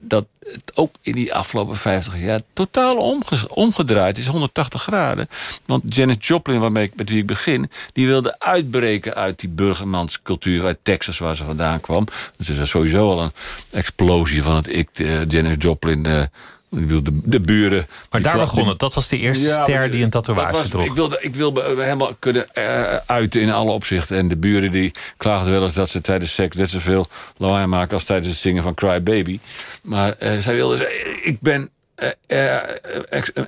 dat 0.00 0.26
het 0.38 0.72
ook 0.74 0.94
in 1.00 1.12
die 1.12 1.34
afgelopen 1.34 1.76
50 1.76 2.20
jaar 2.20 2.40
totaal 2.52 3.20
omgedraaid 3.48 4.18
is, 4.18 4.26
180 4.26 4.82
graden. 4.82 5.28
Want 5.66 5.94
Janis 5.94 6.16
Joplin, 6.20 6.60
waarmee 6.60 6.84
ik, 6.84 6.96
met 6.96 7.08
wie 7.10 7.18
ik 7.18 7.26
begin, 7.26 7.70
die 7.92 8.06
wilde 8.06 8.40
uitbreken 8.40 9.14
uit 9.14 9.40
die 9.40 9.48
burgermanscultuur 9.48 10.64
uit 10.64 10.78
Texas, 10.82 11.18
waar 11.18 11.36
ze 11.36 11.44
vandaan 11.44 11.80
kwam. 11.80 12.06
Dus 12.36 12.48
is 12.48 12.70
sowieso 12.70 13.10
al 13.10 13.22
een 13.22 13.32
explosie 13.70 14.42
van 14.42 14.56
het 14.56 14.68
ik, 14.72 14.88
uh, 14.98 15.24
Janis 15.28 15.56
Joplin. 15.58 16.06
Uh, 16.06 16.22
ik 16.70 16.80
bedoel, 16.80 17.02
de, 17.02 17.20
de 17.24 17.40
buren. 17.40 17.86
Maar 18.10 18.22
daar 18.22 18.38
begon 18.38 18.68
het. 18.68 18.78
Dat 18.78 18.94
was 18.94 19.08
de 19.08 19.18
eerste 19.18 19.58
ster 19.62 19.90
die 19.90 20.04
een 20.04 20.10
tatoeage 20.10 20.52
was, 20.52 20.68
droeg. 20.68 20.84
Ik 20.84 20.92
wilde, 20.92 21.18
ik 21.20 21.34
wilde 21.34 21.74
helemaal 21.78 22.14
kunnen 22.18 22.46
uh, 22.54 22.96
uiten 22.96 23.40
in 23.40 23.50
alle 23.50 23.70
opzichten. 23.70 24.16
En 24.16 24.28
de 24.28 24.36
buren 24.36 24.72
die 24.72 24.92
klaagden 25.16 25.52
wel 25.52 25.62
eens 25.62 25.74
dat 25.74 25.88
ze 25.88 26.00
tijdens 26.00 26.34
seks 26.34 26.56
net 26.56 26.70
zoveel 26.70 27.06
lawaai 27.36 27.66
maken 27.66 27.94
als 27.94 28.04
tijdens 28.04 28.28
het 28.28 28.38
zingen 28.38 28.62
van 28.62 28.74
Cry 28.74 29.02
Baby. 29.02 29.38
Maar 29.82 30.16
uh, 30.22 30.38
zij 30.38 30.54
wilde 30.54 30.76
zeggen: 30.76 31.26
Ik 31.26 31.40
ben 31.40 31.70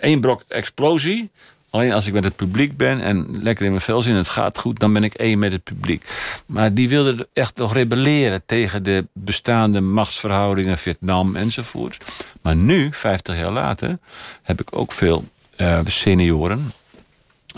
één 0.01 0.15
uh, 0.15 0.21
brok 0.21 0.45
explosie. 0.49 1.31
Alleen 1.71 1.93
als 1.93 2.07
ik 2.07 2.13
met 2.13 2.25
het 2.25 2.37
publiek 2.37 2.77
ben 2.77 3.01
en 3.01 3.43
lekker 3.43 3.65
in 3.65 3.71
mijn 3.71 3.83
vel 3.83 4.03
zin, 4.03 4.15
het 4.15 4.29
gaat 4.29 4.59
goed, 4.59 4.79
dan 4.79 4.93
ben 4.93 5.05
ik 5.05 5.15
één 5.15 5.39
met 5.39 5.53
het 5.53 5.65
publiek. 5.65 6.05
Maar 6.47 6.75
die 6.75 6.89
wilden 6.89 7.27
echt 7.33 7.57
nog 7.57 7.73
rebelleren 7.73 8.43
tegen 8.47 8.83
de 8.83 9.07
bestaande 9.13 9.81
machtsverhoudingen, 9.81 10.79
Vietnam 10.79 11.37
enzovoort. 11.37 12.05
Maar 12.43 12.57
nu, 12.57 12.89
50 12.93 13.37
jaar 13.37 13.53
later, 13.53 13.99
heb 14.43 14.61
ik 14.61 14.77
ook 14.77 14.93
veel 14.93 15.25
uh, 15.57 15.81
senioren. 15.87 16.73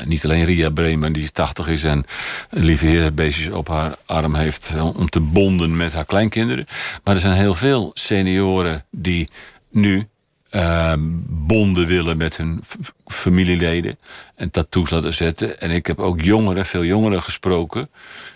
Niet 0.05 0.25
alleen 0.25 0.45
Ria 0.45 0.71
Bremen, 0.71 1.13
die 1.13 1.33
80 1.33 1.69
is 1.69 1.85
en 1.85 2.05
lieve 2.51 2.87
herenbeestjes 2.87 3.55
op 3.55 3.69
haar 3.69 3.95
arm 4.07 4.35
heeft 4.35 4.71
eh, 4.75 4.97
om 4.97 5.09
te 5.09 5.21
bonden 5.21 5.77
met 5.77 5.93
haar 5.93 6.05
kleinkinderen. 6.05 6.67
Maar 7.05 7.15
er 7.15 7.21
zijn 7.21 7.35
heel 7.35 7.55
veel 7.55 7.91
senioren 7.95 8.85
die 8.91 9.31
nu 9.71 10.09
uh, 10.53 10.93
bonden 11.29 11.87
willen 11.87 12.17
met 12.17 12.37
hun 12.37 12.63
familieleden 13.07 13.99
en 14.35 14.51
tattoos 14.51 14.91
laten 14.91 15.13
zetten. 15.13 15.61
En 15.61 15.71
ik 15.71 15.87
heb 15.87 15.99
ook 15.99 16.21
jongeren, 16.21 16.67
veel 16.67 16.85
jongeren 16.85 17.23
gesproken, 17.23 17.91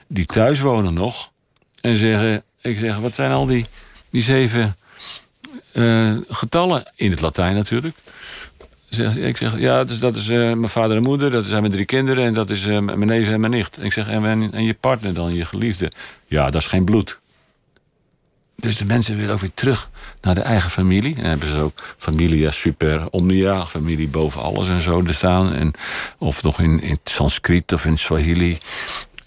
die 0.07 0.26
thuis 0.26 0.61
wonen 0.61 0.94
nog. 0.94 1.33
En 1.81 1.96
zeggen, 1.96 2.42
ik 2.61 2.79
zeg, 2.79 2.96
wat 2.96 3.14
zijn 3.14 3.31
al 3.31 3.46
die, 3.46 3.66
die 4.11 4.22
zeven 4.22 4.76
uh, 5.74 6.16
getallen? 6.29 6.92
In 6.94 7.11
het 7.11 7.20
Latijn 7.20 7.55
natuurlijk. 7.55 7.96
Zeg, 8.88 9.16
ik 9.16 9.37
zeg, 9.37 9.59
ja, 9.59 9.85
is, 9.88 9.98
dat 9.98 10.16
is 10.16 10.29
uh, 10.29 10.38
mijn 10.38 10.68
vader 10.68 10.96
en 10.96 11.02
moeder, 11.02 11.31
dat 11.31 11.46
zijn 11.46 11.61
mijn 11.61 11.72
drie 11.72 11.85
kinderen... 11.85 12.24
en 12.24 12.35
dat 12.35 12.50
is 12.50 12.66
uh, 12.66 12.79
mijn 12.79 13.07
neef 13.07 13.29
en 13.29 13.40
mijn 13.40 13.52
nicht. 13.52 13.76
En 13.76 13.85
ik 13.85 13.92
zeg, 13.92 14.09
en, 14.09 14.52
en 14.52 14.64
je 14.64 14.74
partner 14.74 15.14
dan, 15.14 15.35
je 15.35 15.44
geliefde? 15.44 15.92
Ja, 16.26 16.50
dat 16.50 16.61
is 16.61 16.66
geen 16.66 16.85
bloed. 16.85 17.18
Dus 18.57 18.77
de 18.77 18.85
mensen 18.85 19.16
willen 19.16 19.35
ook 19.35 19.40
weer 19.40 19.55
terug 19.55 19.90
naar 20.21 20.35
de 20.35 20.40
eigen 20.40 20.71
familie. 20.71 21.16
En 21.16 21.25
hebben 21.25 21.49
ze 21.49 21.57
ook 21.57 21.95
familia 21.99 22.51
super 22.51 23.09
omnia, 23.11 23.66
familie 23.66 24.09
boven 24.09 24.42
alles 24.42 24.69
en 24.69 24.83
zo 24.83 25.05
er 25.07 25.14
staan. 25.14 25.53
En, 25.53 25.73
of 26.19 26.42
nog 26.42 26.61
in, 26.61 26.81
in 26.81 26.99
Sanskriet 27.05 27.73
of 27.73 27.85
in 27.85 27.99
Swahili. 27.99 28.59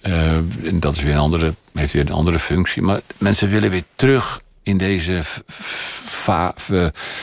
En 0.01 0.79
dat 0.79 0.95
is 0.95 1.03
weer 1.03 1.13
een 1.13 1.19
andere, 1.19 1.53
heeft 1.73 1.93
weer 1.93 2.01
een 2.01 2.11
andere 2.11 2.39
functie. 2.39 2.81
Maar 2.81 3.01
mensen 3.17 3.49
willen 3.49 3.69
weer 3.69 3.83
terug 3.95 4.41
in 4.63 4.77
deze 4.77 5.23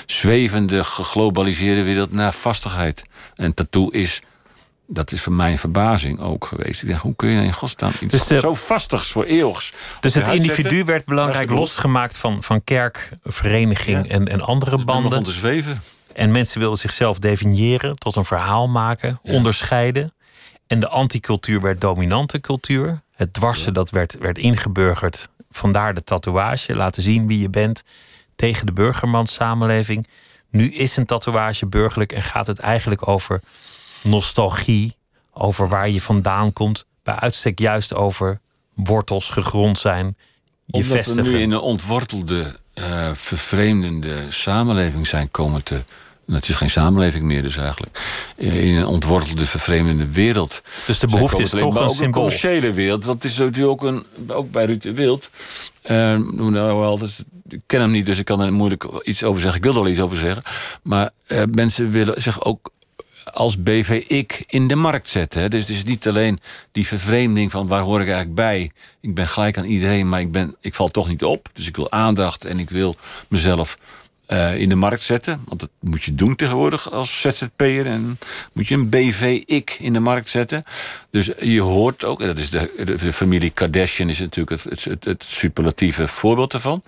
zwevende, 0.06 0.84
geglobaliseerde 0.84 1.82
wereld 1.82 2.12
naar 2.12 2.32
vastigheid. 2.32 3.04
En 3.34 3.54
tattoo 3.54 3.88
is 3.88 4.22
dat 4.86 5.12
is 5.12 5.20
voor 5.20 5.32
mij 5.32 5.52
een 5.52 5.58
verbazing 5.58 6.20
ook 6.20 6.44
geweest. 6.44 6.82
Ik 6.82 6.88
dacht, 6.88 7.02
hoe 7.02 7.16
kun 7.16 7.28
je 7.28 7.42
in 7.42 7.52
godsnaam 7.52 7.92
iets 8.00 8.12
dus 8.12 8.26
de, 8.26 8.38
zo 8.38 8.54
vastigs 8.54 9.10
voor 9.10 9.24
eeuwigs... 9.24 9.72
Dus 10.00 10.14
het 10.14 10.28
individu 10.28 10.84
werd 10.84 11.04
belangrijk 11.04 11.50
losgemaakt 11.50 12.16
van, 12.16 12.42
van 12.42 12.64
kerk, 12.64 13.10
vereniging 13.22 14.08
en, 14.08 14.28
en 14.28 14.40
andere 14.40 14.84
banden. 14.84 15.10
begon 15.10 15.24
te 15.24 15.30
zweven. 15.30 15.82
En 16.12 16.32
mensen 16.32 16.60
wilden 16.60 16.78
zichzelf 16.78 17.18
definiëren, 17.18 17.94
tot 17.94 18.16
een 18.16 18.24
verhaal 18.24 18.68
maken, 18.68 19.18
onderscheiden. 19.22 20.14
En 20.66 20.80
de 20.80 20.88
anticultuur 20.88 21.60
werd 21.60 21.80
dominante 21.80 22.40
cultuur. 22.40 23.02
Het 23.14 23.32
dwarsen 23.32 23.74
dat 23.74 23.90
werd, 23.90 24.18
werd 24.18 24.38
ingeburgerd. 24.38 25.28
Vandaar 25.50 25.94
de 25.94 26.04
tatoeage, 26.04 26.76
laten 26.76 27.02
zien 27.02 27.26
wie 27.26 27.40
je 27.40 27.50
bent 27.50 27.82
tegen 28.36 28.66
de 28.66 28.72
burgermanssamenleving. 28.72 30.08
Nu 30.50 30.68
is 30.68 30.96
een 30.96 31.06
tatoeage 31.06 31.66
burgerlijk 31.66 32.12
en 32.12 32.22
gaat 32.22 32.46
het 32.46 32.58
eigenlijk 32.58 33.08
over 33.08 33.40
nostalgie, 34.02 34.96
over 35.32 35.68
waar 35.68 35.88
je 35.88 36.00
vandaan 36.00 36.52
komt, 36.52 36.86
bij 37.02 37.14
uitstek 37.14 37.58
juist 37.58 37.94
over 37.94 38.40
wortels 38.74 39.30
gegrond 39.30 39.78
zijn. 39.78 40.16
Je 40.64 40.72
Omdat 40.72 40.96
vestigen. 40.96 41.24
we 41.24 41.30
nu 41.30 41.38
in 41.38 41.50
een 41.50 41.60
ontwortelde, 41.60 42.58
uh, 42.74 43.10
vervreemdende 43.14 44.26
samenleving 44.28 45.06
zijn 45.06 45.30
komen 45.30 45.62
te 45.62 45.82
het 46.34 46.48
is 46.48 46.54
geen 46.54 46.70
samenleving 46.70 47.24
meer 47.24 47.42
dus 47.42 47.56
eigenlijk. 47.56 48.00
In 48.36 48.74
een 48.74 48.86
ontwortelde, 48.86 49.46
vervreemdende 49.46 50.12
wereld. 50.12 50.62
Dus 50.86 50.98
de 50.98 51.06
behoefte 51.06 51.42
is 51.42 51.50
toch 51.50 51.60
een 51.60 51.82
ook 51.82 51.88
symbool. 51.88 52.06
een 52.06 52.12
commerciële 52.12 52.72
wereld. 52.72 53.04
Want 53.04 53.22
het 53.22 53.32
is 53.32 53.38
natuurlijk 53.38 53.82
ook, 53.82 53.82
een, 53.82 54.06
ook 54.26 54.50
bij 54.50 54.64
Ruud 54.64 54.82
de 54.82 54.92
Wild... 54.92 55.30
Uh, 55.90 56.16
nou 56.16 56.78
wel, 56.78 56.98
dus, 56.98 57.18
ik 57.48 57.60
ken 57.66 57.80
hem 57.80 57.90
niet, 57.90 58.06
dus 58.06 58.18
ik 58.18 58.24
kan 58.24 58.40
er 58.40 58.52
moeilijk 58.52 58.84
iets 59.02 59.24
over 59.24 59.40
zeggen. 59.40 59.58
Ik 59.58 59.66
wil 59.66 59.74
er 59.74 59.82
wel 59.82 59.90
iets 59.90 60.00
over 60.00 60.16
zeggen. 60.16 60.42
Maar 60.82 61.10
uh, 61.28 61.42
mensen 61.50 61.90
willen 61.90 62.22
zich 62.22 62.44
ook 62.44 62.70
als 63.32 63.62
BV-ik 63.62 64.44
in 64.46 64.68
de 64.68 64.76
markt 64.76 65.08
zetten. 65.08 65.50
Dus 65.50 65.60
het 65.60 65.70
is 65.70 65.84
niet 65.84 66.08
alleen 66.08 66.38
die 66.72 66.86
vervreemding 66.86 67.50
van 67.50 67.66
waar 67.66 67.82
hoor 67.82 68.00
ik 68.00 68.06
eigenlijk 68.06 68.34
bij. 68.34 68.70
Ik 69.00 69.14
ben 69.14 69.28
gelijk 69.28 69.58
aan 69.58 69.64
iedereen, 69.64 70.08
maar 70.08 70.20
ik, 70.20 70.32
ben, 70.32 70.56
ik 70.60 70.74
val 70.74 70.88
toch 70.88 71.08
niet 71.08 71.24
op. 71.24 71.48
Dus 71.52 71.66
ik 71.66 71.76
wil 71.76 71.92
aandacht 71.92 72.44
en 72.44 72.58
ik 72.58 72.70
wil 72.70 72.96
mezelf 73.28 73.78
uh, 74.28 74.60
in 74.60 74.68
de 74.68 74.74
markt 74.74 75.02
zetten. 75.02 75.42
Want 75.44 75.60
dat 75.60 75.70
moet 75.80 76.02
je 76.02 76.14
doen 76.14 76.36
tegenwoordig 76.36 76.90
als 76.92 77.20
ZZP'er. 77.20 77.86
En 77.86 78.18
moet 78.52 78.68
je 78.68 78.74
een 78.74 78.88
BV-ik 78.88 79.76
in 79.80 79.92
de 79.92 80.00
markt 80.00 80.28
zetten. 80.28 80.64
Dus 81.10 81.30
je 81.40 81.60
hoort 81.60 82.04
ook, 82.04 82.20
en 82.20 82.26
dat 82.26 82.38
is 82.38 82.50
de, 82.50 83.12
familie 83.12 83.50
Kardashian 83.50 84.08
is 84.08 84.18
natuurlijk 84.18 84.62
het, 84.62 84.84
het, 84.84 85.04
het 85.04 85.24
superlatieve 85.28 86.08
voorbeeld 86.08 86.54
ervan. 86.54 86.82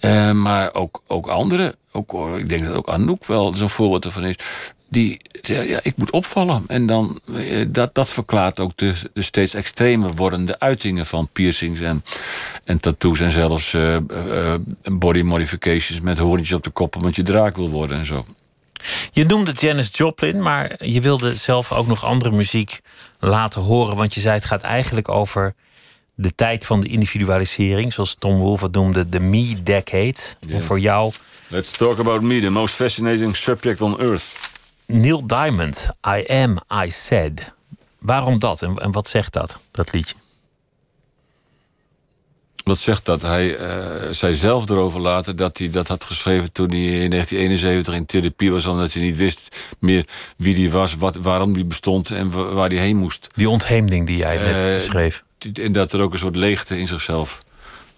Uh, 0.00 0.32
maar 0.32 0.74
ook, 0.74 1.02
ook 1.06 1.26
anderen, 1.26 1.74
ook, 1.92 2.38
ik 2.38 2.48
denk 2.48 2.64
dat 2.64 2.74
ook 2.74 2.88
Anouk 2.88 3.26
wel 3.26 3.52
zo'n 3.54 3.70
voorbeeld 3.70 4.04
ervan 4.04 4.24
is 4.24 4.36
die, 4.88 5.20
ja, 5.42 5.80
ik 5.82 5.96
moet 5.96 6.10
opvallen. 6.10 6.64
En 6.66 6.86
dan, 6.86 7.20
dat, 7.68 7.94
dat 7.94 8.08
verklaart 8.08 8.60
ook 8.60 8.76
de, 8.76 8.94
de 9.12 9.22
steeds 9.22 9.54
extremer 9.54 10.14
wordende 10.14 10.58
uitingen 10.58 11.06
van 11.06 11.28
piercings 11.32 11.80
en, 11.80 12.04
en 12.64 12.80
tattoos 12.80 13.20
en 13.20 13.32
zelfs 13.32 13.72
uh, 13.72 13.96
uh, 14.10 14.54
body 14.82 15.20
modifications 15.20 16.00
met 16.00 16.18
horentjes 16.18 16.56
op 16.56 16.62
de 16.64 16.70
kop 16.70 16.96
omdat 16.96 17.16
je 17.16 17.22
draak 17.22 17.56
wil 17.56 17.70
worden 17.70 17.98
en 17.98 18.06
zo. 18.06 18.24
Je 19.12 19.24
noemde 19.24 19.52
Janis 19.52 19.90
Joplin, 19.92 20.42
maar 20.42 20.84
je 20.84 21.00
wilde 21.00 21.36
zelf 21.36 21.72
ook 21.72 21.86
nog 21.86 22.04
andere 22.04 22.30
muziek 22.30 22.80
laten 23.18 23.60
horen. 23.60 23.96
Want 23.96 24.14
je 24.14 24.20
zei 24.20 24.34
het 24.34 24.44
gaat 24.44 24.62
eigenlijk 24.62 25.08
over 25.08 25.54
de 26.14 26.34
tijd 26.34 26.66
van 26.66 26.80
de 26.80 26.88
individualisering, 26.88 27.92
zoals 27.92 28.16
Tom 28.18 28.38
Wolfe 28.38 28.64
het 28.64 28.74
noemde, 28.74 29.08
de 29.08 29.20
me-decade. 29.20 30.14
Yeah. 30.40 30.54
En 30.54 30.62
voor 30.62 30.80
jou. 30.80 31.12
Let's 31.48 31.70
talk 31.70 31.98
about 31.98 32.22
me, 32.22 32.40
the 32.40 32.50
most 32.50 32.74
fascinating 32.74 33.36
subject 33.36 33.80
on 33.80 34.00
earth. 34.00 34.24
Neil 34.92 35.26
Diamond, 35.26 35.88
I 36.06 36.24
Am, 36.26 36.58
I 36.84 36.90
Said. 36.90 37.52
Waarom 37.98 38.38
dat 38.38 38.62
en, 38.62 38.76
en 38.76 38.92
wat 38.92 39.08
zegt 39.08 39.32
dat, 39.32 39.58
dat 39.70 39.92
liedje? 39.92 40.14
Wat 42.64 42.78
zegt 42.78 43.04
dat? 43.04 43.22
Hij 43.22 43.60
uh, 43.60 44.10
zei 44.10 44.34
zelf 44.34 44.70
erover 44.70 45.00
later 45.00 45.36
dat 45.36 45.58
hij 45.58 45.70
dat 45.70 45.88
had 45.88 46.04
geschreven 46.04 46.52
toen 46.52 46.68
hij 46.68 46.78
in 46.78 47.10
1971 47.10 47.94
in 47.94 48.06
therapie 48.06 48.50
was, 48.52 48.66
omdat 48.66 48.92
hij 48.92 49.02
niet 49.02 49.16
wist 49.16 49.56
meer 49.78 50.04
wie 50.36 50.54
hij 50.54 50.70
was, 50.70 50.94
wat, 50.94 51.16
waarom 51.16 51.54
hij 51.54 51.66
bestond 51.66 52.10
en 52.10 52.54
waar 52.54 52.68
hij 52.68 52.78
heen 52.78 52.96
moest. 52.96 53.26
Die 53.34 53.48
ontheemding 53.48 54.06
die 54.06 54.16
jij 54.16 54.36
net 54.36 54.66
uh, 54.66 54.74
beschreef. 54.74 55.24
En 55.54 55.72
dat 55.72 55.92
er 55.92 56.00
ook 56.00 56.12
een 56.12 56.18
soort 56.18 56.36
leegte 56.36 56.78
in 56.78 56.86
zichzelf 56.86 57.42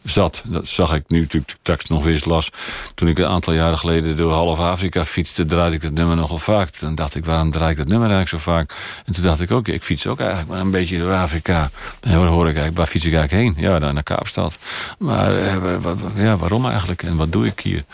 zat. 0.04 0.42
Dat 0.46 0.68
zag 0.68 0.94
ik 0.94 1.04
nu 1.08 1.20
natuurlijk 1.20 1.56
tekst 1.62 1.88
nog 1.88 2.06
eens 2.06 2.24
las. 2.24 2.50
Toen 2.94 3.08
ik 3.08 3.18
een 3.18 3.26
aantal 3.26 3.52
jaren 3.52 3.78
geleden 3.78 4.16
door 4.16 4.32
half 4.32 4.58
Afrika 4.58 5.04
fietste... 5.04 5.44
draaide 5.44 5.76
ik 5.76 5.82
het 5.82 5.94
nummer 5.94 6.16
nogal 6.16 6.38
vaak. 6.38 6.80
Dan 6.80 6.94
dacht 6.94 7.14
ik, 7.14 7.24
waarom 7.24 7.50
draai 7.50 7.70
ik 7.70 7.76
dat 7.76 7.86
nummer 7.86 8.10
eigenlijk 8.10 8.44
zo 8.44 8.50
vaak? 8.50 8.76
En 9.06 9.12
toen 9.12 9.24
dacht 9.24 9.40
ik, 9.40 9.50
oké, 9.50 9.70
ik 9.70 9.82
fiets 9.82 10.06
ook 10.06 10.18
eigenlijk 10.18 10.50
maar 10.50 10.60
een 10.60 10.70
beetje 10.70 10.98
door 10.98 11.14
Afrika. 11.14 11.70
En 12.00 12.12
dan 12.12 12.26
hoor 12.26 12.40
ik 12.40 12.44
eigenlijk, 12.44 12.76
waar 12.76 12.86
fiets 12.86 13.04
ik 13.04 13.14
eigenlijk 13.14 13.56
heen? 13.56 13.64
Ja, 13.64 13.78
naar 13.78 14.02
Kaapstad. 14.02 14.58
Maar 14.98 15.36
eh, 15.36 15.76
wat, 15.80 15.98
ja, 16.14 16.36
waarom 16.36 16.66
eigenlijk? 16.66 17.02
En 17.02 17.16
wat 17.16 17.32
doe 17.32 17.46
ik 17.46 17.60
hier? 17.60 17.84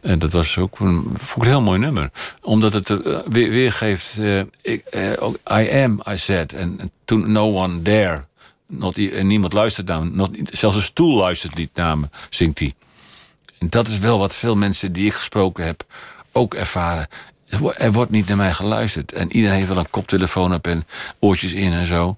En 0.00 0.18
dat 0.18 0.32
was 0.32 0.58
ook 0.58 0.78
een, 0.78 1.14
vond 1.14 1.46
heel 1.46 1.62
mooi 1.62 1.78
nummer. 1.78 2.10
Omdat 2.42 2.72
het 2.72 2.90
uh, 2.90 2.98
weer, 3.26 3.50
weergeeft... 3.50 4.18
Uh, 4.18 4.40
ik, 4.62 4.84
I 5.52 5.82
am, 5.82 6.00
I 6.10 6.18
said. 6.18 6.52
En 6.52 6.92
toen 7.04 7.32
no 7.32 7.62
one 7.62 7.82
there... 7.82 8.24
Not, 8.68 8.98
en 8.98 9.26
niemand 9.26 9.52
luistert 9.52 9.86
naar 9.86 10.04
me. 10.04 10.10
Not, 10.10 10.30
zelfs 10.52 10.76
een 10.76 10.82
stoel 10.82 11.16
luistert 11.16 11.54
niet 11.54 11.70
naar 11.74 11.98
me, 11.98 12.08
zingt 12.30 12.58
hij. 12.58 12.74
En 13.58 13.70
dat 13.70 13.88
is 13.88 13.98
wel 13.98 14.18
wat 14.18 14.34
veel 14.34 14.56
mensen 14.56 14.92
die 14.92 15.06
ik 15.06 15.14
gesproken 15.14 15.64
heb 15.64 15.84
ook 16.32 16.54
ervaren. 16.54 17.08
Er 17.76 17.92
wordt 17.92 18.10
niet 18.10 18.28
naar 18.28 18.36
mij 18.36 18.52
geluisterd. 18.52 19.12
En 19.12 19.32
iedereen 19.32 19.56
heeft 19.56 19.68
wel 19.68 19.78
een 19.78 19.90
koptelefoon 19.90 20.54
op 20.54 20.66
en 20.66 20.86
oortjes 21.18 21.52
in 21.52 21.72
en 21.72 21.86
zo. 21.86 22.16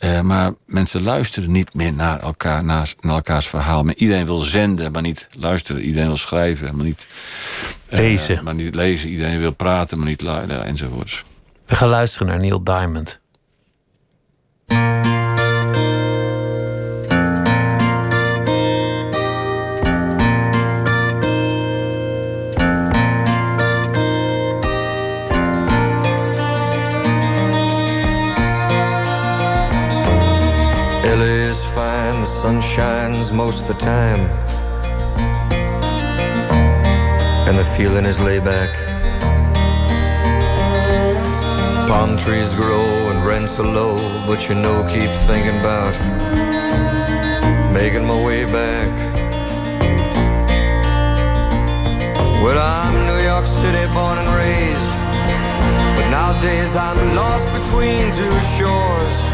Uh, 0.00 0.20
maar 0.20 0.54
mensen 0.64 1.02
luisteren 1.02 1.52
niet 1.52 1.74
meer 1.74 1.92
naar, 1.92 2.20
elkaar, 2.20 2.64
naar, 2.64 2.94
naar, 3.00 3.14
elkaars 3.14 3.48
verhaal. 3.48 3.82
Maar 3.82 3.94
iedereen 3.94 4.26
wil 4.26 4.40
zenden, 4.40 4.92
maar 4.92 5.02
niet 5.02 5.28
luisteren. 5.38 5.82
Iedereen 5.82 6.06
wil 6.06 6.16
schrijven, 6.16 6.76
maar 6.76 6.84
niet 6.84 7.06
uh, 7.90 7.98
lezen. 7.98 8.44
Maar 8.44 8.54
niet 8.54 8.74
lezen. 8.74 9.10
Iedereen 9.10 9.38
wil 9.38 9.54
praten, 9.54 9.98
maar 9.98 10.06
niet 10.06 10.22
luisteren, 10.22 10.64
enzovoorts. 10.64 11.24
We 11.66 11.76
gaan 11.76 11.88
luisteren 11.88 12.26
naar 12.26 12.38
Neil 12.38 12.62
Diamond. 12.62 13.20
Sun 32.42 32.62
shines 32.62 33.30
most 33.30 33.68
the 33.68 33.74
time. 33.74 34.20
And 37.46 37.58
the 37.58 37.64
feeling 37.76 38.06
is 38.06 38.18
laid 38.18 38.44
back. 38.44 38.70
Palm 41.86 42.16
trees 42.16 42.54
grow 42.54 42.86
and 43.10 43.18
rents 43.26 43.60
are 43.60 43.70
low, 43.80 43.96
but 44.26 44.48
you 44.48 44.54
know, 44.54 44.88
keep 44.88 45.10
thinking 45.28 45.56
about 45.60 45.92
making 47.74 48.06
my 48.06 48.18
way 48.24 48.46
back. 48.46 48.88
Well, 52.42 52.58
I'm 52.58 52.94
New 53.10 53.20
York 53.30 53.44
City 53.44 53.84
born 53.92 54.16
and 54.16 54.30
raised, 54.42 54.92
but 55.94 56.08
nowadays 56.08 56.74
I'm 56.74 57.00
lost 57.14 57.48
between 57.58 58.10
two 58.20 58.36
shores. 58.56 59.30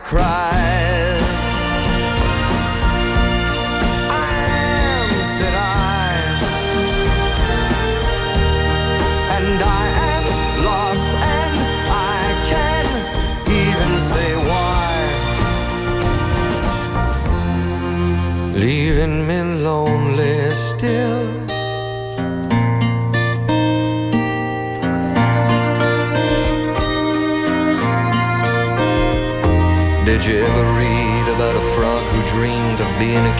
Am 0.00 0.14
my 0.14 0.67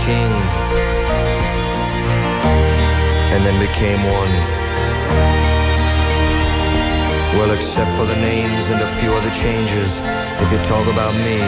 king 0.08 0.32
and 3.34 3.40
then 3.44 3.56
became 3.68 4.00
one? 4.20 4.34
Well, 7.36 7.50
except 7.52 7.90
for 7.98 8.06
the 8.06 8.16
names 8.16 8.64
and 8.72 8.80
a 8.80 8.90
few 8.98 9.10
other 9.12 9.32
changes, 9.44 10.00
if 10.42 10.48
you 10.52 10.58
talk 10.72 10.86
about 10.94 11.12
me, 11.26 11.38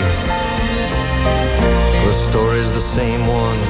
the 2.06 2.12
story's 2.28 2.70
the 2.70 2.86
same 2.98 3.22
one. 3.26 3.60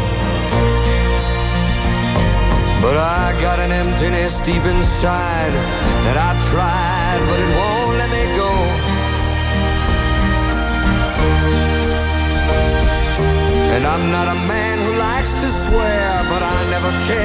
But 2.83 2.97
I 2.97 3.39
got 3.47 3.59
an 3.61 3.71
emptiness 3.71 4.41
deep 4.41 4.65
inside 4.75 5.53
that 6.07 6.17
I've 6.27 6.41
tried, 6.51 7.21
but 7.31 7.39
it 7.45 7.51
won't 7.59 7.95
let 8.03 8.11
me 8.19 8.25
go. 8.43 8.51
And 13.75 13.83
I'm 13.87 14.05
not 14.11 14.27
a 14.37 14.39
man 14.49 14.70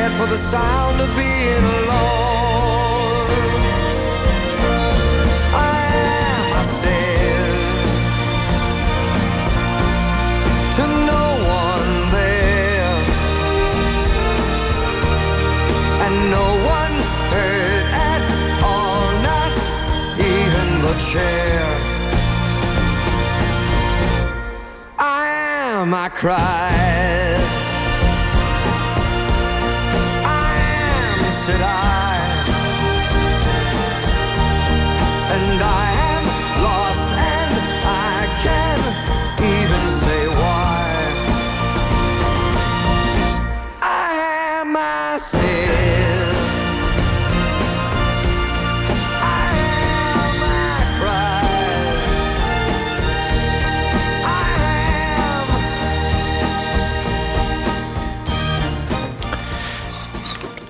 never 0.10 0.26
for 0.26 0.30
the 0.30 0.38
sound 0.38 1.02
of 1.02 1.10
being 1.16 1.66
alone. 1.82 3.28
I 5.54 5.78
am, 6.06 6.66
said, 6.80 7.52
to 10.76 10.84
no 11.12 11.26
one 11.64 11.92
there, 12.18 12.96
and 16.06 16.16
no 16.38 16.48
one 16.78 16.96
heard 17.34 17.86
at 18.12 18.22
all, 18.70 19.06
not 19.30 19.52
even 20.34 20.68
the 20.86 20.96
chair. 21.10 21.66
I 25.00 25.24
am, 25.80 25.94
I 25.94 26.10
cried. 26.10 27.65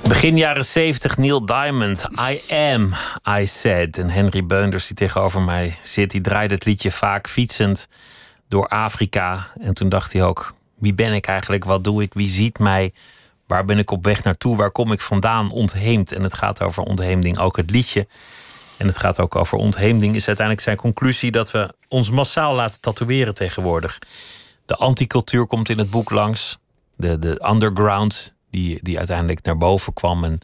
Begin 0.08 0.38
jaren 0.38 0.66
70, 0.66 1.18
Neil 1.18 1.46
Diamond. 1.46 2.08
I 2.30 2.54
am, 2.54 2.94
I 3.40 3.46
said. 3.48 3.98
En 3.98 4.10
Henry 4.10 4.46
Beunders, 4.46 4.88
die 4.88 4.96
tegenover 4.96 5.42
mij 5.42 5.78
zit, 5.84 6.12
die 6.12 6.22
draaide 6.22 6.54
het 6.54 6.66
liedje 6.66 6.92
vaak 6.92 7.30
fietsend 7.30 7.88
door 8.48 8.68
Afrika. 8.68 9.48
En 9.60 9.74
toen 9.74 9.90
dacht 9.90 10.14
hij 10.14 10.24
ook: 10.24 10.54
wie 10.76 10.94
ben 10.94 11.14
ik 11.14 11.28
eigenlijk? 11.28 11.64
Wat 11.64 11.84
doe 11.84 12.02
ik? 12.02 12.14
Wie 12.14 12.30
ziet 12.30 12.60
mij? 12.60 12.94
Waar 13.48 13.66
ben 13.66 13.78
ik 13.78 13.92
op 13.92 14.06
weg 14.06 14.24
naartoe? 14.24 14.56
Waar 14.58 14.72
kom 14.72 14.92
ik 14.92 15.02
vandaan? 15.02 15.52
Ontheemd. 15.52 16.12
En 16.12 16.24
het 16.24 16.34
gaat 16.34 16.62
over 16.62 16.84
ontheemding, 16.84 17.38
ook 17.38 17.58
het 17.58 17.72
liedje. 17.72 18.08
En 18.78 18.88
het 18.88 18.98
gaat 18.98 19.20
ook 19.20 19.36
over 19.36 19.58
ontheemding. 19.58 20.16
Is 20.16 20.28
uiteindelijk 20.28 20.66
zijn 20.66 20.78
conclusie 20.78 21.32
dat 21.32 21.52
we 21.52 21.74
ons 21.88 22.10
massaal 22.10 22.56
laten 22.56 22.82
tatoeëren 22.82 23.34
tegenwoordig. 23.34 24.00
De 24.66 24.76
anticultuur 24.76 25.46
komt 25.46 25.70
in 25.70 25.78
het 25.78 25.90
boek 25.90 26.10
langs. 26.10 26.58
De, 26.96 27.20
de 27.20 27.46
underground, 27.50 28.35
die, 28.56 28.80
die 28.82 28.98
uiteindelijk 28.98 29.46
naar 29.46 29.58
boven 29.58 29.94
kwam 29.94 30.24
en 30.24 30.40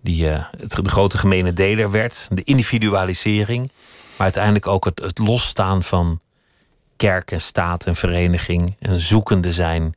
die 0.00 0.30
eh, 0.30 0.44
het, 0.58 0.70
de 0.70 0.88
grote 0.90 1.18
gemene 1.18 1.52
deler 1.52 1.90
werd. 1.90 2.28
De 2.32 2.44
individualisering, 2.44 3.70
maar 4.16 4.26
uiteindelijk 4.26 4.66
ook 4.66 4.84
het, 4.84 5.00
het 5.00 5.18
losstaan 5.18 5.82
van 5.82 6.20
kerk 6.96 7.30
en 7.30 7.40
staat 7.40 7.86
en 7.86 7.96
vereniging. 7.96 8.76
En 8.78 9.00
zoekende 9.00 9.52
zijn, 9.52 9.94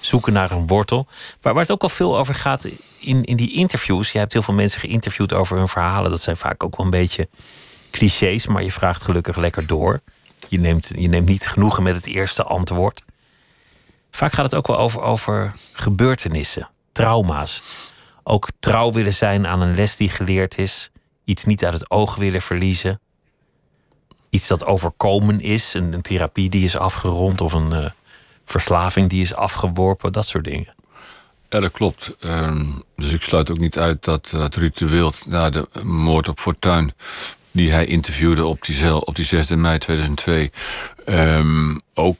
zoeken 0.00 0.32
naar 0.32 0.50
een 0.50 0.66
wortel. 0.66 1.06
Waar, 1.40 1.52
waar 1.52 1.62
het 1.62 1.72
ook 1.72 1.82
al 1.82 1.88
veel 1.88 2.18
over 2.18 2.34
gaat 2.34 2.68
in, 3.00 3.24
in 3.24 3.36
die 3.36 3.52
interviews. 3.52 4.12
Je 4.12 4.18
hebt 4.18 4.32
heel 4.32 4.42
veel 4.42 4.54
mensen 4.54 4.80
geïnterviewd 4.80 5.32
over 5.32 5.56
hun 5.56 5.68
verhalen. 5.68 6.10
Dat 6.10 6.20
zijn 6.20 6.36
vaak 6.36 6.64
ook 6.64 6.76
wel 6.76 6.84
een 6.86 6.92
beetje 6.92 7.28
clichés, 7.90 8.46
maar 8.46 8.62
je 8.62 8.72
vraagt 8.72 9.02
gelukkig 9.02 9.36
lekker 9.36 9.66
door. 9.66 10.00
Je 10.48 10.60
neemt, 10.60 10.92
je 10.96 11.08
neemt 11.08 11.28
niet 11.28 11.46
genoegen 11.46 11.82
met 11.82 11.96
het 11.96 12.06
eerste 12.06 12.42
antwoord. 12.42 13.02
Vaak 14.10 14.32
gaat 14.32 14.44
het 14.44 14.54
ook 14.54 14.66
wel 14.66 14.78
over, 14.78 15.00
over 15.00 15.54
gebeurtenissen, 15.72 16.68
trauma's. 16.98 17.62
Ook 18.22 18.48
trouw 18.60 18.92
willen 18.92 19.14
zijn 19.14 19.46
aan 19.46 19.60
een 19.60 19.74
les 19.74 19.96
die 19.96 20.08
geleerd 20.08 20.58
is. 20.58 20.90
Iets 21.24 21.44
niet 21.44 21.64
uit 21.64 21.72
het 21.72 21.90
oog 21.90 22.16
willen 22.16 22.42
verliezen. 22.42 23.00
Iets 24.30 24.46
dat 24.46 24.64
overkomen 24.64 25.40
is. 25.40 25.74
Een, 25.74 26.02
therapie 26.02 26.48
die 26.48 26.64
is 26.64 26.76
afgerond. 26.76 27.40
Of 27.40 27.52
een 27.52 27.72
eh, 27.72 27.90
verslaving 28.44 29.08
die 29.08 29.20
is 29.20 29.34
afgeworpen. 29.34 30.12
Dat 30.12 30.26
soort 30.26 30.44
dingen. 30.44 30.74
Ja, 31.48 31.60
dat 31.60 31.72
klopt. 31.72 32.16
Ehm, 32.20 32.66
dus 32.96 33.12
ik 33.12 33.22
sluit 33.22 33.50
ook 33.50 33.58
niet 33.58 33.78
uit 33.78 34.04
dat 34.04 34.30
het 34.30 34.56
ritueel 34.56 35.12
na 35.26 35.50
de 35.50 35.68
moord 35.82 36.28
op 36.28 36.38
Fortuin... 36.38 36.92
die 37.50 37.72
hij 37.72 37.86
interviewde 37.86 38.44
op 38.44 38.64
die, 38.64 39.06
op 39.06 39.16
die 39.16 39.24
6 39.24 39.48
mei 39.48 39.78
2002... 39.78 40.52
ehm, 41.04 41.78
ook 41.94 42.18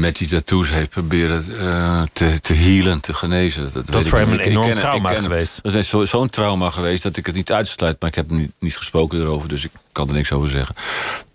met 0.00 0.16
die 0.16 0.28
tattoos 0.28 0.70
heeft 0.70 0.90
proberen 0.90 1.58
eh, 1.60 2.02
te, 2.12 2.38
te 2.40 2.54
healen, 2.54 3.00
te 3.00 3.14
genezen. 3.14 3.62
Dat, 3.72 3.88
weet 3.88 3.98
is 3.98 4.04
ik 4.04 4.10
voor 4.10 4.18
hem 4.18 4.28
een 4.28 4.34
Ik- 4.38 4.40
ik 4.44 4.50
enorm 4.50 4.66
ken- 4.66 4.76
trauma 4.76 5.12
hem. 5.12 5.22
geweest. 5.22 5.62
Dat 5.62 5.74
is 5.74 5.88
zo- 5.88 6.04
zo'n 6.04 6.30
trauma 6.30 6.68
geweest 6.70 7.02
dat 7.02 7.16
ik 7.16 7.26
het 7.26 7.34
niet 7.34 7.52
uitsluit. 7.52 7.96
Maar 8.00 8.08
ik 8.08 8.14
heb 8.14 8.30
niet, 8.30 8.52
niet 8.58 8.76
gesproken 8.76 9.20
erover, 9.20 9.48
dus 9.48 9.64
ik 9.64 9.70
kan 9.92 10.08
er 10.08 10.14
niks 10.14 10.32
over 10.32 10.48
zeggen. 10.50 10.74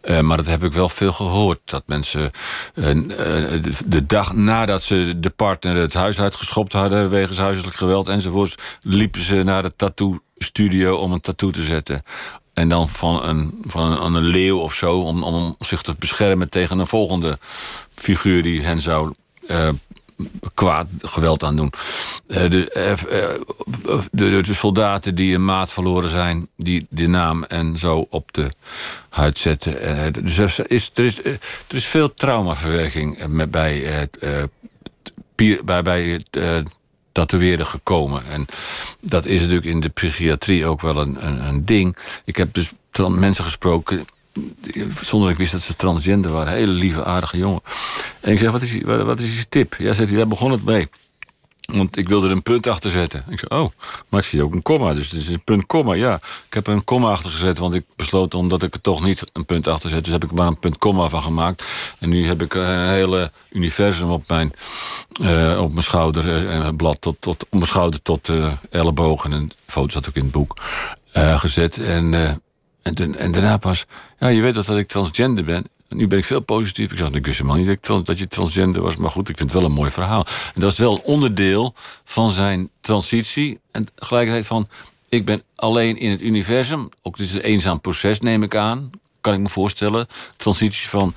Eh, 0.02 0.20
maar 0.20 0.38
dat 0.38 0.46
heb 0.46 0.64
ik 0.64 0.72
wel 0.74 0.90
veel 0.90 1.12
gehoord. 1.12 1.60
Dat 1.66 1.84
mensen 1.86 2.32
eh, 2.74 2.84
de, 2.84 3.72
de 3.86 4.06
dag 4.06 4.34
nadat 4.34 4.84
ze 4.84 5.14
de 5.18 5.30
partner 5.30 5.76
het 5.76 5.94
huis 5.94 6.20
uitgeschopt 6.20 6.74
hadden... 6.74 7.10
wegens 7.10 7.38
huiselijk 7.38 7.76
geweld 7.76 8.08
enzovoorts... 8.08 8.56
liepen 8.82 9.22
ze 9.22 9.36
naar 9.44 9.64
de 9.64 9.72
tattoo-studio 9.76 10.96
om 10.96 11.12
een 11.12 11.22
tattoo 11.22 11.52
te 11.52 11.64
zetten. 11.64 12.02
En 12.54 12.70
dan 12.70 12.90
van 12.90 13.24
een, 13.24 13.62
van 13.66 13.92
een, 13.92 14.14
een 14.16 14.24
leeuw 14.24 14.58
of 14.60 14.74
zo... 14.74 15.00
Om, 15.00 15.24
om 15.24 15.56
zich 15.60 15.82
te 15.82 15.96
beschermen 16.00 16.50
tegen 16.50 16.80
een 16.80 16.88
volgende 16.88 17.38
figuur... 18.00 18.44
die 18.44 18.62
hen 18.62 18.82
zou 18.82 19.14
eh, 19.48 19.70
kwaad 20.54 20.88
geweld 21.02 21.44
aan 21.44 21.56
doen. 21.56 21.72
Eh, 22.28 22.50
de, 22.50 22.72
eh, 22.72 22.94
de, 24.12 24.42
de, 24.42 24.54
soldaten 24.54 25.16
die 25.16 25.36
een 25.36 25.46
maat 25.46 25.72
verloren 25.72 26.10
zijn... 26.10 26.48
die 26.56 26.86
de 26.90 27.08
naam 27.08 27.44
en 27.44 27.78
zo 27.78 28.08
op 28.10 28.34
de 28.34 28.52
huid 29.10 29.40
zetten. 29.40 30.14
Dus 30.24 30.38
er 30.38 30.72
is, 30.72 30.92
er, 30.94 31.06
is, 31.06 31.20
er 31.24 31.76
is 31.76 31.86
veel 31.86 32.14
traumaverwerking 32.14 33.28
met, 33.28 33.52
bij, 33.52 33.78
het, 33.78 34.18
bij, 35.66 35.82
bij 35.82 36.22
gekomen. 37.58 38.24
En 38.32 38.46
dat 39.02 39.26
is 39.26 39.40
natuurlijk 39.40 39.68
in 39.68 39.80
de 39.80 39.90
psychiatrie 39.90 40.66
ook 40.66 40.82
wel 40.82 40.98
een, 40.98 41.28
een, 41.28 41.48
een 41.48 41.66
ding. 41.66 41.98
Ik 42.26 42.36
heb 42.36 42.54
dus 42.54 42.72
mensen 43.10 43.44
gesproken 43.44 44.06
zonder 45.02 45.30
dat 45.30 45.30
ik 45.30 45.38
wist 45.38 45.52
dat 45.52 45.62
ze 45.62 45.76
transgender 45.76 46.32
waren. 46.32 46.54
Hele 46.54 46.72
lieve, 46.72 47.04
aardige 47.04 47.38
jongen. 47.38 47.62
En 48.20 48.32
ik 48.32 48.40
zeg, 48.40 48.52
wat 48.52 48.62
is, 48.62 48.82
wat 48.82 49.20
is 49.20 49.38
je 49.38 49.46
tip? 49.50 49.76
Ja, 49.78 49.94
zegt 49.94 50.10
hij, 50.10 50.18
daar 50.18 50.28
begon 50.28 50.52
het 50.52 50.64
mee. 50.64 50.88
Want 51.74 51.98
ik 51.98 52.08
wilde 52.08 52.26
er 52.26 52.32
een 52.32 52.44
punt 52.44 52.68
achter 52.68 52.90
zetten. 52.90 53.24
Ik 53.30 53.40
zei, 53.40 53.62
oh, 53.62 53.70
maar 54.10 54.20
ik 54.20 54.26
zie 54.26 54.44
ook 54.44 54.54
een 54.54 54.62
komma. 54.62 54.94
Dus 54.94 55.10
het 55.10 55.20
is 55.20 55.30
een 55.30 55.44
punt, 55.44 55.66
komma, 55.66 55.94
ja. 55.94 56.16
Ik 56.48 56.54
heb 56.54 56.68
er 56.68 56.74
een 56.74 56.84
komma 56.84 57.12
achter 57.12 57.30
gezet, 57.30 57.58
want 57.58 57.74
ik 57.74 57.86
besloot... 57.96 58.34
omdat 58.34 58.64
ik 58.64 58.74
er 58.74 58.82
toch 58.82 59.04
niet 59.04 59.24
een 59.34 59.46
punt 59.46 59.68
achter 59.68 59.90
zet... 59.90 60.04
dus 60.04 60.14
heb 60.14 60.24
ik 60.24 60.30
er 60.30 60.36
maar 60.36 60.48
een 60.48 60.60
punt, 60.60 60.78
komma 60.78 61.08
van 61.08 61.22
gemaakt. 61.22 61.64
En 62.00 62.10
nu 62.10 62.28
heb 62.28 62.42
ik 62.42 62.54
een 62.54 62.90
hele 62.90 63.32
universum 63.50 64.10
op 64.10 64.28
mijn, 64.28 64.54
eh, 65.22 65.60
op 65.62 65.72
mijn 65.72 65.84
schouder... 65.84 66.28
eh, 66.28 66.56
en 66.56 66.62
het 66.66 66.78
blad 66.78 67.02
tot, 67.02 67.16
tot, 67.20 67.44
om 67.50 67.58
mijn 67.58 67.72
schouder 67.72 68.02
tot 68.02 68.28
uh, 68.28 68.52
ellebogen. 68.70 69.34
En 69.34 69.48
de 69.48 69.56
foto 69.66 69.90
zat 69.90 70.08
ook 70.10 70.16
in 70.16 70.24
het 70.24 70.32
boek 70.32 70.58
gezet. 71.14 71.78
En, 71.78 72.14
en, 72.82 73.16
en 73.16 73.32
daarna 73.32 73.58
pas... 73.58 73.86
Ja, 74.20 74.28
je 74.28 74.42
weet 74.42 74.54
toch 74.54 74.66
dat 74.66 74.78
ik 74.78 74.88
transgender 74.88 75.44
ben? 75.44 75.66
Nu 75.90 76.08
ben 76.08 76.18
ik 76.18 76.26
veel 76.26 76.40
positief. 76.40 76.92
Ik 76.92 76.98
zeg, 76.98 77.10
ik 77.12 77.26
wist 77.26 77.38
helemaal 77.38 77.64
niet 77.64 77.88
dat, 77.88 78.06
dat 78.06 78.20
je 78.20 78.28
transgender 78.28 78.82
was. 78.82 78.96
Maar 78.96 79.10
goed, 79.10 79.30
ik 79.30 79.38
vind 79.38 79.52
het 79.52 79.60
wel 79.60 79.70
een 79.70 79.76
mooi 79.76 79.92
verhaal. 79.92 80.26
En 80.56 80.62
dat 80.62 80.72
is 80.72 80.78
wel 80.78 81.02
onderdeel 81.04 81.74
van 82.04 82.30
zijn 82.30 82.70
transitie. 82.82 83.60
En 83.72 83.88
tegelijkertijd 83.96 84.46
van, 84.46 84.68
ik 85.10 85.26
ben 85.26 85.44
alleen 85.56 85.98
in 85.98 86.12
het 86.12 86.22
universum. 86.22 86.90
Ook 87.02 87.18
dus 87.18 87.32
een 87.32 87.42
eenzaam 87.42 87.82
proces, 87.82 88.20
neem 88.20 88.44
ik 88.44 88.56
aan. 88.56 88.90
Kan 89.22 89.34
ik 89.34 89.40
me 89.40 89.50
voorstellen. 89.50 90.08
Transitie 90.38 90.90
van 90.90 91.14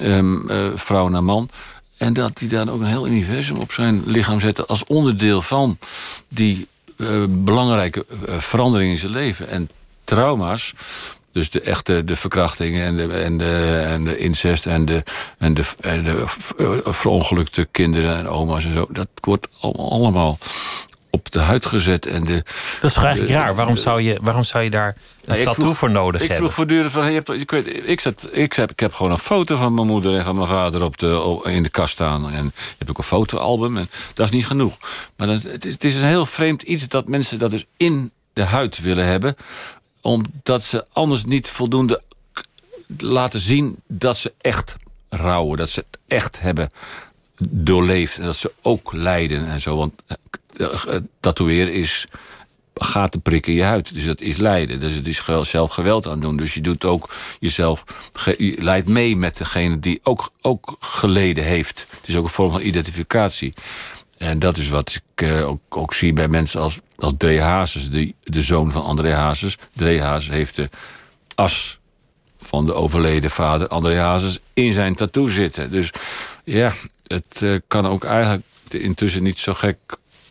ehm, 0.00 0.48
eh, 0.48 0.66
vrouw 0.74 1.08
naar 1.08 1.24
man. 1.24 1.50
En 1.96 2.12
dat 2.12 2.38
hij 2.38 2.48
dan 2.48 2.70
ook 2.70 2.80
een 2.80 2.86
heel 2.86 3.06
universum 3.06 3.56
op 3.56 3.72
zijn 3.72 4.02
lichaam 4.06 4.40
zette... 4.40 4.66
als 4.66 4.84
onderdeel 4.84 5.42
van 5.42 5.78
die 6.28 6.68
eh, 6.96 7.24
belangrijke 7.28 8.06
eh, 8.26 8.38
verandering 8.38 8.92
in 8.92 8.98
zijn 8.98 9.12
leven. 9.12 9.48
En 9.48 9.70
trauma's, 10.04 10.74
dus 11.32 11.50
de 11.50 11.60
echte 11.60 12.04
de 12.04 12.16
verkrachtingen 12.16 12.84
en 12.86 12.96
de, 12.96 13.12
en 13.12 13.38
de, 13.38 13.82
en 13.86 14.04
de 14.04 14.18
incest 14.18 14.66
en 14.66 14.84
de, 14.84 15.02
en 15.38 15.54
de, 15.54 15.62
en 15.80 16.04
de 16.04 16.24
eh, 16.58 16.92
verongelukte 16.92 17.68
kinderen 17.70 18.16
en 18.16 18.28
oma's 18.28 18.64
en 18.64 18.72
zo... 18.72 18.86
dat 18.90 19.08
wordt 19.20 19.48
al- 19.60 19.90
allemaal 19.90 20.38
op 21.10 21.30
de 21.30 21.38
huid 21.40 21.66
gezet. 21.66 22.06
En 22.06 22.24
de, 22.24 22.44
Dat 22.80 22.90
is 22.90 22.96
eigenlijk 22.96 23.32
raar? 23.32 23.54
Waarom 23.54 23.76
zou 23.76 24.02
je, 24.02 24.18
waarom 24.22 24.44
zou 24.44 24.64
je 24.64 24.70
daar 24.70 24.88
een 24.88 24.94
Nou, 25.24 25.38
ik 25.38 25.44
tattoo 25.44 25.64
vroeg- 25.64 25.76
voor 25.78 25.90
nodig 25.90 26.20
ik 26.22 26.28
hebben? 26.28 26.36
vroeg 26.36 26.54
voortdurend 26.54 26.92
van, 26.92 27.02
hey, 27.02 27.10
je 27.12 27.22
hebt, 27.24 27.50
je 27.52 27.82
ik, 27.86 28.00
zat, 28.00 28.28
ik, 28.32 28.52
heb, 28.52 28.70
ik 28.70 28.80
heb 28.80 28.92
gewoon 28.92 29.12
een 29.12 29.18
foto 29.18 29.56
van 29.56 29.74
mijn 29.74 29.86
moeder 29.86 30.16
en 30.18 30.24
van 30.24 30.36
mijn 30.36 30.48
vader 30.48 30.82
op 30.84 30.98
de, 30.98 31.20
op- 31.20 31.46
in 31.46 31.62
de 31.62 31.68
kast 31.68 31.92
staan. 31.92 32.30
En 32.32 32.52
hebt 32.78 32.90
ook 32.90 32.98
een 32.98 33.04
fotoalbum 33.04 33.76
en 33.76 33.90
dat 34.14 34.26
is 34.26 34.32
niet 34.32 34.46
genoeg. 34.46 34.76
Maar 35.16 35.26
dat, 35.26 35.42
het, 35.42 35.64
is, 35.64 35.72
het 35.72 35.84
is 35.84 35.94
een 35.96 36.04
heel 36.04 36.26
vreemd 36.26 36.62
iets 36.62 36.88
dat 36.88 37.08
mensen 37.08 37.38
dat 37.38 37.50
dus 37.50 37.64
in 37.76 38.12
de 38.32 38.42
huid 38.44 38.80
willen 38.80 39.06
hebben. 39.06 39.36
Omdat 40.00 40.62
ze 40.62 40.86
anders 40.92 41.24
niet 41.24 41.48
voldoende 41.48 42.02
laten 42.98 43.40
zien 43.40 43.76
dat 43.86 44.16
ze 44.16 44.32
echt 44.40 44.76
rouwen. 45.08 45.58
Dat 45.58 45.68
ze 45.68 45.84
het 45.90 45.98
echt 46.06 46.40
hebben 46.40 46.70
doorleefd. 47.48 48.18
En 48.18 48.24
dat 48.24 48.36
ze 48.36 48.52
ook 48.62 48.92
lijden 48.92 49.46
en 49.46 49.60
zo. 49.60 49.76
Want 49.76 49.92
uh, 50.56 50.96
tatoeëren 51.20 51.72
is 51.72 52.06
gaten 52.74 53.20
prikken 53.20 53.52
in 53.52 53.58
je 53.58 53.64
huid. 53.64 53.94
Dus 53.94 54.04
dat 54.04 54.20
is 54.20 54.36
lijden. 54.36 54.80
Dus 54.80 54.94
het 54.94 55.06
is 55.06 55.24
zelf 55.42 55.72
geweld 55.72 56.08
aan 56.08 56.20
doen. 56.20 56.36
Dus 56.36 56.54
je 56.54 56.60
doet 56.60 56.84
ook 56.84 57.14
jezelf. 57.40 57.84
Je 58.38 58.56
leidt 58.58 58.88
mee 58.88 59.16
met 59.16 59.38
degene 59.38 59.78
die 59.78 60.00
ook, 60.02 60.32
ook 60.40 60.76
geleden 60.80 61.44
heeft. 61.44 61.86
Het 61.90 62.08
is 62.08 62.16
ook 62.16 62.24
een 62.24 62.30
vorm 62.30 62.52
van 62.52 62.60
identificatie. 62.60 63.54
En 64.20 64.38
dat 64.38 64.56
is 64.56 64.68
wat 64.68 64.94
ik 64.94 65.22
uh, 65.22 65.48
ook, 65.48 65.60
ook, 65.68 65.94
zie 65.94 66.12
bij 66.12 66.28
mensen 66.28 66.60
als, 66.60 66.78
als 66.96 67.12
Dree 67.16 67.40
Hazes, 67.40 67.90
de, 67.90 68.14
de 68.22 68.40
zoon 68.40 68.72
van 68.72 68.82
André 68.82 69.12
Hazes. 69.12 69.56
Dree 69.72 70.02
Hazes 70.02 70.30
heeft 70.30 70.56
de 70.56 70.68
as 71.34 71.78
van 72.38 72.66
de 72.66 72.74
overleden 72.74 73.30
vader 73.30 73.68
André 73.68 73.98
Hazes 73.98 74.38
in 74.54 74.72
zijn 74.72 74.94
tattoo 74.94 75.28
zitten. 75.28 75.70
Dus 75.70 75.90
ja, 76.44 76.72
het 77.06 77.40
uh, 77.42 77.58
kan 77.66 77.86
ook 77.86 78.04
eigenlijk 78.04 78.46
intussen 78.68 79.22
niet 79.22 79.38
zo 79.38 79.54
gek 79.54 79.78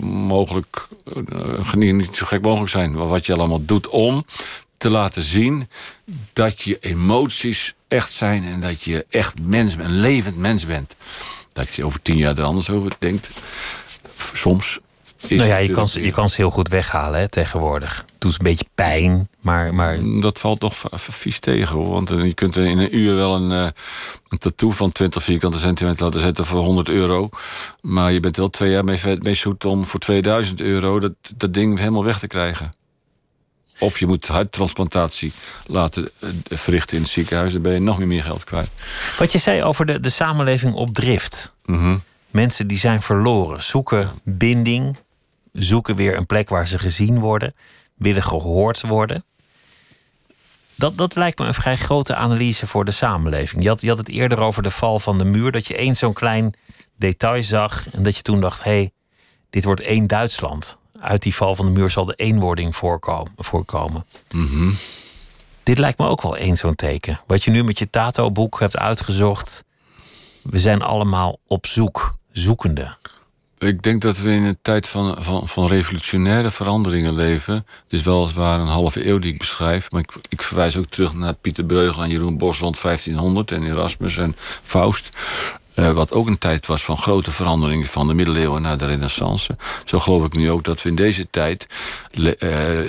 mogelijk, 0.06 0.88
uh, 1.30 1.74
niet 1.74 2.16
zo 2.16 2.26
gek 2.26 2.42
mogelijk 2.42 2.72
zijn. 2.72 2.96
Wat 2.96 3.26
je 3.26 3.34
allemaal 3.34 3.66
doet 3.66 3.88
om 3.88 4.26
te 4.78 4.90
laten 4.90 5.24
zien 5.24 5.70
dat 6.34 6.62
je 6.62 6.78
emoties 6.80 7.74
echt 7.88 8.14
zijn 8.14 8.44
en 8.44 8.62
dat 8.62 8.84
je 8.84 9.06
echt 9.10 9.40
mens, 9.42 9.74
een 9.74 10.00
levend 10.00 10.38
mens 10.38 10.66
bent. 10.66 10.96
Dat 11.54 11.76
je 11.76 11.86
over 11.86 12.02
tien 12.02 12.18
jaar 12.18 12.38
er 12.38 12.44
anders 12.44 12.70
over 12.70 12.92
denkt. 13.00 13.30
Soms 14.34 14.80
nou 15.28 15.50
ja, 15.50 15.58
je 15.58 15.70
kan, 15.70 15.88
ze, 15.88 16.02
je 16.02 16.12
kan 16.12 16.30
ze 16.30 16.36
heel 16.36 16.50
goed 16.50 16.68
weghalen 16.68 17.20
hè, 17.20 17.30
tegenwoordig. 17.30 17.98
Het 17.98 18.22
doet 18.22 18.32
een 18.32 18.44
beetje 18.44 18.66
pijn, 18.76 19.30
maar, 19.42 19.74
maar... 19.74 20.00
Dat 20.22 20.40
valt 20.40 20.60
toch 20.60 20.84
vies 20.92 21.40
tegen, 21.40 21.76
hoor. 21.76 21.90
Want 21.90 22.12
eh, 22.12 22.26
je 22.26 22.34
kunt 22.34 22.58
in 22.58 22.78
een 22.78 22.98
uur 22.98 23.16
wel 23.16 23.36
een, 23.36 23.52
uh, 23.52 23.68
een 24.28 24.38
tattoo 24.38 24.72
van 24.72 24.92
20 24.92 25.24
vierkante 25.24 25.60
centimeter 25.60 26.06
laten 26.06 26.22
zetten 26.22 26.46
voor 26.46 26.64
100 26.64 26.90
euro. 26.90 27.30
Maar 27.82 28.12
je 28.12 28.20
bent 28.20 28.38
wel 28.38 28.50
twee 28.50 28.72
jaar 28.72 28.84
mee, 28.84 29.00
mee 29.20 29.34
zoet 29.34 29.66
om 29.66 29.86
voor 29.86 30.00
2000 30.00 30.62
euro 30.62 31.00
dat, 31.00 31.14
dat 31.36 31.54
ding 31.54 31.78
helemaal 31.78 32.04
weg 32.04 32.20
te 32.20 32.28
krijgen. 32.28 32.70
Of 33.80 34.00
je 34.00 34.08
moet 34.08 34.28
harttransplantatie 34.28 35.32
laten 35.66 36.12
eh, 36.20 36.30
verrichten 36.50 36.98
in 36.98 37.04
het 37.04 37.12
ziekenhuis. 37.12 37.54
Dan 37.54 37.62
ben 37.62 37.74
je 37.74 37.80
nog 37.80 37.98
meer, 37.98 38.08
meer 38.08 38.24
geld 38.24 38.44
kwijt. 38.44 38.70
Wat 39.18 39.32
je 39.32 39.38
zei 39.38 39.64
over 39.64 39.86
de, 39.86 40.00
de 40.00 40.10
samenleving 40.10 40.74
op 40.74 40.94
drift. 40.94 41.56
Mm 41.66 42.02
Mensen 42.32 42.68
die 42.68 42.78
zijn 42.78 43.02
verloren, 43.02 43.64
zoeken 43.64 44.12
binding, 44.24 44.98
zoeken 45.54 45.96
weer 45.96 46.18
een 46.18 46.26
plek 46.26 46.50
waar 46.50 46.68
ze 46.68 46.80
gezien 46.80 47.20
worden, 47.20 47.56
willen 47.96 48.24
gehoord 48.24 48.82
worden. 48.82 49.24
Dat, 50.76 50.98
dat 50.98 51.16
lijkt 51.16 51.40
me 51.40 51.46
een 51.46 51.54
vrij 51.54 51.76
grote 51.76 52.16
analyse 52.16 52.68
voor 52.68 52.86
de 52.86 52.92
samenleving. 52.92 53.64
Je 53.64 53.70
had, 53.70 53.82
je 53.82 53.90
had 53.90 53.98
het 53.98 54.10
eerder 54.10 54.40
over 54.40 54.64
de 54.64 54.72
val 54.72 55.00
van 55.00 55.18
de 55.18 55.26
muur, 55.26 55.52
dat 55.52 55.68
je 55.68 55.76
één 55.76 55.96
zo'n 55.96 56.14
klein 56.14 56.54
detail 56.96 57.44
zag 57.44 57.90
en 57.92 58.04
dat 58.04 58.16
je 58.16 58.22
toen 58.22 58.40
dacht: 58.40 58.64
hé, 58.64 58.72
hey, 58.72 58.92
dit 59.50 59.64
wordt 59.64 59.82
één 59.82 60.08
Duitsland. 60.08 60.79
Uit 61.02 61.22
die 61.22 61.36
val 61.36 61.56
van 61.56 61.66
de 61.66 61.72
muur 61.72 61.90
zal 61.90 62.06
de 62.06 62.16
eenwording 62.16 62.76
voorkomen. 62.76 63.32
voorkomen. 63.38 64.06
Mm 64.36 64.76
Dit 65.64 65.78
lijkt 65.78 66.00
me 66.00 66.08
ook 66.08 66.22
wel 66.22 66.38
één 66.38 66.56
zo'n 66.56 66.76
teken. 66.76 67.20
Wat 67.28 67.44
je 67.44 67.52
nu 67.52 67.64
met 67.64 67.80
je 67.80 67.90
Tato-boek 67.90 68.60
hebt 68.60 68.78
uitgezocht. 68.78 69.64
We 70.42 70.60
zijn 70.60 70.82
allemaal 70.82 71.40
op 71.48 71.66
zoek, 71.66 72.16
zoekende. 72.32 72.98
Ik 73.60 73.84
denk 73.84 74.02
dat 74.02 74.18
we 74.18 74.32
in 74.32 74.44
een 74.44 74.58
tijd 74.62 74.88
van, 74.88 75.24
van, 75.24 75.48
van 75.48 75.68
revolutionaire 75.68 76.52
veranderingen 76.52 77.16
leven. 77.16 77.54
Het 77.54 77.94
is 77.94 78.02
weliswaar 78.02 78.60
een 78.60 78.68
halve 78.68 79.08
eeuw 79.08 79.20
die 79.20 79.34
ik 79.34 79.40
beschrijf. 79.40 79.92
Maar 79.92 80.02
ik, 80.02 80.14
ik 80.30 80.42
verwijs 80.42 80.78
ook 80.78 80.86
terug 80.86 81.14
naar 81.14 81.34
Pieter 81.34 81.64
Breugel 81.64 82.04
en 82.04 82.10
Jeroen 82.10 82.38
Bos 82.38 82.60
rond 82.60 82.82
1500. 82.82 83.52
En 83.52 83.64
Erasmus 83.64 84.18
en 84.18 84.36
Faust. 84.62 85.10
Uh, 85.76 85.92
wat 85.92 86.14
ook 86.14 86.28
een 86.28 86.38
tijd 86.38 86.66
was 86.66 86.84
van 86.84 86.98
grote 86.98 87.32
veranderingen 87.32 87.88
van 87.88 88.08
de 88.08 88.14
middeleeuwen 88.14 88.62
naar 88.62 88.78
de 88.78 88.86
renaissance. 88.86 89.58
Zo 89.86 90.00
geloof 90.00 90.26
ik 90.26 90.34
nu 90.34 90.52
ook 90.52 90.64
dat 90.64 90.82
we 90.82 90.90
in 90.90 90.96
deze 90.96 91.28
tijd 91.30 91.68
uh, 92.12 92.30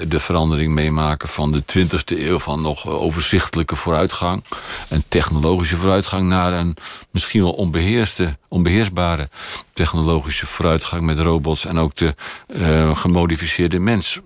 de 0.09 0.21
verandering 0.21 0.73
meemaken 0.73 1.29
van 1.29 1.53
de 1.53 1.63
20e 1.63 2.19
eeuw 2.19 2.39
van 2.39 2.61
nog 2.61 2.87
overzichtelijke 2.87 3.77
vooruitgang 3.77 4.45
en 4.89 5.05
technologische 5.09 5.77
vooruitgang 5.77 6.29
naar 6.29 6.53
een 6.53 6.77
misschien 7.11 7.43
wel 7.43 7.53
onbeheerste, 7.53 8.37
onbeheersbare 8.49 9.29
technologische 9.73 10.47
vooruitgang 10.47 11.03
met 11.03 11.19
robots 11.19 11.65
en 11.65 11.79
ook 11.79 11.97
de 11.97 12.15
gemodificeerde 12.95 13.79
mens. 13.79 14.21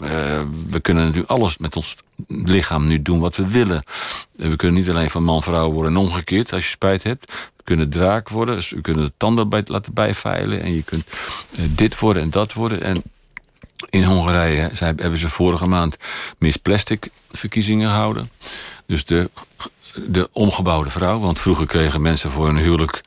we 0.70 0.80
kunnen 0.80 1.12
nu 1.12 1.26
alles 1.26 1.58
met 1.58 1.76
ons 1.76 1.96
lichaam 2.28 2.86
nu 2.86 3.02
doen 3.02 3.20
wat 3.20 3.36
we 3.36 3.48
willen. 3.48 3.82
We 4.32 4.56
kunnen 4.56 4.80
niet 4.80 4.90
alleen 4.90 5.10
van 5.10 5.24
man-vrouw 5.24 5.70
worden 5.70 5.92
en 5.92 5.98
omgekeerd 5.98 6.52
als 6.52 6.64
je 6.64 6.70
spijt 6.70 7.02
hebt 7.02 7.52
kunnen 7.64 7.90
draak 7.90 8.28
worden. 8.28 8.54
Dus 8.54 8.70
u 8.70 8.80
kunt 8.80 8.96
de 8.96 9.12
tanden 9.16 9.48
bij, 9.48 9.62
laten 9.66 9.94
bijveilen. 9.94 10.60
En 10.60 10.74
je 10.74 10.82
kunt 10.82 11.04
uh, 11.58 11.64
dit 11.68 11.98
worden 11.98 12.22
en 12.22 12.30
dat 12.30 12.52
worden. 12.52 12.82
En 12.82 13.02
in 13.90 14.04
Hongarije 14.04 14.70
hebben 14.74 15.18
ze 15.18 15.28
vorige 15.28 15.66
maand 15.66 15.96
Miss 16.38 16.56
Plastic 16.56 17.08
verkiezingen 17.30 17.88
gehouden. 17.88 18.30
Dus 18.86 19.04
de, 19.04 19.30
de 20.06 20.28
omgebouwde 20.32 20.90
vrouw. 20.90 21.18
Want 21.18 21.40
vroeger 21.40 21.66
kregen 21.66 22.02
mensen 22.02 22.30
voor 22.30 22.48
een 22.48 22.56
huwelijk 22.56 23.00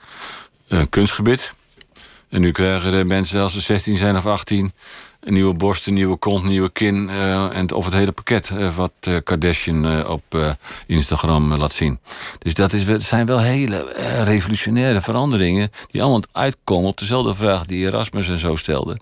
een 0.67 0.79
uh, 0.79 0.85
kunstgebit. 0.89 1.55
En 2.29 2.41
nu 2.41 2.51
krijgen 2.51 2.91
de 2.91 3.05
mensen 3.05 3.41
als 3.41 3.53
ze 3.53 3.61
16 3.61 3.97
zijn 3.97 4.17
of 4.17 4.25
18 4.25 4.71
een 5.19 5.33
nieuwe 5.33 5.53
borst, 5.53 5.87
een 5.87 5.93
nieuwe 5.93 6.17
kont, 6.17 6.41
een 6.43 6.49
nieuwe 6.49 6.71
kin. 6.71 7.09
Uh, 7.09 7.57
en, 7.57 7.71
of 7.71 7.85
het 7.85 7.93
hele 7.93 8.11
pakket 8.11 8.49
uh, 8.53 8.75
wat 8.75 8.91
uh, 9.07 9.15
Kardashian 9.23 10.07
op 10.07 10.55
Instagram 10.85 11.53
laat 11.53 11.73
zien. 11.73 11.99
Dus 12.39 12.53
dat 12.53 12.73
is, 12.73 13.07
zijn 13.07 13.25
wel 13.25 13.39
hele 13.39 13.93
revolutionaire 14.23 15.01
veranderingen... 15.01 15.71
die 15.91 16.01
allemaal 16.01 16.23
uitkomen 16.31 16.89
op 16.89 16.97
dezelfde 16.97 17.35
vraag 17.35 17.65
die 17.65 17.87
Erasmus 17.87 18.27
en 18.27 18.39
zo 18.39 18.55
stelde. 18.55 18.97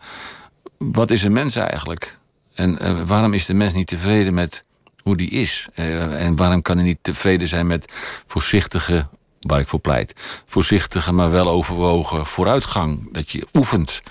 Wat 0.77 1.11
is 1.11 1.23
een 1.23 1.31
mens 1.31 1.55
eigenlijk? 1.55 2.17
En 2.53 3.05
waarom 3.07 3.33
is 3.33 3.45
de 3.45 3.53
mens 3.53 3.73
niet 3.73 3.87
tevreden 3.87 4.33
met 4.33 4.63
hoe 5.01 5.17
die 5.17 5.29
is? 5.29 5.67
en 5.73 6.35
waarom 6.35 6.61
kan 6.61 6.75
hij 6.75 6.85
niet 6.85 6.99
tevreden 7.01 7.47
zijn 7.47 7.67
met 7.67 7.91
voorzichtige 8.27 9.07
waar 9.45 9.59
ik 9.59 9.67
voor 9.67 9.79
pleit. 9.79 10.13
Voorzichtige, 10.45 11.11
maar 11.11 11.31
wel 11.31 11.47
overwogen 11.47 12.25
vooruitgang. 12.25 13.13
Dat 13.13 13.31
je 13.31 13.47
oefent 13.53 14.01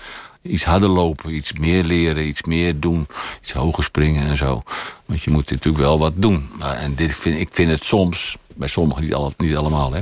iets 0.45 0.63
harder 0.63 0.89
lopen, 0.89 1.33
iets 1.33 1.53
meer 1.53 1.83
leren, 1.83 2.27
iets 2.27 2.43
meer 2.43 2.79
doen, 2.79 3.07
iets 3.41 3.51
hoger 3.51 3.83
springen 3.83 4.27
en 4.27 4.37
zo. 4.37 4.61
Want 5.05 5.23
je 5.23 5.31
moet 5.31 5.49
natuurlijk 5.49 5.83
wel 5.83 5.99
wat 5.99 6.13
doen. 6.15 6.49
En 6.59 6.95
dit 6.95 7.15
vind, 7.15 7.39
ik 7.39 7.49
vind 7.51 7.71
het 7.71 7.83
soms, 7.83 8.37
bij 8.55 8.67
sommigen 8.67 9.03
niet, 9.03 9.13
al, 9.13 9.33
niet 9.37 9.55
allemaal, 9.55 9.93
hè. 9.93 10.01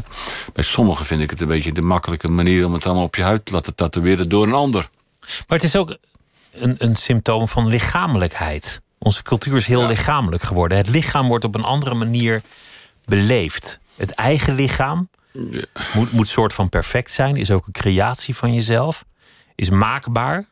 Bij 0.54 0.64
sommigen 0.64 1.06
vind 1.06 1.22
ik 1.22 1.30
het 1.30 1.42
een 1.42 1.48
beetje 1.48 1.72
de 1.72 1.82
makkelijke 1.82 2.28
manier 2.28 2.66
om 2.66 2.74
het 2.74 2.86
allemaal 2.86 3.04
op 3.04 3.16
je 3.16 3.24
huid 3.24 3.46
te 3.46 3.52
laten 3.52 3.76
tatoeëren 3.76 4.30
door 4.30 4.44
een 4.44 4.54
ander. 4.54 4.90
Maar 5.20 5.58
het 5.58 5.64
is 5.64 5.76
ook 5.76 5.98
een, 6.52 6.76
een 6.78 6.96
symptoom 6.96 7.48
van 7.48 7.68
lichamelijkheid. 7.68 8.82
Onze 8.98 9.24
cultuur 9.24 9.58
is 9.58 9.68
heel 9.68 9.88
lichamelijk 9.88 10.44
geworden. 10.44 10.78
Het 10.78 10.90
lichaam 10.90 11.28
wordt 11.28 11.46
op 11.46 11.56
een 11.56 11.64
andere 11.64 11.96
manier 11.96 12.42
beleefd. 13.06 13.80
Het 13.96 14.12
eigen 14.12 14.56
lichaam 14.56 15.10
moet, 15.94 16.12
moet 16.12 16.28
soort 16.28 16.54
van 16.54 16.70
perfect 16.70 17.12
zijn, 17.12 17.36
is 17.36 17.52
ook 17.52 17.66
een 17.66 17.72
creatie 17.72 18.36
van 18.36 18.54
jezelf 18.54 19.06
is 19.56 19.70
maakbaar. 19.70 20.46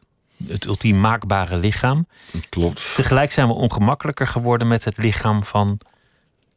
Het 0.48 0.66
ultiem 0.66 1.00
maakbare 1.00 1.58
lichaam. 1.58 2.08
Klopt. 2.50 2.96
Tegelijk 2.96 3.32
zijn 3.32 3.48
we 3.48 3.54
ongemakkelijker 3.54 4.28
geworden 4.28 4.68
met 4.68 4.84
het 4.84 4.98
lichaam 4.98 5.44
van 5.44 5.80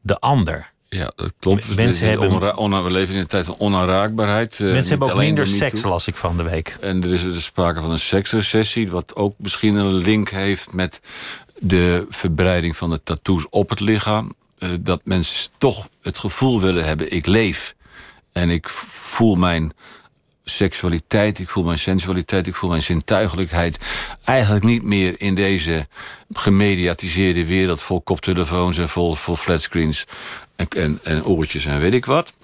de 0.01 0.19
ander. 0.19 0.73
Ja, 0.89 1.13
dat 1.17 1.33
klopt. 1.39 1.77
Mensen 1.77 2.07
hebben, 2.07 2.85
we 2.85 2.91
leven 2.91 3.15
in 3.15 3.21
een 3.21 3.27
tijd 3.27 3.45
van 3.45 3.55
onaanraakbaarheid. 3.59 4.61
Eh, 4.61 4.67
mensen 4.67 4.91
hebben 4.91 5.13
ook 5.13 5.19
minder 5.19 5.47
seks, 5.47 5.83
las 5.83 6.07
ik 6.07 6.15
van 6.15 6.37
de 6.37 6.43
week. 6.43 6.77
En 6.81 7.03
er 7.03 7.13
is 7.13 7.23
er 7.23 7.43
sprake 7.43 7.81
van 7.81 7.91
een 7.91 7.99
seksrecessie... 7.99 8.91
wat 8.91 9.17
ook 9.17 9.35
misschien 9.37 9.75
een 9.75 9.95
link 9.95 10.29
heeft 10.29 10.73
met 10.73 11.01
de 11.59 12.07
verbreiding 12.09 12.77
van 12.77 12.91
de 12.91 13.03
tattoos 13.03 13.47
op 13.51 13.71
het 13.71 13.81
lichaam. 13.81 14.35
Uh, 14.59 14.71
dat 14.81 15.01
mensen 15.05 15.51
toch 15.59 15.89
het 16.03 16.19
gevoel 16.19 16.61
willen 16.61 16.85
hebben, 16.85 17.13
ik 17.13 17.27
leef. 17.27 17.75
En 18.33 18.51
ik 18.51 18.69
voel 18.69 19.35
mijn 19.35 19.73
seksualiteit, 20.45 21.39
ik 21.39 21.49
voel 21.49 21.65
mijn 21.65 21.79
sensualiteit, 21.79 22.47
ik 22.47 22.55
voel 22.55 22.71
mijn 22.71 22.83
zintuigelijkheid. 22.83 23.79
Eigenlijk 24.25 24.65
niet 24.65 24.83
meer 24.83 25.15
in 25.19 25.35
deze 25.35 25.87
gemediatiseerde 26.33 27.47
wereld 27.47 27.83
vol 27.83 28.01
koptelefoons 28.01 28.79
en 28.79 28.89
vol, 28.89 29.15
vol 29.15 29.37
flatscreens 29.37 30.07
en, 30.57 30.69
en, 30.69 30.99
en 31.03 31.25
oortjes 31.25 31.67
en 31.67 31.81
weet 31.81 31.95
ik 31.95 32.05
wat. 32.05 32.37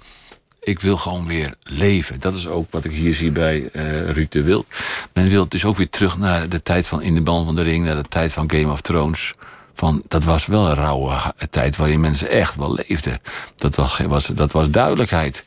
Ik 0.62 0.80
wil 0.80 0.96
gewoon 0.96 1.26
weer 1.26 1.54
leven. 1.62 2.20
Dat 2.20 2.34
is 2.34 2.46
ook 2.46 2.70
wat 2.70 2.84
ik 2.84 2.92
hier 2.92 3.14
zie 3.14 3.30
bij 3.30 3.70
uh, 3.72 4.10
Ruud 4.10 4.32
de 4.32 4.42
Wild. 4.42 4.66
Men 5.12 5.28
wil 5.28 5.48
dus 5.48 5.64
ook 5.64 5.76
weer 5.76 5.90
terug 5.90 6.18
naar 6.18 6.48
de 6.48 6.62
tijd 6.62 6.86
van 6.86 7.02
In 7.02 7.14
de 7.14 7.20
Band 7.20 7.46
van 7.46 7.54
de 7.54 7.62
Ring... 7.62 7.84
naar 7.84 8.02
de 8.02 8.08
tijd 8.08 8.32
van 8.32 8.50
Game 8.50 8.72
of 8.72 8.80
Thrones. 8.80 9.34
Van, 9.74 10.02
dat 10.08 10.24
was 10.24 10.46
wel 10.46 10.68
een 10.68 10.74
rauwe 10.74 11.34
tijd 11.50 11.76
waarin 11.76 12.00
mensen 12.00 12.30
echt 12.30 12.56
wel 12.56 12.74
leefden. 12.74 13.20
Dat 13.56 13.74
was, 13.74 13.98
was, 13.98 14.26
dat 14.26 14.52
was 14.52 14.70
duidelijkheid. 14.70 15.44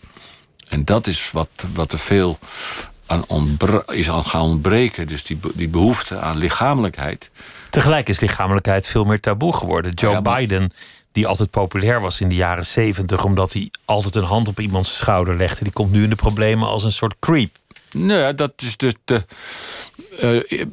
En 0.70 0.86
dat 0.86 1.08
is 1.08 1.32
wat, 1.32 1.50
wat 1.74 1.92
er 1.92 2.00
veel 2.00 2.40
aan 3.06 3.58
is 3.86 4.10
aan 4.10 4.24
gaan 4.24 4.42
ontbreken. 4.42 5.08
Dus 5.08 5.24
die, 5.24 5.40
die 5.54 5.68
behoefte 5.68 6.20
aan 6.20 6.38
lichamelijkheid. 6.38 7.30
Tegelijk 7.70 8.10
is 8.10 8.20
lichamelijkheid 8.20 8.88
veel 8.88 9.04
meer 9.04 9.20
taboe 9.20 9.54
geworden. 9.54 9.92
Joe 9.92 10.22
Biden, 10.22 10.72
die 11.12 11.28
altijd 11.28 11.50
populair 11.50 12.02
was 12.02 12.22
in 12.22 12.30
de 12.30 12.36
jaren 12.36 12.66
zeventig... 12.66 13.26
omdat 13.26 13.54
hij 13.54 13.72
altijd 13.86 14.16
een 14.16 14.24
hand 14.24 14.48
op 14.48 14.60
iemands 14.60 14.98
schouder 14.98 15.38
legde... 15.38 15.64
die 15.64 15.74
komt 15.74 15.92
nu 15.92 16.04
in 16.04 16.10
de 16.10 16.16
problemen 16.16 16.68
als 16.68 16.84
een 16.84 16.92
soort 16.92 17.16
creep. 17.20 17.56
Nou 17.92 18.20
ja, 18.20 18.32
dat 18.32 18.54
is 18.56 18.78
dus 18.78 18.94
de, 19.06 19.26
eh, 20.20 20.66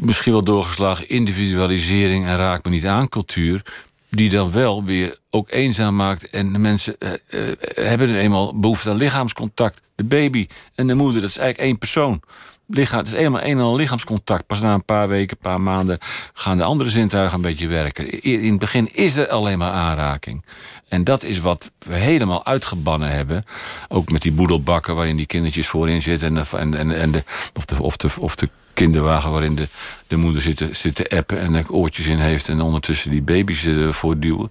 misschien 0.00 0.32
wel 0.32 0.42
doorgeslagen 0.42 1.08
individualisering 1.08 2.26
en 2.26 2.36
raak 2.36 2.64
me 2.64 2.70
niet 2.70 2.86
aan 2.86 3.08
cultuur. 3.08 3.62
Die 4.10 4.30
dan 4.30 4.50
wel 4.50 4.84
weer 4.84 5.18
ook 5.30 5.50
eenzaam 5.50 5.96
maakt. 5.96 6.30
En 6.30 6.52
de 6.52 6.58
mensen 6.58 6.96
eh, 6.98 7.12
eh, 7.12 7.56
hebben 7.74 8.14
eenmaal 8.14 8.58
behoefte 8.58 8.90
aan 8.90 8.96
lichaamscontact. 8.96 9.80
De 9.94 10.04
baby 10.04 10.46
en 10.74 10.86
de 10.86 10.94
moeder, 10.94 11.20
dat 11.20 11.30
is 11.30 11.36
eigenlijk 11.36 11.68
één 11.68 11.78
persoon. 11.78 12.20
Lichaam, 12.66 12.98
het 12.98 13.08
is 13.08 13.12
eenmaal 13.12 13.40
een 13.40 13.46
en 13.46 13.60
al 13.60 13.76
lichaamscontact. 13.76 14.46
Pas 14.46 14.60
na 14.60 14.74
een 14.74 14.84
paar 14.84 15.08
weken, 15.08 15.36
een 15.36 15.50
paar 15.50 15.60
maanden 15.60 15.98
gaan 16.32 16.56
de 16.56 16.64
andere 16.64 16.90
zintuigen 16.90 17.36
een 17.36 17.42
beetje 17.42 17.68
werken. 17.68 18.22
In 18.22 18.50
het 18.50 18.58
begin 18.58 18.94
is 18.94 19.16
er 19.16 19.28
alleen 19.28 19.58
maar 19.58 19.70
aanraking. 19.70 20.44
En 20.88 21.04
dat 21.04 21.22
is 21.22 21.38
wat 21.38 21.70
we 21.78 21.94
helemaal 21.94 22.46
uitgebannen 22.46 23.10
hebben. 23.10 23.44
Ook 23.88 24.10
met 24.10 24.22
die 24.22 24.32
boedelbakken 24.32 24.94
waarin 24.94 25.16
die 25.16 25.26
kindertjes 25.26 25.66
voorin 25.66 26.02
zitten. 26.02 26.36
En, 26.36 26.74
en, 26.74 26.90
en 26.90 27.10
de, 27.10 27.24
of, 27.54 27.64
de, 27.64 27.82
of, 27.82 27.96
de, 27.96 28.08
of 28.18 28.34
de 28.36 28.48
kinderwagen 28.78 29.30
waarin 29.30 29.54
de, 29.54 29.68
de 30.06 30.16
moeder 30.16 30.42
zit 30.42 30.64
zit 30.72 30.94
te 30.94 31.08
appen 31.08 31.40
en 31.40 31.54
er 31.54 31.72
oortjes 31.72 32.06
in 32.06 32.18
heeft. 32.18 32.48
En 32.48 32.60
ondertussen 32.60 33.10
die 33.10 33.22
baby's 33.22 33.64
ervoor 33.64 34.18
duwen. 34.18 34.48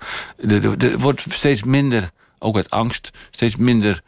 Er, 0.48 1.00
wordt 1.00 1.26
steeds 1.30 1.64
minder, 1.64 2.12
ook 2.40 2.56
uit 2.56 2.70
angst, 2.70 3.10
steeds 3.32 3.56
minder 3.56 4.02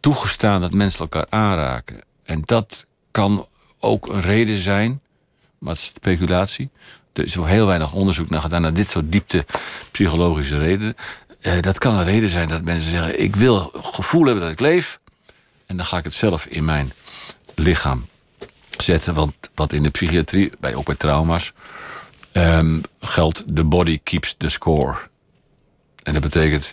toegestaan 0.00 0.60
dat 0.60 0.72
mensen 0.72 1.00
elkaar 1.00 1.26
aanraken. 1.28 2.00
En 2.24 2.42
dat 2.44 2.86
kan 3.10 3.46
ook 3.80 4.08
een 4.08 4.20
reden 4.20 4.56
zijn, 4.56 5.00
maar 5.58 5.72
het 5.72 5.82
is 5.82 5.86
speculatie. 5.86 6.70
Er 7.12 7.24
is 7.24 7.34
wel 7.34 7.46
heel 7.46 7.66
weinig 7.66 7.92
onderzoek 7.92 8.30
naar 8.30 8.40
gedaan 8.40 8.62
naar 8.62 8.72
dit 8.72 8.88
soort 8.88 9.12
diepte 9.12 9.44
psychologische 9.92 10.58
redenen. 10.58 10.96
Eh, 11.40 11.60
dat 11.60 11.78
kan 11.78 11.94
een 11.94 12.04
reden 12.04 12.28
zijn 12.28 12.48
dat 12.48 12.64
mensen 12.64 12.90
zeggen: 12.90 13.22
Ik 13.22 13.36
wil 13.36 13.70
gevoel 13.74 14.24
hebben 14.24 14.42
dat 14.42 14.52
ik 14.52 14.60
leef. 14.60 15.00
En 15.66 15.76
dan 15.76 15.86
ga 15.86 15.98
ik 15.98 16.04
het 16.04 16.14
zelf 16.14 16.46
in 16.46 16.64
mijn 16.64 16.92
lichaam 17.54 18.06
zetten. 18.82 19.14
Want 19.14 19.34
wat 19.54 19.72
in 19.72 19.82
de 19.82 19.90
psychiatrie, 19.90 20.52
bij, 20.60 20.74
ook 20.74 20.86
bij 20.86 20.94
trauma's, 20.94 21.52
ehm, 22.32 22.80
geldt: 23.00 23.44
the 23.54 23.64
body 23.64 24.00
keeps 24.02 24.34
the 24.38 24.48
score. 24.48 24.96
En 26.02 26.12
dat 26.12 26.22
betekent, 26.22 26.72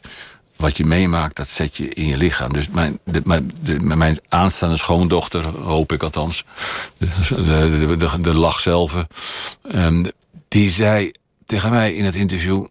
wat 0.56 0.78
je 0.78 0.86
meemaakt, 0.86 1.36
dat 1.36 1.48
zet 1.48 1.78
je 1.78 1.90
in 1.90 2.06
je 2.08 2.18
lichaam. 2.18 2.54
Dus 2.54 2.70
mijn, 2.70 3.00
de, 3.04 3.22
mijn, 3.24 3.52
mijn 3.98 4.20
aanstaande 4.30 4.78
schoondochter, 4.78 5.48
hoop 5.48 5.92
ik 5.92 6.04
althans, 6.04 6.46
de, 6.98 7.98
de, 7.98 8.22
de, 8.22 8.34
lach 8.34 8.60
zelf, 8.60 9.06
ehm, 9.72 10.06
die 10.48 10.70
zei 10.70 11.12
tegen 11.46 11.70
mij 11.70 11.94
in 11.94 12.06
het 12.06 12.16
interview, 12.16 12.66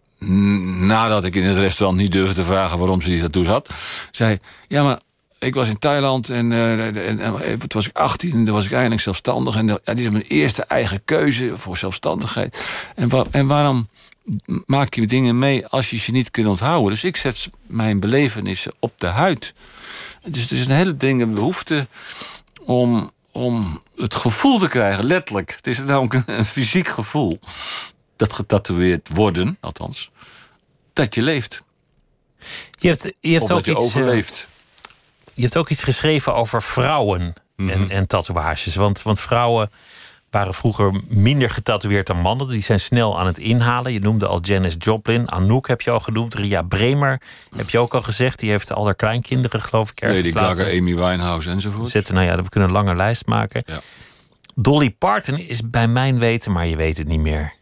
nadat 0.79 1.23
ik 1.23 1.35
in 1.35 1.43
het 1.43 1.57
restaurant 1.57 1.99
niet 1.99 2.11
durfde 2.11 2.33
te 2.33 2.43
vragen 2.43 2.77
waarom 2.77 3.01
ze 3.01 3.09
die 3.09 3.21
tattoo 3.21 3.45
had, 3.45 3.69
zei, 4.11 4.37
ja 4.67 4.83
maar 4.83 4.99
ik 5.45 5.55
was 5.55 5.67
in 5.67 5.77
Thailand 5.79 6.29
en, 6.29 6.51
eh, 6.51 6.85
en, 6.85 6.97
en, 7.19 7.19
en 7.41 7.59
toen 7.59 7.67
was 7.67 7.87
ik 7.87 7.95
18 7.97 8.31
en 8.31 8.45
toen 8.45 8.53
was 8.53 8.65
ik 8.65 8.71
eindelijk 8.71 9.01
zelfstandig. 9.01 9.55
En 9.55 9.67
ja, 9.67 9.93
die 9.93 10.05
is 10.05 10.11
mijn 10.11 10.23
eerste 10.23 10.63
eigen 10.63 11.01
keuze 11.05 11.57
voor 11.57 11.77
zelfstandigheid. 11.77 12.63
En, 12.95 13.09
wa- 13.09 13.25
en 13.31 13.47
waarom 13.47 13.87
maak 14.65 14.93
je 14.93 15.07
dingen 15.07 15.39
mee 15.39 15.67
als 15.67 15.89
je 15.89 15.97
ze 15.97 16.11
niet 16.11 16.31
kunt 16.31 16.47
onthouden? 16.47 16.89
Dus 16.89 17.03
ik 17.03 17.15
zet 17.15 17.49
mijn 17.67 17.99
belevenissen 17.99 18.73
op 18.79 18.93
de 18.97 19.07
huid. 19.07 19.53
Dus 20.27 20.41
het 20.41 20.51
is 20.51 20.65
een 20.65 20.71
hele 20.71 20.97
dringende 20.97 21.33
behoefte 21.33 21.87
om, 22.65 23.11
om 23.31 23.81
het 23.95 24.15
gevoel 24.15 24.59
te 24.59 24.67
krijgen, 24.67 25.05
letterlijk. 25.05 25.53
Het 25.55 25.67
is 25.67 25.77
namelijk 25.79 26.13
een, 26.13 26.23
een 26.37 26.45
fysiek 26.45 26.87
gevoel. 26.87 27.39
Dat 28.15 28.33
getatoeëerd 28.33 29.09
worden, 29.13 29.57
althans. 29.59 30.11
Dat 30.93 31.15
je 31.15 31.21
leeft. 31.21 31.63
Je 32.79 32.87
hebt, 32.87 33.11
je 33.19 33.31
hebt 33.31 33.43
Of 33.43 33.49
ook 33.51 33.55
dat 33.55 33.65
je 33.65 33.71
iets, 33.71 33.79
eh, 33.79 33.85
overleeft. 33.85 34.47
Je 35.35 35.41
hebt 35.41 35.57
ook 35.57 35.69
iets 35.69 35.83
geschreven 35.83 36.33
over 36.35 36.61
vrouwen 36.63 37.33
Mhm. 37.55 37.69
en, 37.69 37.89
en 37.89 38.07
tatoeages. 38.07 38.75
Want, 38.75 39.01
want 39.01 39.19
vrouwen 39.19 39.69
waren 40.29 40.53
vroeger 40.53 41.01
minder 41.07 41.49
getatoeëerd 41.49 42.07
dan 42.07 42.19
mannen. 42.19 42.47
Die 42.49 42.61
zijn 42.61 42.79
snel 42.79 43.19
aan 43.19 43.25
het 43.25 43.37
inhalen. 43.37 43.93
Je 43.93 43.99
noemde 43.99 44.27
al 44.27 44.41
Janis 44.41 44.75
Joplin. 44.79 45.31
Anouk 45.31 45.67
heb 45.67 45.81
je 45.81 45.91
al 45.91 45.99
genoemd. 45.99 46.33
Ria 46.33 46.61
Bremer 46.61 47.21
heb 47.55 47.69
je 47.69 47.77
ook 47.79 47.93
al 47.93 48.01
gezegd. 48.01 48.39
Die 48.39 48.49
heeft 48.49 48.73
al 48.73 48.85
haar 48.85 48.95
kleinkinderen, 48.95 49.61
geloof 49.61 49.91
ik, 49.91 50.01
ergens 50.01 50.33
Lady 50.33 50.45
Gaga, 50.55 50.69
Amy 50.77 50.95
Winehouse 50.95 51.49
enzovoort. 51.49 51.89
zetten. 51.89 52.13
Nou 52.13 52.25
ja, 52.27 52.35
we 52.35 52.49
kunnen 52.49 52.69
een 52.69 52.75
lange 52.75 52.95
lijst 52.95 53.25
maken. 53.25 53.63
Ja. 53.65 53.79
Dolly 54.55 54.89
Parton 54.91 55.37
is 55.37 55.69
bij 55.69 55.87
mijn 55.87 56.19
weten, 56.19 56.51
maar 56.51 56.67
je 56.67 56.75
weet 56.75 56.97
het 56.97 57.07
niet 57.07 57.19
meer. 57.21 57.53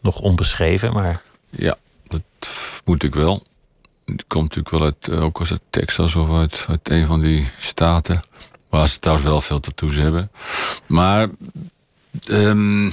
Nog 0.00 0.18
onbeschreven, 0.20 0.92
maar 0.92 1.22
Ja, 1.50 1.76
dat 2.08 2.22
moet 2.84 3.02
ik 3.02 3.14
wel. 3.14 3.42
Het 4.12 4.24
komt 4.26 4.42
natuurlijk 4.42 4.70
wel 4.70 4.82
uit, 4.82 5.08
eh, 5.08 5.24
ook 5.24 5.38
als 5.38 5.50
uit 5.50 5.60
Texas 5.70 6.14
of 6.14 6.30
uit, 6.30 6.64
uit 6.68 6.90
een 6.90 7.06
van 7.06 7.20
die 7.20 7.48
staten. 7.58 8.22
Waar 8.68 8.88
ze 8.88 8.98
trouwens 8.98 9.28
wel 9.28 9.40
veel 9.40 9.60
tattoos 9.60 9.94
hebben. 9.94 10.30
Maar 10.86 11.28
ehm, 12.26 12.86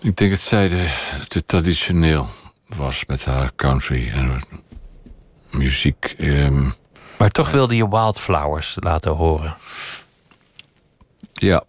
ik 0.00 0.16
denk 0.16 0.30
dat 0.30 0.40
zij 0.40 0.68
de, 0.68 0.94
te 1.28 1.44
traditioneel 1.44 2.28
was 2.66 3.04
met 3.06 3.24
haar 3.24 3.50
country 3.56 4.08
en 4.08 4.44
muziek. 5.50 6.14
ehm, 6.18 6.68
Maar 7.18 7.30
toch 7.30 7.50
wilde 7.50 7.76
je 7.76 7.88
Wildflowers 7.88 8.76
laten 8.80 9.12
horen. 9.12 9.56
Ja. 11.32 11.64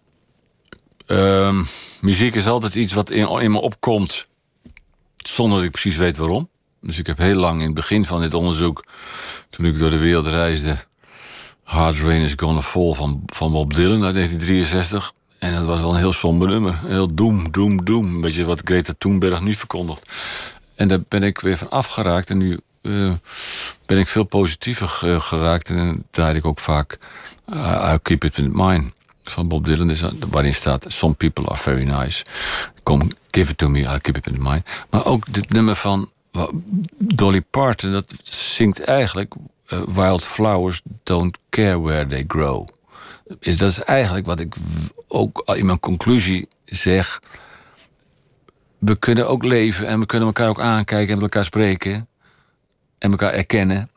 Ehm, 1.05 1.63
muziek 2.01 2.35
is 2.35 2.47
altijd 2.47 2.75
iets 2.75 2.93
wat 2.93 3.09
in, 3.09 3.27
in 3.27 3.51
me 3.51 3.59
opkomt 3.61 4.27
zonder 5.17 5.57
dat 5.57 5.65
ik 5.65 5.71
precies 5.71 5.95
weet 5.97 6.17
waarom. 6.17 6.49
Dus 6.81 6.97
ik 6.99 7.07
heb 7.07 7.17
heel 7.17 7.35
lang 7.35 7.59
in 7.59 7.65
het 7.65 7.75
begin 7.75 8.05
van 8.05 8.21
dit 8.21 8.33
onderzoek, 8.33 8.83
toen 9.49 9.65
ik 9.65 9.77
door 9.79 9.89
de 9.89 9.97
wereld 9.97 10.27
reisde, 10.27 10.75
Hard 11.63 11.99
Rain 11.99 12.21
is 12.21 12.33
Gonna 12.35 12.61
Fall 12.61 12.93
van, 12.93 13.21
van 13.25 13.51
Bob 13.51 13.73
Dylan 13.73 14.03
uit 14.03 14.13
1963. 14.13 15.11
En 15.39 15.53
dat 15.53 15.65
was 15.65 15.79
wel 15.79 15.89
een 15.89 15.97
heel 15.97 16.13
somber 16.13 16.47
nummer. 16.47 16.79
Heel 16.85 17.13
doem, 17.13 17.51
doem, 17.51 17.83
doem. 17.85 18.05
Een 18.15 18.21
beetje 18.21 18.45
wat 18.45 18.61
Greta 18.63 18.93
Thunberg 18.97 19.41
nu 19.41 19.55
verkondigt. 19.55 20.11
En 20.75 20.87
daar 20.87 21.01
ben 21.07 21.23
ik 21.23 21.39
weer 21.39 21.57
van 21.57 21.69
afgeraakt. 21.69 22.29
En 22.29 22.37
nu 22.37 22.59
eh, 22.81 23.11
ben 23.85 23.97
ik 23.97 24.07
veel 24.07 24.23
positiever 24.23 24.87
ge- 24.87 25.19
geraakt. 25.19 25.69
En 25.69 26.03
draai 26.11 26.35
ik 26.35 26.45
ook 26.45 26.59
vaak 26.59 26.97
uh, 27.53 27.91
I 27.93 27.97
Keep 28.01 28.23
It 28.23 28.37
In 28.37 28.51
Mind 28.55 28.93
van 29.23 29.47
Bob 29.47 29.65
Dylan. 29.65 29.87
Dus, 29.87 30.01
waarin 30.29 30.53
staat, 30.53 30.85
some 30.87 31.13
people 31.13 31.45
are 31.45 31.57
very 31.57 31.83
nice. 31.83 32.25
Come, 32.83 33.07
give 33.31 33.51
it 33.51 33.57
to 33.57 33.69
me, 33.69 33.79
I'll 33.79 33.99
keep 33.99 34.17
it 34.17 34.27
in 34.27 34.41
mind. 34.41 34.63
Maar 34.89 35.05
ook 35.05 35.33
dit 35.33 35.49
nummer 35.49 35.75
van 35.75 36.11
Dolly 36.97 37.41
Parton, 37.41 37.91
dat 37.91 38.13
zingt 38.23 38.83
eigenlijk... 38.83 39.33
eh, 39.65 39.81
Wild 39.81 40.23
flowers 40.23 40.81
don't 41.03 41.37
care 41.49 41.81
where 41.81 42.07
they 42.07 42.23
grow. 42.27 42.67
Is, 43.39 43.57
dat 43.57 43.69
is 43.69 43.79
eigenlijk 43.79 44.25
wat 44.25 44.39
ik 44.39 44.55
ook 45.07 45.51
in 45.55 45.65
mijn 45.65 45.79
conclusie 45.79 46.47
zeg. 46.65 47.21
We 48.77 48.95
kunnen 48.95 49.29
ook 49.29 49.43
leven 49.43 49.87
en 49.87 49.99
we 49.99 50.05
kunnen 50.05 50.27
elkaar 50.27 50.49
ook 50.49 50.59
aankijken 50.59 51.07
en 51.07 51.13
met 51.13 51.23
elkaar 51.23 51.45
spreken. 51.45 52.07
En 52.97 53.11
elkaar 53.11 53.33
erkennen. 53.33 53.89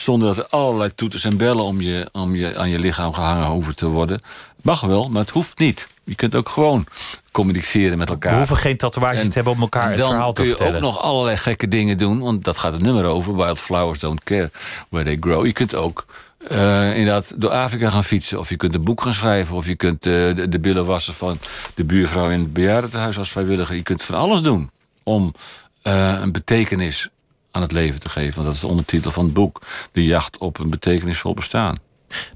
Zonder 0.00 0.28
dat 0.28 0.44
er 0.44 0.50
allerlei 0.50 0.94
toeters 0.94 1.24
en 1.24 1.36
bellen 1.36 1.64
om 1.64 1.80
je, 1.80 2.08
om 2.12 2.34
je, 2.34 2.56
aan 2.56 2.68
je 2.68 2.78
lichaam 2.78 3.12
gehangen 3.12 3.46
hoeven 3.46 3.76
te 3.76 3.86
worden. 3.86 4.20
Mag 4.62 4.80
wel, 4.80 5.08
maar 5.08 5.20
het 5.22 5.30
hoeft 5.30 5.58
niet. 5.58 5.86
Je 6.04 6.14
kunt 6.14 6.34
ook 6.34 6.48
gewoon 6.48 6.86
communiceren 7.32 7.98
met 7.98 8.08
elkaar. 8.10 8.32
We 8.32 8.38
hoeven 8.38 8.56
geen 8.56 8.76
tatoeages 8.76 9.20
En- 9.20 9.28
te 9.28 9.34
hebben 9.34 9.52
om 9.52 9.60
elkaar 9.60 9.84
en 9.84 9.90
het 9.90 10.00
dan 10.00 10.10
verhaal 10.10 10.32
te 10.32 10.40
kun 10.40 10.50
je 10.50 10.56
vertellen. 10.56 10.76
ook 10.76 10.92
nog 10.92 11.02
allerlei 11.02 11.36
gekke 11.36 11.68
dingen 11.68 11.98
doen. 11.98 12.20
Want 12.20 12.44
dat 12.44 12.58
gaat 12.58 12.72
het 12.72 12.82
nummer 12.82 13.04
over. 13.04 13.36
Wildflowers 13.36 13.98
don't 13.98 14.24
care 14.24 14.50
where 14.88 15.04
they 15.04 15.16
grow. 15.20 15.46
Je 15.46 15.52
kunt 15.52 15.74
ook 15.74 16.06
eh, 16.48 16.96
inderdaad 16.96 17.40
door 17.40 17.50
Afrika 17.50 17.90
gaan 17.90 18.04
fietsen. 18.04 18.38
Of 18.38 18.48
je 18.48 18.56
kunt 18.56 18.74
een 18.74 18.84
boek 18.84 19.00
gaan 19.02 19.12
schrijven. 19.12 19.56
Of 19.56 19.66
je 19.66 19.76
kunt 19.76 20.06
eh, 20.06 20.12
de, 20.12 20.48
de 20.48 20.58
billen 20.60 20.86
wassen 20.86 21.14
van 21.14 21.38
de 21.74 21.84
buurvrouw 21.84 22.30
in 22.30 22.40
het 22.40 22.52
bejaardentehuis 22.52 23.18
als 23.18 23.30
vrijwilliger. 23.30 23.74
Je 23.76 23.82
kunt 23.82 24.02
van 24.02 24.14
alles 24.14 24.40
doen 24.42 24.70
om 25.02 25.34
eh, 25.82 26.18
een 26.20 26.32
betekenis 26.32 27.08
aan 27.50 27.62
het 27.62 27.72
leven 27.72 28.00
te 28.00 28.08
geven. 28.08 28.34
Want 28.34 28.46
dat 28.46 28.54
is 28.54 28.60
de 28.60 28.66
ondertitel 28.66 29.10
van 29.10 29.24
het 29.24 29.34
boek. 29.34 29.62
De 29.92 30.04
jacht 30.04 30.38
op 30.38 30.58
een 30.58 30.70
betekenisvol 30.70 31.34
bestaan. 31.34 31.76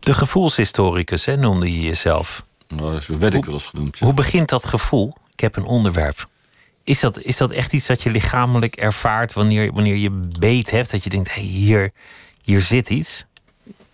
De 0.00 0.14
gevoelshistoricus, 0.14 1.24
hè, 1.24 1.36
noemde 1.36 1.72
je 1.72 1.80
jezelf. 1.80 2.44
Nou, 2.68 3.00
zo 3.00 3.18
werd 3.18 3.34
ik 3.34 3.44
wel 3.44 3.54
eens 3.54 3.66
genoemd. 3.66 3.98
ja. 3.98 4.04
Hoe 4.04 4.14
begint 4.14 4.48
dat 4.48 4.66
gevoel? 4.66 5.14
Ik 5.32 5.40
heb 5.40 5.56
een 5.56 5.64
onderwerp. 5.64 6.28
Is 6.84 7.00
dat, 7.00 7.22
is 7.22 7.36
dat 7.36 7.50
echt 7.50 7.72
iets 7.72 7.86
dat 7.86 8.02
je 8.02 8.10
lichamelijk 8.10 8.76
ervaart 8.76 9.32
wanneer, 9.32 9.72
wanneer 9.72 9.96
je 9.96 10.10
beet 10.38 10.70
hebt? 10.70 10.90
Dat 10.90 11.04
je 11.04 11.10
denkt, 11.10 11.34
hé, 11.34 11.40
hey, 11.40 11.50
hier, 11.50 11.92
hier 12.42 12.60
zit 12.60 12.90
iets. 12.90 13.24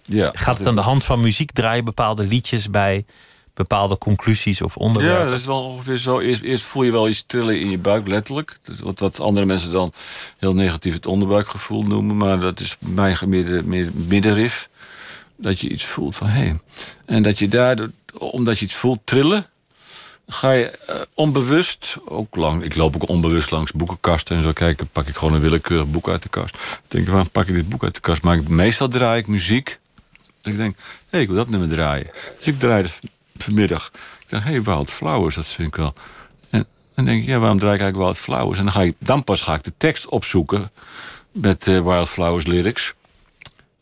Ja, 0.04 0.30
Gaat 0.34 0.58
het 0.58 0.66
aan 0.66 0.74
de 0.74 0.80
hand 0.80 1.04
van 1.04 1.20
muziek 1.20 1.52
draaien, 1.52 1.84
bepaalde 1.84 2.26
liedjes 2.26 2.70
bij 2.70 3.04
bepaalde 3.54 3.98
conclusies 3.98 4.62
of 4.62 4.76
onderwerpen? 4.76 5.24
Ja, 5.24 5.30
dat 5.30 5.38
is 5.38 5.46
wel 5.46 5.64
ongeveer 5.64 5.96
zo. 5.96 6.18
Eerst, 6.18 6.42
eerst 6.42 6.64
voel 6.64 6.82
je 6.82 6.90
wel 6.90 7.08
iets 7.08 7.24
trillen 7.26 7.60
in 7.60 7.70
je 7.70 7.78
buik, 7.78 8.08
letterlijk. 8.08 8.58
Wat, 8.80 8.98
wat 8.98 9.20
andere 9.20 9.46
mensen 9.46 9.72
dan 9.72 9.92
heel 10.38 10.54
negatief 10.54 10.94
het 10.94 11.06
onderbuikgevoel 11.06 11.82
noemen. 11.82 12.16
Maar 12.16 12.40
dat 12.40 12.60
is 12.60 12.76
bij 12.78 13.16
mij 13.18 13.26
meer, 13.26 13.64
meer 13.64 13.90
middenrif. 14.08 14.68
Dat 15.36 15.60
je 15.60 15.68
iets 15.68 15.84
voelt 15.84 16.16
van 16.16 16.26
hé. 16.26 16.52
En 17.04 17.22
dat 17.22 17.38
je 17.38 17.48
daardoor, 17.48 17.90
omdat 18.18 18.58
je 18.58 18.64
iets 18.64 18.74
voelt 18.74 19.00
trillen, 19.04 19.46
ga 20.32 20.50
je 20.50 20.70
eh, 20.70 20.96
onbewust, 21.14 21.96
ook 22.04 22.36
lang, 22.36 22.62
ik 22.62 22.76
loop 22.76 22.94
ook 22.94 23.08
onbewust 23.08 23.50
langs 23.50 23.72
boekenkasten 23.72 24.36
en 24.36 24.42
zo 24.42 24.52
kijken, 24.52 24.88
pak 24.88 25.06
ik 25.06 25.16
gewoon 25.16 25.34
een 25.34 25.40
willekeurig 25.40 25.90
boek 25.90 26.08
uit 26.08 26.22
de 26.22 26.28
kast. 26.28 26.56
Denk 26.88 27.04
ik, 27.04 27.10
waarom 27.10 27.30
pak 27.30 27.46
ik 27.46 27.54
dit 27.54 27.68
boek 27.68 27.84
uit 27.84 27.94
de 27.94 28.00
kast? 28.00 28.22
Maar 28.22 28.40
meestal 28.48 28.88
draai 28.88 29.20
ik 29.20 29.26
muziek. 29.26 29.78
Dat 30.40 30.52
ik 30.52 30.58
denk, 30.58 30.76
hé, 31.08 31.18
ik 31.18 31.26
wil 31.26 31.36
dat 31.36 31.48
nummer 31.48 31.68
draaien. 31.68 32.10
Dus 32.36 32.46
ik 32.46 32.58
draai 32.58 32.82
de 32.82 33.08
vanmiddag. 33.42 33.90
Ik 34.20 34.28
dacht, 34.28 34.44
hé, 34.44 34.50
hey, 34.50 34.62
Wild 34.62 34.90
Flowers, 34.90 35.34
dat 35.34 35.46
vind 35.46 35.68
ik 35.68 35.76
wel. 35.76 35.94
En 36.50 36.66
dan 36.94 37.04
denk 37.04 37.22
ik, 37.22 37.28
ja, 37.28 37.38
waarom 37.38 37.58
draai 37.58 37.74
ik 37.74 37.80
eigenlijk 37.80 38.10
Wild 38.10 38.24
Flowers? 38.24 38.58
En 38.58 38.64
dan, 38.64 38.72
ga 38.72 38.82
ik, 38.82 38.94
dan 38.98 39.24
pas 39.24 39.42
ga 39.42 39.54
ik 39.54 39.64
de 39.64 39.72
tekst 39.76 40.08
opzoeken 40.08 40.70
met 41.32 41.66
uh, 41.66 41.80
Wild 41.82 42.08
Flowers 42.08 42.46
lyrics. 42.46 42.94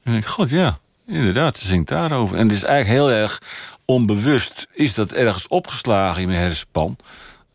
En 0.03 0.13
denk 0.13 0.25
ik, 0.25 0.31
god 0.31 0.51
ja, 0.51 0.79
inderdaad, 1.07 1.59
ze 1.59 1.67
zingt 1.67 1.89
daarover. 1.89 2.37
En 2.37 2.49
het 2.49 2.57
is 2.57 2.63
eigenlijk 2.63 3.01
heel 3.01 3.17
erg 3.17 3.43
onbewust, 3.85 4.67
is 4.73 4.95
dat 4.95 5.13
ergens 5.13 5.49
opgeslagen 5.49 6.23
in 6.23 6.29
mijn 6.29 6.41
hersenpan... 6.41 6.97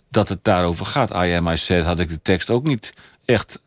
dat 0.09 0.29
het 0.29 0.43
daarover 0.43 0.85
gaat. 0.85 1.09
I 1.09 1.35
am 1.35 1.47
I 1.47 1.57
said 1.57 1.85
had 1.85 1.99
ik 1.99 2.09
de 2.09 2.21
tekst 2.21 2.49
ook 2.49 2.63
niet 2.63 2.93
echt 3.25 3.59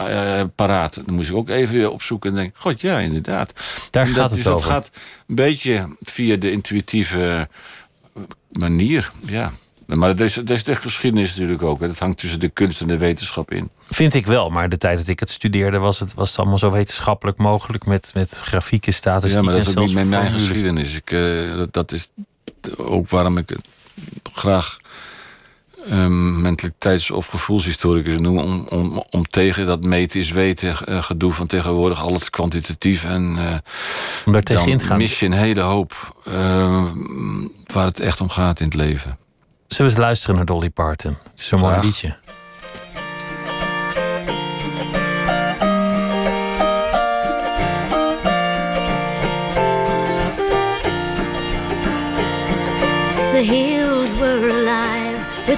uh, 0.00 0.40
paraat. 0.54 0.94
Dan 1.06 1.14
moest 1.14 1.30
ik 1.30 1.36
ook 1.36 1.48
even 1.48 1.74
weer 1.74 1.90
opzoeken 1.90 2.30
en 2.30 2.36
denk, 2.36 2.56
god 2.56 2.80
ja, 2.80 2.98
inderdaad. 2.98 3.52
Daar 3.90 4.06
gaat 4.06 4.30
het 4.30 4.34
dus 4.34 4.46
over. 4.46 4.68
Dat 4.68 4.76
gaat 4.76 4.90
een 5.26 5.34
beetje 5.34 5.96
via 6.00 6.36
de 6.36 6.52
intuïtieve 6.52 7.48
manier, 8.48 9.10
ja. 9.26 9.52
Maar 9.86 10.16
dat 10.16 10.20
is, 10.20 10.34
dat 10.34 10.50
is 10.50 10.64
de 10.64 10.74
geschiedenis 10.74 11.30
natuurlijk 11.30 11.62
ook. 11.62 11.80
Hè. 11.80 11.86
Dat 11.86 11.98
hangt 11.98 12.18
tussen 12.18 12.40
de 12.40 12.48
kunst 12.48 12.80
en 12.80 12.88
de 12.88 12.98
wetenschap 12.98 13.50
in. 13.50 13.70
Vind 13.90 14.14
ik 14.14 14.26
wel, 14.26 14.50
maar 14.50 14.68
de 14.68 14.76
tijd 14.76 14.98
dat 14.98 15.08
ik 15.08 15.20
het 15.20 15.30
studeerde 15.30 15.78
was 15.78 16.00
het, 16.00 16.14
was 16.14 16.28
het 16.28 16.38
allemaal 16.38 16.58
zo 16.58 16.70
wetenschappelijk 16.70 17.38
mogelijk 17.38 17.86
met, 17.86 18.10
met 18.14 18.40
grafieken, 18.44 18.94
statistieken. 18.94 19.40
Ja, 19.40 19.50
maar 19.50 19.64
dat 19.64 19.68
is 19.68 19.76
ook 19.76 19.86
niet 19.86 19.94
mijn 19.94 20.06
formules. 20.06 20.32
geschiedenis. 20.32 20.94
Ik, 20.94 21.10
eh, 21.10 21.56
dat, 21.56 21.72
dat 21.72 21.92
is 21.92 22.08
ook 22.76 23.08
waarom 23.08 23.38
ik 23.38 23.48
het 23.48 23.68
graag 24.32 24.78
um, 25.90 26.40
mentaliteits- 26.40 27.10
of 27.10 27.26
gevoelshistoricus 27.26 28.18
noem... 28.18 28.38
Om, 28.38 28.66
om, 28.68 29.04
om 29.10 29.26
tegen 29.26 29.66
dat 29.66 29.84
meten 29.84 30.20
is 30.20 30.30
weten 30.30 30.76
uh, 30.88 31.02
gedoe 31.02 31.32
van 31.32 31.46
tegenwoordig... 31.46 32.00
al 32.00 32.12
het 32.12 32.30
kwantitatief 32.30 33.04
en 33.04 33.36
uh, 33.38 33.54
om 34.26 34.32
daar 34.32 34.42
tegen 34.42 34.68
in 34.68 34.78
te 34.78 34.86
gaan. 34.86 34.98
mis 34.98 35.20
je 35.20 35.26
een 35.26 35.32
hele 35.32 35.60
hoop 35.60 36.16
uh, 36.28 36.84
waar 37.72 37.86
het 37.86 38.00
echt 38.00 38.20
om 38.20 38.28
gaat 38.28 38.60
in 38.60 38.66
het 38.66 38.74
leven. 38.74 39.18
Zullen 39.66 39.92
we 39.92 39.98
eens 39.98 40.06
luisteren 40.06 40.36
naar 40.36 40.44
Dolly 40.44 40.70
Parton? 40.70 41.16
Het 41.30 41.40
is 41.40 41.46
zo'n 41.46 41.60
mooi 41.60 41.80
liedje. 41.80 42.16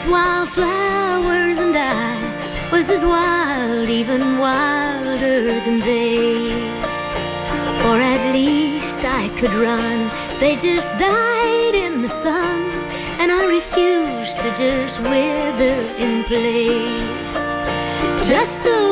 Wildflowers, 0.08 1.58
and 1.58 1.74
I 1.76 2.70
was 2.72 2.88
as 2.90 3.04
wild, 3.04 3.88
even 3.88 4.38
wilder 4.38 5.42
than 5.64 5.80
they. 5.80 6.52
Or 7.86 7.96
at 8.00 8.32
least 8.32 9.04
I 9.04 9.28
could 9.38 9.54
run. 9.54 10.10
They 10.40 10.56
just 10.56 10.90
died 10.98 11.74
in 11.74 12.02
the 12.02 12.08
sun, 12.08 12.60
and 13.20 13.30
I 13.32 13.46
refused 13.46 14.38
to 14.38 14.48
just 14.54 15.00
wither 15.00 15.78
in 15.98 16.24
place. 16.24 17.36
Just 18.28 18.66
a 18.66 18.85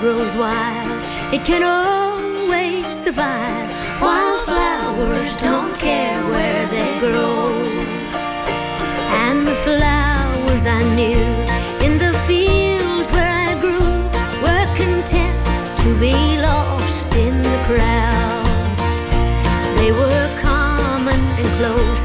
grows 0.00 0.34
wild, 0.34 1.02
it 1.30 1.44
can 1.44 1.62
always 1.62 2.86
survive. 2.88 3.68
Wildflowers 4.00 5.36
don't 5.38 5.78
care 5.78 6.18
where 6.32 6.66
they 6.68 6.90
grow. 7.00 7.52
And 9.24 9.46
the 9.46 9.54
flowers 9.66 10.64
I 10.64 10.82
knew 10.96 11.26
in 11.84 11.98
the 11.98 12.14
fields 12.26 13.12
where 13.12 13.32
I 13.48 13.52
grew 13.60 13.92
were 14.44 14.66
content 14.80 15.36
to 15.82 15.90
be 16.00 16.16
lost 16.40 17.14
in 17.14 17.36
the 17.42 17.58
crowd. 17.68 18.46
They 19.76 19.92
were 19.92 20.28
common 20.40 21.20
and 21.38 21.48
close. 21.58 22.04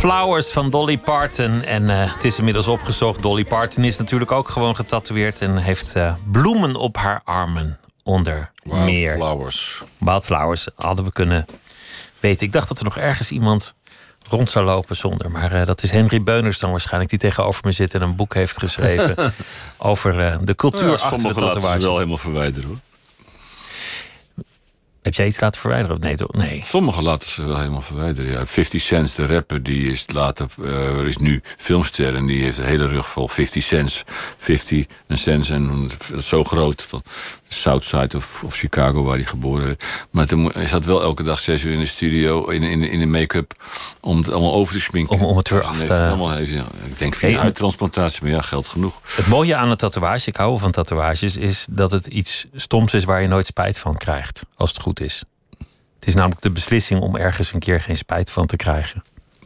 Can 0.00 0.10
Wildflowers 0.10 0.48
van 0.48 0.70
Dolly 0.70 0.98
Parton. 0.98 1.62
En 1.62 1.82
uh, 1.82 2.14
het 2.14 2.24
is 2.24 2.38
inmiddels 2.38 2.66
opgezocht. 2.68 3.22
Dolly 3.22 3.44
Parton 3.44 3.84
is 3.84 3.98
natuurlijk 3.98 4.32
ook 4.32 4.48
gewoon 4.48 4.76
getatoeëerd 4.76 5.40
en 5.40 5.56
heeft 5.56 5.96
uh, 5.96 6.14
bloemen 6.30 6.76
op 6.76 6.96
haar 6.96 7.20
armen 7.24 7.78
onder 8.02 8.52
meer. 8.62 9.16
Wildflowers. 9.16 9.82
Wildflowers 9.98 10.68
hadden 10.74 11.04
we 11.04 11.12
kunnen 11.12 11.46
weten. 12.20 12.46
Ik 12.46 12.52
dacht 12.52 12.68
dat 12.68 12.78
er 12.78 12.84
nog 12.84 12.96
ergens 12.96 13.30
iemand 13.30 13.74
rond 14.28 14.50
zou 14.50 14.64
lopen 14.64 14.96
zonder. 14.96 15.30
Maar 15.30 15.52
uh, 15.52 15.66
dat 15.66 15.82
is 15.82 15.90
Henry 15.90 16.22
Beuners 16.22 16.58
dan 16.58 16.70
waarschijnlijk... 16.70 17.10
die 17.10 17.18
tegenover 17.18 17.60
me 17.64 17.72
zit 17.72 17.94
en 17.94 18.02
een 18.02 18.16
boek 18.16 18.34
heeft 18.34 18.58
geschreven... 18.58 19.16
over 19.78 20.38
de 20.44 20.54
cultuur 20.54 20.90
ja, 20.90 20.94
achter 20.94 21.34
de 21.34 21.34
tatoeage. 21.34 21.80
wel 21.80 21.94
helemaal 21.94 22.16
verwijderen 22.16 22.68
hoor. 22.68 22.78
Heb 25.02 25.14
jij 25.14 25.26
iets 25.26 25.40
laten 25.40 25.60
verwijderen? 25.60 26.00
Nee, 26.00 26.16
toch? 26.16 26.32
Nee. 26.32 26.62
Sommigen 26.64 27.02
laten 27.02 27.28
ze 27.28 27.46
wel 27.46 27.58
helemaal 27.58 27.80
verwijderen. 27.80 28.30
Ja. 28.30 28.46
50 28.46 28.82
Cent, 28.82 29.16
de 29.16 29.26
rapper, 29.26 29.62
die 29.62 29.92
is 29.92 30.04
later, 30.12 30.46
er 30.64 31.06
is 31.06 31.16
nu 31.16 31.40
filmster 31.56 32.14
en 32.14 32.26
die 32.26 32.42
heeft 32.42 32.58
een 32.58 32.64
hele 32.64 32.86
rug 32.86 33.08
vol 33.08 33.28
50 33.28 33.62
cents. 33.62 34.02
50 34.36 34.86
cents 35.08 35.50
en 35.50 35.88
dat 35.88 36.10
is 36.16 36.28
zo 36.28 36.44
groot. 36.44 36.86
Southside 37.52 38.16
of, 38.16 38.42
of 38.44 38.54
Chicago, 38.54 39.02
waar 39.02 39.16
hij 39.16 39.24
geboren 39.24 39.64
werd. 39.64 39.84
Maar 40.10 40.26
toen, 40.26 40.50
hij 40.54 40.66
zat 40.66 40.84
wel 40.84 41.02
elke 41.02 41.22
dag 41.22 41.40
zes 41.40 41.62
uur 41.62 41.72
in 41.72 41.78
de 41.78 41.86
studio, 41.86 42.44
in, 42.48 42.62
in, 42.62 42.82
in 42.82 43.00
de 43.00 43.06
make-up, 43.06 43.52
om 44.00 44.16
het 44.16 44.32
allemaal 44.32 44.52
over 44.52 44.74
te 44.74 44.80
schminken. 44.80 45.18
Om, 45.18 45.24
om 45.24 45.36
het 45.36 45.48
weer 45.48 45.62
af 45.62 45.78
te... 45.78 45.94
Allemaal, 45.94 46.38
ik 46.38 46.98
denk 46.98 47.14
via 47.14 47.28
hey, 47.28 47.38
huidtransplantatie, 47.38 48.22
maar 48.22 48.30
ja, 48.30 48.40
geld 48.40 48.68
genoeg. 48.68 49.00
Het 49.16 49.26
mooie 49.26 49.56
aan 49.56 49.70
een 49.70 49.76
tatoeage, 49.76 50.28
ik 50.28 50.36
hou 50.36 50.58
van 50.58 50.70
tatoeages, 50.70 51.36
is 51.36 51.66
dat 51.70 51.90
het 51.90 52.06
iets 52.06 52.46
stoms 52.54 52.94
is 52.94 53.04
waar 53.04 53.22
je 53.22 53.28
nooit 53.28 53.46
spijt 53.46 53.78
van 53.78 53.96
krijgt, 53.96 54.42
als 54.54 54.70
het 54.70 54.80
goed 54.80 55.00
is. 55.00 55.22
Het 55.98 56.08
is 56.08 56.14
namelijk 56.14 56.42
de 56.42 56.50
beslissing 56.50 57.00
om 57.00 57.16
ergens 57.16 57.52
een 57.52 57.58
keer 57.58 57.80
geen 57.80 57.96
spijt 57.96 58.30
van 58.30 58.46
te 58.46 58.56
krijgen. 58.56 59.02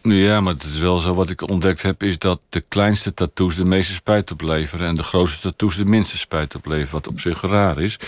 Ja, 0.08 0.40
maar 0.40 0.52
het 0.52 0.62
is 0.62 0.78
wel 0.78 0.98
zo. 0.98 1.14
Wat 1.14 1.30
ik 1.30 1.48
ontdekt 1.48 1.82
heb, 1.82 2.02
is 2.02 2.18
dat 2.18 2.40
de 2.48 2.60
kleinste 2.68 3.14
tattoos 3.14 3.56
de 3.56 3.64
meeste 3.64 3.92
spijt 3.92 4.30
opleveren. 4.30 4.88
En 4.88 4.94
de 4.94 5.02
grootste 5.02 5.40
tattoos 5.40 5.76
de 5.76 5.84
minste 5.84 6.18
spijt 6.18 6.54
opleveren. 6.54 6.92
Wat 6.92 7.08
op 7.08 7.20
zich 7.20 7.40
raar 7.40 7.78
is. 7.78 7.98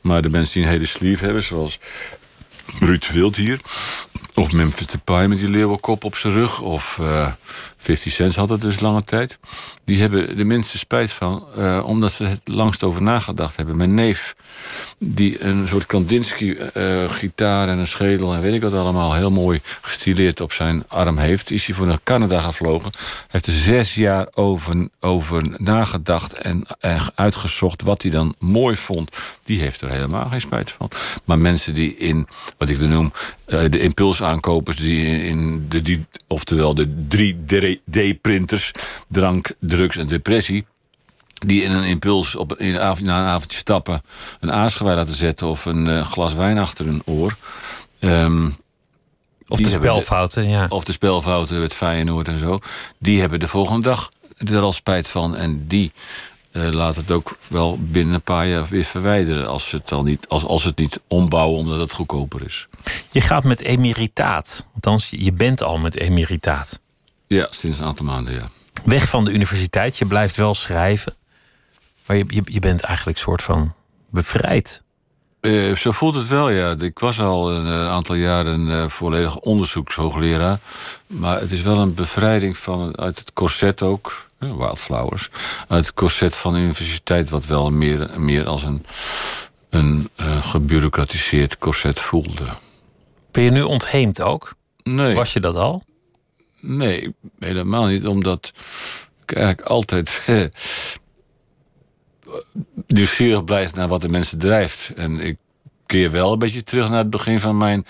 Maar 0.00 0.22
de 0.22 0.30
mensen 0.30 0.54
die 0.54 0.62
een 0.62 0.74
hele 0.74 0.86
sleeve 0.86 1.24
hebben, 1.24 1.42
zoals 1.42 1.78
Ruud 2.80 3.08
Wild 3.12 3.36
hier. 3.36 3.60
Of 4.34 4.52
Memphis 4.52 4.86
Depay 4.86 5.26
met 5.26 5.38
die 5.38 5.48
leeuwenkop 5.48 6.04
op 6.04 6.16
zijn 6.16 6.32
rug. 6.32 6.60
Of 6.60 6.98
uh, 7.00 7.32
50 7.76 8.12
Cent 8.12 8.34
had 8.34 8.48
het 8.48 8.60
dus 8.60 8.80
lange 8.80 9.04
tijd. 9.04 9.38
Die 9.84 10.00
hebben 10.00 10.36
de 10.36 10.44
minste 10.44 10.78
spijt 10.78 11.12
van, 11.12 11.44
eh, 11.56 11.82
omdat 11.86 12.12
ze 12.12 12.24
het 12.24 12.40
langst 12.44 12.82
over 12.82 13.02
nagedacht 13.02 13.56
hebben. 13.56 13.76
Mijn 13.76 13.94
neef, 13.94 14.36
die 14.98 15.44
een 15.44 15.68
soort 15.68 15.86
Kandinsky-gitaar 15.86 17.68
en 17.68 17.78
een 17.78 17.86
schedel 17.86 18.34
en 18.34 18.40
weet 18.40 18.54
ik 18.54 18.62
wat 18.62 18.72
allemaal... 18.72 19.14
heel 19.14 19.30
mooi 19.30 19.60
gestileerd 19.80 20.40
op 20.40 20.52
zijn 20.52 20.84
arm 20.88 21.18
heeft, 21.18 21.50
is 21.50 21.66
hij 21.66 21.74
voor 21.74 21.86
naar 21.86 22.00
Canada 22.04 22.40
gevlogen. 22.40 22.90
heeft 23.28 23.46
er 23.46 23.52
zes 23.52 23.94
jaar 23.94 24.28
over, 24.34 24.88
over 25.00 25.56
nagedacht 25.56 26.32
en, 26.32 26.66
en 26.80 27.00
uitgezocht 27.14 27.82
wat 27.82 28.02
hij 28.02 28.10
dan 28.10 28.34
mooi 28.38 28.76
vond. 28.76 29.16
Die 29.44 29.60
heeft 29.60 29.80
er 29.80 29.90
helemaal 29.90 30.28
geen 30.28 30.40
spijt 30.40 30.70
van. 30.70 30.90
Maar 31.24 31.38
mensen 31.38 31.74
die 31.74 31.96
in, 31.96 32.28
wat 32.58 32.68
ik 32.68 32.80
dan 32.80 32.88
noem, 32.88 33.12
eh, 33.46 33.60
de 33.70 33.78
impulsaankopers... 34.22 34.76
die 34.76 35.24
in 35.24 35.66
de, 35.68 35.82
die, 35.82 36.06
oftewel 36.26 36.74
de 36.74 36.88
3D-printers, 37.16 38.70
drank, 39.08 39.52
drugs 39.58 39.96
en 39.96 40.06
depressie 40.06 40.66
die 41.46 41.62
in 41.62 41.70
een 41.70 41.84
impuls 41.84 42.36
op, 42.36 42.58
in 42.58 42.72
na 42.72 42.98
een 42.98 43.08
avondje 43.08 43.58
stappen... 43.58 44.02
een 44.40 44.52
aasgewei 44.52 44.96
laten 44.96 45.14
zetten 45.14 45.46
of 45.46 45.64
een 45.64 45.86
uh, 45.86 46.04
glas 46.04 46.34
wijn 46.34 46.58
achter 46.58 46.84
hun 46.84 47.02
oor. 47.04 47.36
Um, 48.00 48.56
of 49.48 49.58
de 49.58 49.70
spelfouten, 49.70 50.48
ja. 50.48 50.66
Of 50.68 50.84
de 50.84 50.92
spelfouten, 50.92 51.60
het 51.60 51.74
Feyenoord 51.74 52.28
en 52.28 52.38
zo. 52.38 52.58
Die 52.98 53.20
hebben 53.20 53.40
de 53.40 53.48
volgende 53.48 53.82
dag 53.82 54.10
er 54.36 54.60
al 54.60 54.72
spijt 54.72 55.08
van. 55.08 55.36
En 55.36 55.66
die 55.66 55.92
uh, 56.52 56.68
laat 56.68 56.96
het 56.96 57.10
ook 57.10 57.36
wel 57.48 57.78
binnen 57.80 58.14
een 58.14 58.22
paar 58.22 58.46
jaar 58.46 58.66
weer 58.66 58.84
verwijderen... 58.84 59.46
als 59.46 59.68
ze 59.68 59.76
het, 59.76 59.92
al 59.92 60.02
niet, 60.02 60.28
als, 60.28 60.44
als 60.44 60.64
het 60.64 60.78
niet 60.78 61.00
ombouwen 61.08 61.58
omdat 61.58 61.78
het 61.78 61.92
goedkoper 61.92 62.44
is. 62.44 62.68
Je 63.10 63.20
gaat 63.20 63.44
met 63.44 63.60
emeritaat. 63.60 64.68
Althans, 64.74 65.10
je 65.10 65.32
bent 65.32 65.62
al 65.62 65.78
met 65.78 65.96
emeritaat. 65.96 66.80
Ja, 67.26 67.46
sinds 67.50 67.78
een 67.78 67.86
aantal 67.86 68.06
maanden, 68.06 68.34
ja. 68.34 68.48
Weg 68.84 69.08
van 69.08 69.24
de 69.24 69.32
universiteit, 69.32 69.98
je 69.98 70.06
blijft 70.06 70.36
wel 70.36 70.54
schrijven. 70.54 71.14
Maar 72.06 72.16
je, 72.16 72.24
je, 72.28 72.42
je 72.44 72.60
bent 72.60 72.80
eigenlijk 72.80 73.18
soort 73.18 73.42
van 73.42 73.74
bevrijd. 74.10 74.82
Uh, 75.40 75.76
zo 75.76 75.90
voelt 75.90 76.14
het 76.14 76.28
wel, 76.28 76.48
ja. 76.48 76.74
Ik 76.78 76.98
was 76.98 77.20
al 77.20 77.52
een, 77.52 77.66
een 77.66 77.88
aantal 77.88 78.14
jaren 78.14 78.66
uh, 78.66 78.88
volledig 78.88 79.38
onderzoekshoogleraar. 79.38 80.58
Maar 81.06 81.40
het 81.40 81.52
is 81.52 81.62
wel 81.62 81.78
een 81.78 81.94
bevrijding 81.94 82.58
van, 82.58 82.98
uit 82.98 83.18
het 83.18 83.32
corset 83.32 83.82
ook. 83.82 84.26
Wildflowers. 84.38 85.30
Uit 85.68 85.86
het 85.86 85.94
corset 85.94 86.34
van 86.34 86.52
de 86.52 86.58
universiteit, 86.58 87.30
wat 87.30 87.46
wel 87.46 87.70
meer, 87.70 88.10
meer 88.16 88.46
als 88.46 88.62
een, 88.62 88.86
een 89.70 90.08
gebureaucratiseerd 90.40 91.58
corset 91.58 92.00
voelde. 92.00 92.46
Ben 93.32 93.42
je 93.44 93.50
nu 93.50 93.62
ontheemd 93.62 94.20
ook? 94.20 94.54
Nee. 94.82 95.14
Was 95.14 95.32
je 95.32 95.40
dat 95.40 95.56
al? 95.56 95.82
Nee, 96.60 97.14
helemaal 97.38 97.86
niet. 97.86 98.06
Omdat 98.06 98.52
ik 99.22 99.32
eigenlijk 99.32 99.68
altijd 99.68 100.26
nieuwsgierig 102.86 103.44
blijf 103.44 103.74
naar 103.74 103.88
wat 103.88 104.00
de 104.00 104.08
mensen 104.08 104.38
drijft. 104.38 104.92
En 104.96 105.20
ik 105.20 105.36
keer 105.86 106.10
wel 106.10 106.32
een 106.32 106.38
beetje 106.38 106.62
terug 106.62 106.88
naar 106.88 106.98
het 106.98 107.10
begin 107.10 107.40
van 107.40 107.56
mijn 107.56 107.86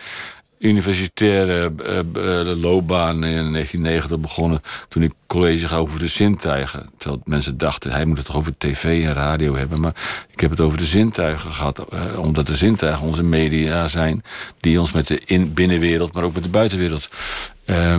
universitaire 0.62 1.72
uh, 2.16 2.62
loopbaan 2.62 3.14
in 3.14 3.52
1990 3.52 4.20
begonnen... 4.20 4.60
toen 4.88 5.02
ik 5.02 5.12
college 5.26 5.68
gaf 5.68 5.78
over 5.78 5.98
de 5.98 6.08
zintuigen. 6.08 6.90
Terwijl 6.98 7.22
mensen 7.24 7.58
dachten, 7.58 7.92
hij 7.92 8.04
moet 8.04 8.16
het 8.16 8.26
toch 8.26 8.36
over 8.36 8.54
tv 8.58 9.04
en 9.04 9.12
radio 9.12 9.56
hebben. 9.56 9.80
Maar 9.80 9.94
ik 10.30 10.40
heb 10.40 10.50
het 10.50 10.60
over 10.60 10.78
de 10.78 10.84
zintuigen 10.84 11.52
gehad. 11.52 11.86
Uh, 11.94 12.18
omdat 12.18 12.46
de 12.46 12.56
zintuigen 12.56 13.06
onze 13.06 13.22
media 13.22 13.88
zijn... 13.88 14.22
die 14.60 14.80
ons 14.80 14.92
met 14.92 15.06
de 15.06 15.20
in 15.24 15.52
binnenwereld, 15.52 16.12
maar 16.12 16.24
ook 16.24 16.34
met 16.34 16.42
de 16.42 16.48
buitenwereld... 16.48 17.08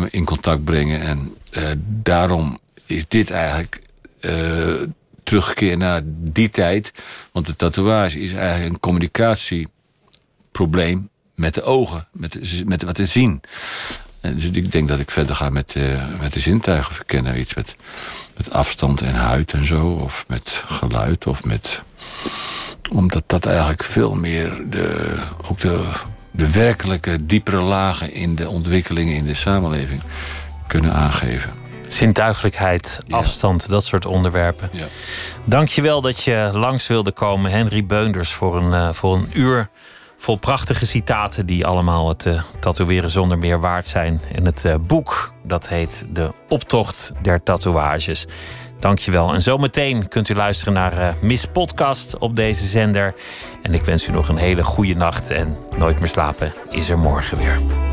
in 0.09 0.25
contact 0.25 0.63
brengen. 0.63 1.01
En 1.01 1.33
daarom 2.01 2.59
is 2.85 3.07
dit 3.07 3.31
eigenlijk 3.31 3.81
terugkeer 5.23 5.77
naar 5.77 6.01
die 6.05 6.49
tijd. 6.49 6.91
Want 7.31 7.45
de 7.45 7.55
tatoeage 7.55 8.19
is 8.19 8.33
eigenlijk 8.33 8.73
een 8.73 8.79
communicatieprobleem 8.79 11.09
met 11.43 11.53
de 11.53 11.63
ogen, 11.63 12.07
met, 12.11 12.39
met 12.65 12.83
wat 12.83 12.95
te 12.95 13.05
zien. 13.05 13.41
En 14.21 14.35
dus 14.35 14.45
ik 14.45 14.71
denk 14.71 14.87
dat 14.87 14.99
ik 14.99 15.11
verder 15.11 15.35
ga 15.35 15.49
met, 15.49 15.75
uh, 15.75 16.03
met 16.19 16.33
de 16.33 16.39
zintuigen 16.39 16.95
verkennen. 16.95 17.39
Iets 17.39 17.53
met, 17.53 17.75
met 18.37 18.51
afstand 18.51 19.01
en 19.01 19.15
huid 19.15 19.53
en 19.53 19.65
zo. 19.65 19.87
Of 19.87 20.25
met 20.27 20.63
geluid. 20.65 21.27
Of 21.27 21.43
met... 21.43 21.81
Omdat 22.91 23.23
dat 23.27 23.45
eigenlijk 23.45 23.83
veel 23.83 24.15
meer 24.15 24.61
de, 24.69 25.15
ook 25.49 25.59
de, 25.59 25.91
de 26.31 26.51
werkelijke 26.51 27.25
diepere 27.25 27.61
lagen 27.61 28.13
in 28.13 28.35
de 28.35 28.49
ontwikkelingen 28.49 29.15
in 29.15 29.25
de 29.25 29.33
samenleving 29.33 30.01
kunnen 30.67 30.93
aangeven. 30.93 31.51
Zintuigelijkheid, 31.87 32.99
afstand, 33.09 33.69
dat 33.69 33.85
soort 33.85 34.05
onderwerpen. 34.05 34.69
Ja. 34.71 34.85
Dank 35.43 35.67
je 35.67 35.81
wel 35.81 36.01
dat 36.01 36.23
je 36.23 36.49
langs 36.53 36.87
wilde 36.87 37.11
komen, 37.11 37.51
Henry 37.51 37.85
Beunders, 37.85 38.31
voor 38.31 38.57
een, 38.57 38.71
uh, 38.71 38.93
voor 38.93 39.15
een 39.15 39.29
uur 39.33 39.69
vol 40.23 40.35
prachtige 40.35 40.85
citaten 40.85 41.45
die 41.45 41.65
allemaal 41.65 42.07
het 42.07 42.25
uh, 42.25 42.41
tatoeëren 42.59 43.09
zonder 43.09 43.37
meer 43.37 43.59
waard 43.59 43.85
zijn. 43.85 44.21
En 44.31 44.45
het 44.45 44.63
uh, 44.65 44.75
boek, 44.81 45.33
dat 45.43 45.67
heet 45.67 46.05
De 46.09 46.33
Optocht 46.49 47.11
der 47.21 47.43
Tatoeages. 47.43 48.25
Dankjewel. 48.79 49.33
En 49.33 49.41
zometeen 49.41 50.07
kunt 50.07 50.29
u 50.29 50.35
luisteren 50.35 50.73
naar 50.73 50.97
uh, 50.97 51.07
Miss 51.21 51.45
Podcast 51.45 52.17
op 52.17 52.35
deze 52.35 52.65
zender. 52.65 53.13
En 53.61 53.73
ik 53.73 53.83
wens 53.83 54.07
u 54.07 54.11
nog 54.11 54.27
een 54.27 54.37
hele 54.37 54.63
goede 54.63 54.95
nacht. 54.95 55.29
En 55.29 55.57
Nooit 55.77 55.99
meer 55.99 56.09
slapen 56.09 56.53
is 56.69 56.89
er 56.89 56.99
morgen 56.99 57.37
weer. 57.37 57.92